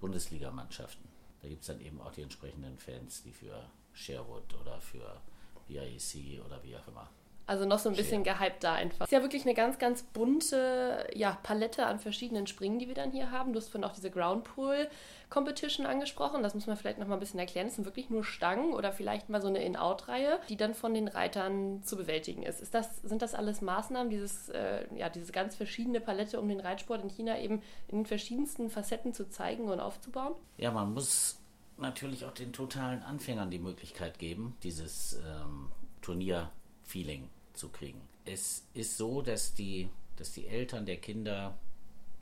Bundesligamannschaften. 0.00 1.08
Da 1.42 1.48
gibt 1.48 1.62
es 1.62 1.66
dann 1.66 1.80
eben 1.80 2.00
auch 2.00 2.12
die 2.12 2.22
entsprechenden 2.22 2.78
Fans, 2.78 3.22
die 3.22 3.32
für 3.32 3.68
Sherwood 3.92 4.54
oder 4.54 4.80
für 4.80 5.20
BIEC 5.66 6.44
oder 6.44 6.62
wie 6.62 6.76
auch 6.76 6.86
immer 6.88 7.10
Also 7.50 7.64
noch 7.64 7.80
so 7.80 7.88
ein 7.88 7.96
bisschen 7.96 8.22
gehypt 8.22 8.62
da 8.62 8.74
einfach. 8.74 9.06
Ist 9.06 9.10
ja 9.10 9.22
wirklich 9.22 9.42
eine 9.42 9.54
ganz, 9.54 9.80
ganz 9.80 10.04
bunte 10.04 11.08
ja, 11.12 11.36
Palette 11.42 11.84
an 11.84 11.98
verschiedenen 11.98 12.46
Springen, 12.46 12.78
die 12.78 12.86
wir 12.86 12.94
dann 12.94 13.10
hier 13.10 13.32
haben. 13.32 13.52
Du 13.52 13.58
hast 13.58 13.70
vorhin 13.70 13.90
auch 13.90 13.92
diese 13.92 14.08
Ground 14.08 14.44
Pool 14.44 14.88
Competition 15.30 15.84
angesprochen. 15.84 16.44
Das 16.44 16.54
muss 16.54 16.68
man 16.68 16.76
vielleicht 16.76 17.00
noch 17.00 17.08
mal 17.08 17.14
ein 17.14 17.18
bisschen 17.18 17.40
erklären. 17.40 17.66
Das 17.66 17.74
sind 17.74 17.86
wirklich 17.86 18.08
nur 18.08 18.22
Stangen 18.22 18.72
oder 18.72 18.92
vielleicht 18.92 19.30
mal 19.30 19.42
so 19.42 19.48
eine 19.48 19.64
In-Out-Reihe, 19.64 20.38
die 20.48 20.56
dann 20.56 20.74
von 20.74 20.94
den 20.94 21.08
Reitern 21.08 21.82
zu 21.82 21.96
bewältigen 21.96 22.44
ist. 22.44 22.60
ist 22.60 22.72
das, 22.72 23.02
sind 23.02 23.20
das 23.20 23.34
alles 23.34 23.62
Maßnahmen, 23.62 24.10
dieses, 24.10 24.48
äh, 24.50 24.86
ja, 24.94 25.08
diese 25.08 25.32
ganz 25.32 25.56
verschiedene 25.56 26.00
Palette, 26.00 26.38
um 26.38 26.46
den 26.46 26.60
Reitsport 26.60 27.02
in 27.02 27.10
China 27.10 27.36
eben 27.36 27.62
in 27.88 27.98
den 27.98 28.06
verschiedensten 28.06 28.70
Facetten 28.70 29.12
zu 29.12 29.28
zeigen 29.28 29.64
und 29.64 29.80
aufzubauen? 29.80 30.36
Ja, 30.56 30.70
man 30.70 30.94
muss 30.94 31.40
natürlich 31.78 32.26
auch 32.26 32.32
den 32.32 32.52
totalen 32.52 33.02
Anfängern 33.02 33.50
die 33.50 33.58
Möglichkeit 33.58 34.20
geben, 34.20 34.56
dieses 34.62 35.18
ähm, 35.26 35.72
Turnier-Feeling 36.00 37.28
zu 37.60 37.68
kriegen. 37.68 38.00
Es 38.24 38.64
ist 38.74 38.96
so, 38.96 39.22
dass 39.22 39.54
die, 39.54 39.88
dass 40.16 40.32
die 40.32 40.46
Eltern 40.46 40.86
der 40.86 40.96
Kinder 40.96 41.58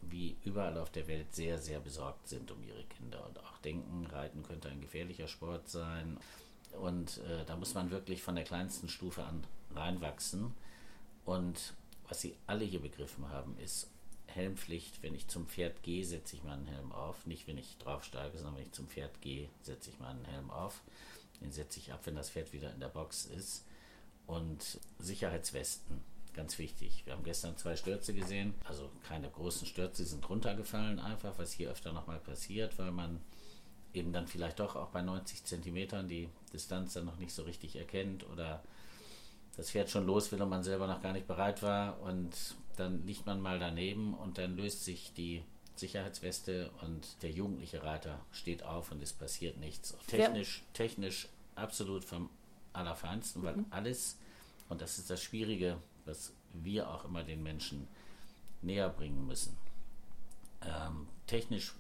wie 0.03 0.37
überall 0.45 0.79
auf 0.79 0.91
der 0.91 1.07
Welt 1.07 1.35
sehr, 1.35 1.59
sehr 1.59 1.81
besorgt 1.81 2.29
sind 2.29 2.51
um 2.51 2.63
ihre 2.63 2.85
Kinder 2.85 3.25
und 3.27 3.39
auch 3.41 3.59
denken, 3.59 4.07
Reiten 4.07 4.43
könnte 4.43 4.69
ein 4.69 4.81
gefährlicher 4.81 5.29
Sport 5.29 5.69
sein. 5.69 6.19
Und 6.81 7.19
äh, 7.19 7.45
da 7.47 7.57
muss 7.57 7.75
man 7.75 7.91
wirklich 7.91 8.23
von 8.23 8.35
der 8.35 8.45
kleinsten 8.45 8.89
Stufe 8.89 9.25
an 9.25 9.45
reinwachsen. 9.75 10.55
Und 11.25 11.75
was 12.09 12.21
sie 12.21 12.37
alle 12.47 12.65
hier 12.65 12.81
begriffen 12.81 13.29
haben, 13.29 13.57
ist 13.59 13.91
Helmpflicht. 14.27 15.03
Wenn 15.03 15.15
ich 15.15 15.29
zum 15.29 15.47
Pferd 15.47 15.83
gehe, 15.83 16.05
setze 16.05 16.37
ich 16.37 16.45
meinen 16.45 16.67
Helm 16.67 16.93
auf. 16.93 17.27
Nicht, 17.27 17.47
wenn 17.47 17.59
ich 17.59 17.77
draufsteige, 17.79 18.37
sondern 18.39 18.57
wenn 18.57 18.67
ich 18.67 18.73
zum 18.73 18.89
Pferd 18.89 19.21
gehe, 19.21 19.49
setze 19.63 19.91
ich 19.91 19.99
meinen 19.99 20.25
Helm 20.25 20.51
auf. 20.51 20.83
Den 21.41 21.53
setze 21.53 21.79
ich 21.81 21.93
ab, 21.93 22.01
wenn 22.05 22.17
das 22.17 22.31
Pferd 22.31 22.53
wieder 22.53 22.73
in 22.73 22.81
der 22.81 22.89
Box 22.89 23.27
ist. 23.27 23.65
Und 24.29 24.79
Sicherheitswesten 25.01 26.05
Ganz 26.39 26.57
wichtig. 26.61 27.03
Wir 27.05 27.15
haben 27.15 27.25
gestern 27.25 27.57
zwei 27.57 27.75
Stürze 27.75 28.15
gesehen, 28.15 28.55
also 28.63 28.89
keine 29.09 29.29
großen 29.29 29.67
Stürze, 29.67 30.05
die 30.05 30.09
sind 30.09 30.31
runtergefallen 30.31 31.01
einfach, 31.01 31.37
was 31.37 31.51
hier 31.51 31.69
öfter 31.69 31.93
nochmal 31.93 32.21
passiert, 32.21 32.79
weil 32.79 32.93
man 32.93 33.21
eben 33.93 34.13
dann 34.13 34.29
vielleicht 34.29 34.61
doch 34.61 34.77
auch 34.77 34.91
bei 34.91 35.03
90 35.03 35.43
Zentimetern 35.43 36.07
die 36.07 36.29
Distanz 36.53 36.93
dann 36.93 37.07
noch 37.07 37.17
nicht 37.17 37.33
so 37.33 37.43
richtig 37.43 37.75
erkennt 37.75 38.25
oder 38.31 38.63
das 39.57 39.73
Pferd 39.73 39.91
schon 39.91 40.07
los 40.07 40.31
will 40.31 40.41
und 40.41 40.49
man 40.49 40.63
selber 40.63 40.87
noch 40.87 41.03
gar 41.03 41.13
nicht 41.13 41.27
bereit 41.27 41.61
war 41.65 42.01
und 42.03 42.31
dann 42.77 43.05
liegt 43.05 43.27
man 43.27 43.41
mal 43.41 43.59
daneben 43.59 44.15
und 44.15 44.39
dann 44.39 44.57
löst 44.57 44.85
sich 44.85 45.13
die 45.15 45.43
Sicherheitsweste 45.75 46.71
und 46.83 47.21
der 47.23 47.33
jugendliche 47.33 47.83
Reiter 47.83 48.25
steht 48.31 48.63
auf 48.63 48.93
und 48.93 49.03
es 49.03 49.13
passiert 49.13 49.57
nichts. 49.57 49.97
Technisch, 50.07 50.59
ja. 50.59 50.65
technisch 50.75 51.29
absolut 51.57 52.05
vom 52.05 52.31
Allerfeinsten, 52.79 53.43
weil 53.43 53.57
mhm. 53.57 53.67
alles, 53.71 54.19
und 54.69 54.81
das 54.81 54.99
ist 54.99 55.11
das 55.11 55.23
Schwierige 55.23 55.79
was 56.09 56.33
wir 56.55 56.91
auch 56.91 57.05
immer 57.05 57.23
den 57.23 57.43
Menschen 57.43 57.87
näher 58.63 58.89
bringen 58.89 59.27
müssen. 59.27 59.57
Ähm, 60.63 61.07
technisch 61.27 61.75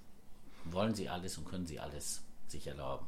wollen 0.64 0.94
sie 0.94 1.08
alles 1.08 1.38
und 1.38 1.46
können 1.46 1.66
sie 1.66 1.80
alles 1.80 2.22
sich 2.46 2.66
erlauben. 2.66 3.06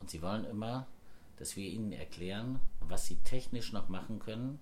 Und 0.00 0.10
sie 0.10 0.22
wollen 0.22 0.44
immer, 0.44 0.88
dass 1.36 1.54
wir 1.56 1.68
ihnen 1.68 1.92
erklären, 1.92 2.58
was 2.80 3.06
sie 3.06 3.16
technisch 3.16 3.72
noch 3.72 3.88
machen 3.88 4.18
können, 4.18 4.58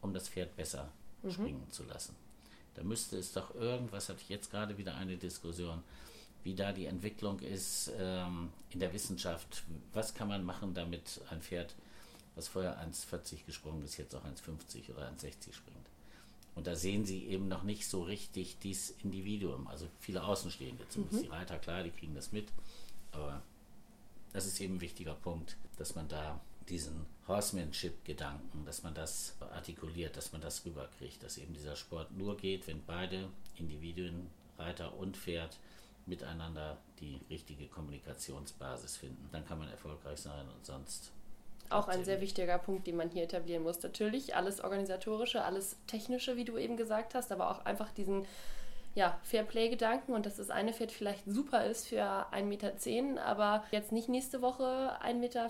um 0.00 0.14
das 0.14 0.28
Pferd 0.28 0.56
besser 0.56 0.90
mhm. 1.22 1.30
springen 1.30 1.70
zu 1.70 1.84
lassen. 1.84 2.16
Da 2.74 2.82
müsste 2.82 3.18
es 3.18 3.32
doch 3.32 3.54
irgendwas, 3.54 4.08
hatte 4.08 4.20
ich 4.22 4.30
jetzt 4.30 4.50
gerade 4.50 4.78
wieder 4.78 4.94
eine 4.94 5.18
Diskussion, 5.18 5.82
wie 6.44 6.54
da 6.54 6.72
die 6.72 6.86
Entwicklung 6.86 7.40
ist 7.40 7.90
ähm, 7.98 8.50
in 8.70 8.80
der 8.80 8.92
Wissenschaft. 8.92 9.64
Was 9.92 10.14
kann 10.14 10.28
man 10.28 10.44
machen, 10.44 10.74
damit 10.74 11.20
ein 11.30 11.40
Pferd 11.40 11.74
was 12.34 12.48
vorher 12.48 12.78
1,40 12.82 13.44
gesprungen 13.44 13.82
ist, 13.84 13.96
jetzt 13.96 14.14
auch 14.14 14.24
1,50 14.24 14.90
oder 14.90 15.08
1,60 15.08 15.52
springt. 15.52 15.86
Und 16.54 16.66
da 16.66 16.76
sehen 16.76 17.06
Sie 17.06 17.26
eben 17.26 17.48
noch 17.48 17.62
nicht 17.62 17.86
so 17.86 18.02
richtig 18.02 18.58
dieses 18.58 18.90
Individuum. 19.02 19.66
Also 19.68 19.86
viele 20.00 20.22
Außenstehende, 20.22 20.86
zumindest 20.88 21.22
mhm. 21.22 21.26
die 21.26 21.32
Reiter, 21.32 21.58
klar, 21.58 21.82
die 21.82 21.90
kriegen 21.90 22.14
das 22.14 22.32
mit. 22.32 22.48
Aber 23.12 23.42
das 24.32 24.46
ist 24.46 24.60
eben 24.60 24.76
ein 24.76 24.80
wichtiger 24.80 25.14
Punkt, 25.14 25.56
dass 25.78 25.94
man 25.94 26.08
da 26.08 26.40
diesen 26.68 27.06
Horsemanship-Gedanken, 27.26 28.64
dass 28.64 28.82
man 28.82 28.94
das 28.94 29.34
artikuliert, 29.40 30.16
dass 30.16 30.32
man 30.32 30.40
das 30.40 30.64
rüberkriegt, 30.64 31.22
dass 31.22 31.38
eben 31.38 31.54
dieser 31.54 31.76
Sport 31.76 32.16
nur 32.16 32.36
geht, 32.36 32.66
wenn 32.66 32.82
beide 32.86 33.28
Individuen, 33.56 34.28
Reiter 34.58 34.94
und 34.96 35.16
Pferd, 35.16 35.58
miteinander 36.06 36.78
die 37.00 37.20
richtige 37.30 37.66
Kommunikationsbasis 37.68 38.96
finden. 38.96 39.28
Dann 39.32 39.46
kann 39.46 39.58
man 39.58 39.68
erfolgreich 39.68 40.18
sein 40.18 40.46
und 40.48 40.66
sonst 40.66 41.12
auch 41.70 41.88
ein 41.88 42.04
sehr 42.04 42.20
wichtiger 42.20 42.58
Punkt, 42.58 42.86
den 42.86 42.96
man 42.96 43.08
hier 43.08 43.24
etablieren 43.24 43.62
muss. 43.62 43.82
Natürlich 43.82 44.36
alles 44.36 44.62
organisatorische, 44.62 45.42
alles 45.42 45.76
technische, 45.86 46.36
wie 46.36 46.44
du 46.44 46.58
eben 46.58 46.76
gesagt 46.76 47.14
hast, 47.14 47.32
aber 47.32 47.50
auch 47.50 47.64
einfach 47.64 47.90
diesen 47.92 48.26
ja, 48.94 49.18
Fairplay-Gedanken 49.22 50.12
und 50.12 50.26
dass 50.26 50.36
das 50.36 50.50
eine 50.50 50.72
Pferd 50.72 50.92
vielleicht 50.92 51.24
super 51.26 51.64
ist 51.64 51.88
für 51.88 52.02
1,10 52.02 52.42
Meter, 52.44 53.24
aber 53.24 53.64
jetzt 53.70 53.90
nicht 53.90 54.08
nächste 54.08 54.42
Woche 54.42 54.92
1,45 55.02 55.14
Meter 55.14 55.48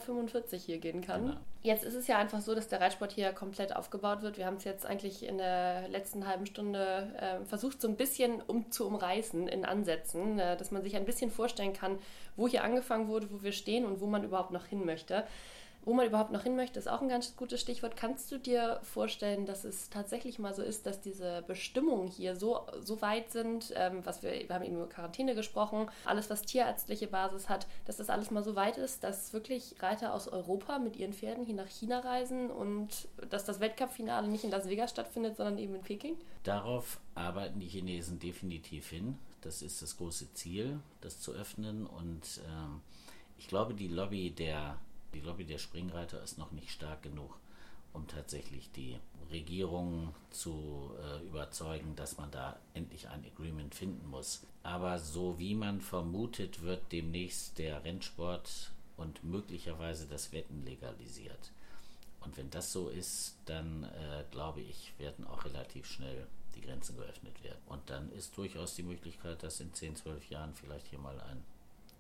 hier 0.59 0.79
gehen 0.79 1.01
kann. 1.01 1.27
Genau. 1.27 1.41
Jetzt 1.63 1.85
ist 1.85 1.95
es 1.95 2.07
ja 2.07 2.19
einfach 2.19 2.41
so, 2.41 2.55
dass 2.55 2.69
der 2.69 2.81
Reitsport 2.81 3.13
hier 3.13 3.33
komplett 3.33 3.75
aufgebaut 3.75 4.23
wird. 4.23 4.37
Wir 4.37 4.47
haben 4.47 4.57
es 4.57 4.65
jetzt 4.65 4.87
eigentlich 4.87 5.25
in 5.27 5.39
der 5.39 5.89
letzten 5.89 6.27
halben 6.27 6.47
Stunde 6.47 7.13
äh, 7.17 7.45
versucht, 7.45 7.81
so 7.81 7.89
ein 7.89 7.97
bisschen 7.97 8.41
um, 8.43 8.71
zu 8.71 8.87
umreißen 8.87 9.49
in 9.49 9.65
Ansätzen, 9.65 10.39
äh, 10.39 10.57
dass 10.57 10.71
man 10.71 10.83
sich 10.83 10.97
ein 10.97 11.05
bisschen 11.05 11.31
vorstellen 11.31 11.73
kann, 11.73 11.99
wo 12.37 12.47
hier 12.47 12.65
angefangen 12.65 13.09
wurde, 13.09 13.31
wo 13.31 13.43
wir 13.43 13.53
stehen 13.53 13.85
und 13.85 14.01
wo 14.01 14.07
man 14.07 14.25
überhaupt 14.25 14.53
noch 14.53 14.67
hin 14.67 14.85
möchte. 14.85 15.25
Wo 15.85 15.93
man 15.95 16.07
überhaupt 16.07 16.31
noch 16.31 16.45
hin 16.45 16.55
möchte, 16.55 16.79
ist 16.79 16.89
auch 16.89 17.03
ein 17.03 17.09
ganz 17.09 17.37
gutes 17.37 17.61
Stichwort. 17.61 17.97
Kannst 17.97 18.31
du 18.31 18.39
dir 18.39 18.79
vorstellen, 18.85 19.47
dass 19.47 19.65
es 19.65 19.91
tatsächlich 19.91 20.39
mal 20.39 20.55
so 20.55 20.63
ist, 20.63 20.87
dass 20.87 21.01
diese 21.01 21.43
Bestimmungen 21.49 22.07
hier 22.07 22.37
so, 22.37 22.61
so 22.81 23.03
weit 23.03 23.33
sind, 23.33 23.73
ähm, 23.77 24.05
was 24.05 24.23
wir, 24.23 24.31
wir 24.31 24.55
haben 24.55 24.65
eben 24.65 24.77
über 24.77 24.89
Quarantäne 24.89 25.35
gesprochen, 25.35 25.91
alles, 26.05 26.31
was 26.31 26.43
tierärztliche 26.43 27.09
Basis 27.09 27.49
hat, 27.49 27.67
dass 27.85 27.97
das 27.97 28.11
alles 28.11 28.31
mal 28.31 28.45
so 28.45 28.55
weit 28.55 28.79
ist, 28.79 29.03
dass 29.03 29.33
wirklich 29.33 29.75
Reiter 29.83 30.15
aus 30.15 30.29
Europa 30.29 30.79
mit 30.79 30.97
ihren 30.97 31.13
Pferden 31.13 31.45
hier 31.45 31.57
nach 31.57 31.69
China 31.69 31.99
reisen 31.99 32.51
und 32.51 33.09
dass 33.31 33.45
das 33.45 33.59
Weltcup-Finale 33.59 34.29
nicht 34.29 34.45
in 34.45 34.51
Las 34.51 34.69
Vegas 34.69 34.91
stattfindet, 34.91 35.37
sondern 35.37 35.59
eben 35.59 35.75
in 35.75 35.83
Peking? 35.83 36.17
Darauf 36.45 37.01
arbeiten 37.17 37.59
die 37.59 37.67
Chinesen 37.67 38.21
definitiv 38.21 38.89
hin. 38.89 39.19
Das 39.41 39.63
ist 39.63 39.83
das 39.83 39.97
große 39.97 40.33
Ziel, 40.35 40.79
das 41.01 41.21
zu 41.21 41.33
öffnen. 41.33 41.87
Und 41.87 42.41
ähm, 42.47 42.81
ich 43.37 43.49
glaube, 43.49 43.75
die 43.75 43.89
Lobby 43.89 44.31
der 44.31 44.79
die 45.15 45.21
Lobby 45.21 45.45
der 45.45 45.59
Springreiter 45.59 46.23
ist 46.23 46.39
noch 46.39 46.53
nicht 46.53 46.71
stark 46.71 47.03
genug, 47.03 47.39
um 47.93 48.07
tatsächlich 48.07 48.71
die 48.73 48.99
Regierung 49.31 50.15
zu 50.31 50.91
äh, 51.03 51.25
überzeugen, 51.27 51.97
dass 51.97 52.19
man 52.19 52.31
da 52.31 52.59
endlich 52.75 53.09
ein 53.09 53.25
Agreement 53.25 53.75
finden 53.75 54.09
muss. 54.09 54.43
Aber 54.63 54.99
so 54.99 55.39
wie 55.39 55.55
man 55.55 55.81
vermutet, 55.81 56.63
wird 56.63 56.93
demnächst 56.93 57.59
der 57.59 57.85
Rennsport 57.85 58.71
und 58.97 59.25
möglicherweise 59.25 60.07
das 60.07 60.33
Wetten 60.33 60.65
legalisiert. 60.65 61.51
Und 62.21 62.37
wenn 62.37 62.51
das 62.51 62.73
so 62.73 62.89
ist, 62.89 63.37
dann 63.47 63.85
äh, 63.85 64.25
glaube 64.31 64.61
ich, 64.61 64.93
werden 64.99 65.27
auch 65.27 65.45
relativ 65.45 65.87
schnell 65.87 66.27
die 66.55 66.61
Grenzen 66.61 66.97
geöffnet 66.97 67.43
werden. 67.43 67.61
Und 67.67 67.89
dann 67.91 68.13
ist 68.13 68.37
durchaus 68.37 68.75
die 68.75 68.83
Möglichkeit, 68.83 69.43
dass 69.43 69.61
in 69.61 69.73
10, 69.73 69.97
12 69.97 70.31
Jahren 70.31 70.55
vielleicht 70.55 70.87
hier 70.89 70.99
mal 70.99 71.19
ein 71.21 71.43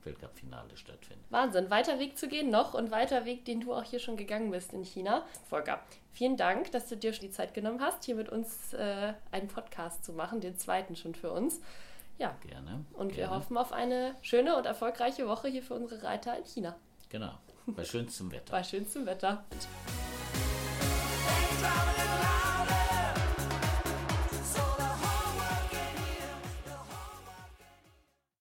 Weltcup-Finale 0.05 0.77
stattfindet. 0.77 1.25
Wahnsinn, 1.31 1.71
weiter 1.71 1.99
Weg 1.99 2.19
zu 2.19 2.29
gehen 2.29 2.51
noch 2.51 2.75
und 2.75 2.91
weiter 2.91 3.25
Weg, 3.25 3.45
den 3.45 3.61
du 3.61 3.73
auch 3.75 3.85
hier 3.85 3.99
schon 3.99 4.17
gegangen 4.17 4.51
bist 4.51 4.73
in 4.73 4.85
China. 4.85 5.25
Volker, 5.49 5.81
vielen 6.13 6.37
Dank, 6.37 6.71
dass 6.73 6.89
du 6.89 6.97
dir 6.97 7.13
schon 7.13 7.27
die 7.27 7.31
Zeit 7.31 7.55
genommen 7.55 7.81
hast, 7.81 8.05
hier 8.05 8.15
mit 8.15 8.29
uns 8.29 8.75
äh, 8.75 9.15
einen 9.31 9.49
Podcast 9.49 10.05
zu 10.05 10.13
machen, 10.13 10.41
den 10.41 10.57
zweiten 10.57 10.97
schon 10.97 11.15
für 11.15 11.33
uns. 11.33 11.61
Ja, 12.19 12.37
gerne. 12.47 12.85
Und 12.93 13.09
gerne. 13.09 13.17
wir 13.17 13.31
hoffen 13.31 13.57
auf 13.57 13.73
eine 13.73 14.15
schöne 14.23 14.57
und 14.57 14.67
erfolgreiche 14.67 15.27
Woche 15.27 15.49
hier 15.49 15.63
für 15.63 15.75
unsere 15.75 16.03
Reiter 16.03 16.37
in 16.37 16.45
China. 16.45 16.77
Genau, 17.09 17.33
bei 17.67 17.85
schönstem 17.85 18.31
Wetter. 18.31 18.53
bei 18.53 18.63
schönstem 18.63 19.07
Wetter. 19.07 19.45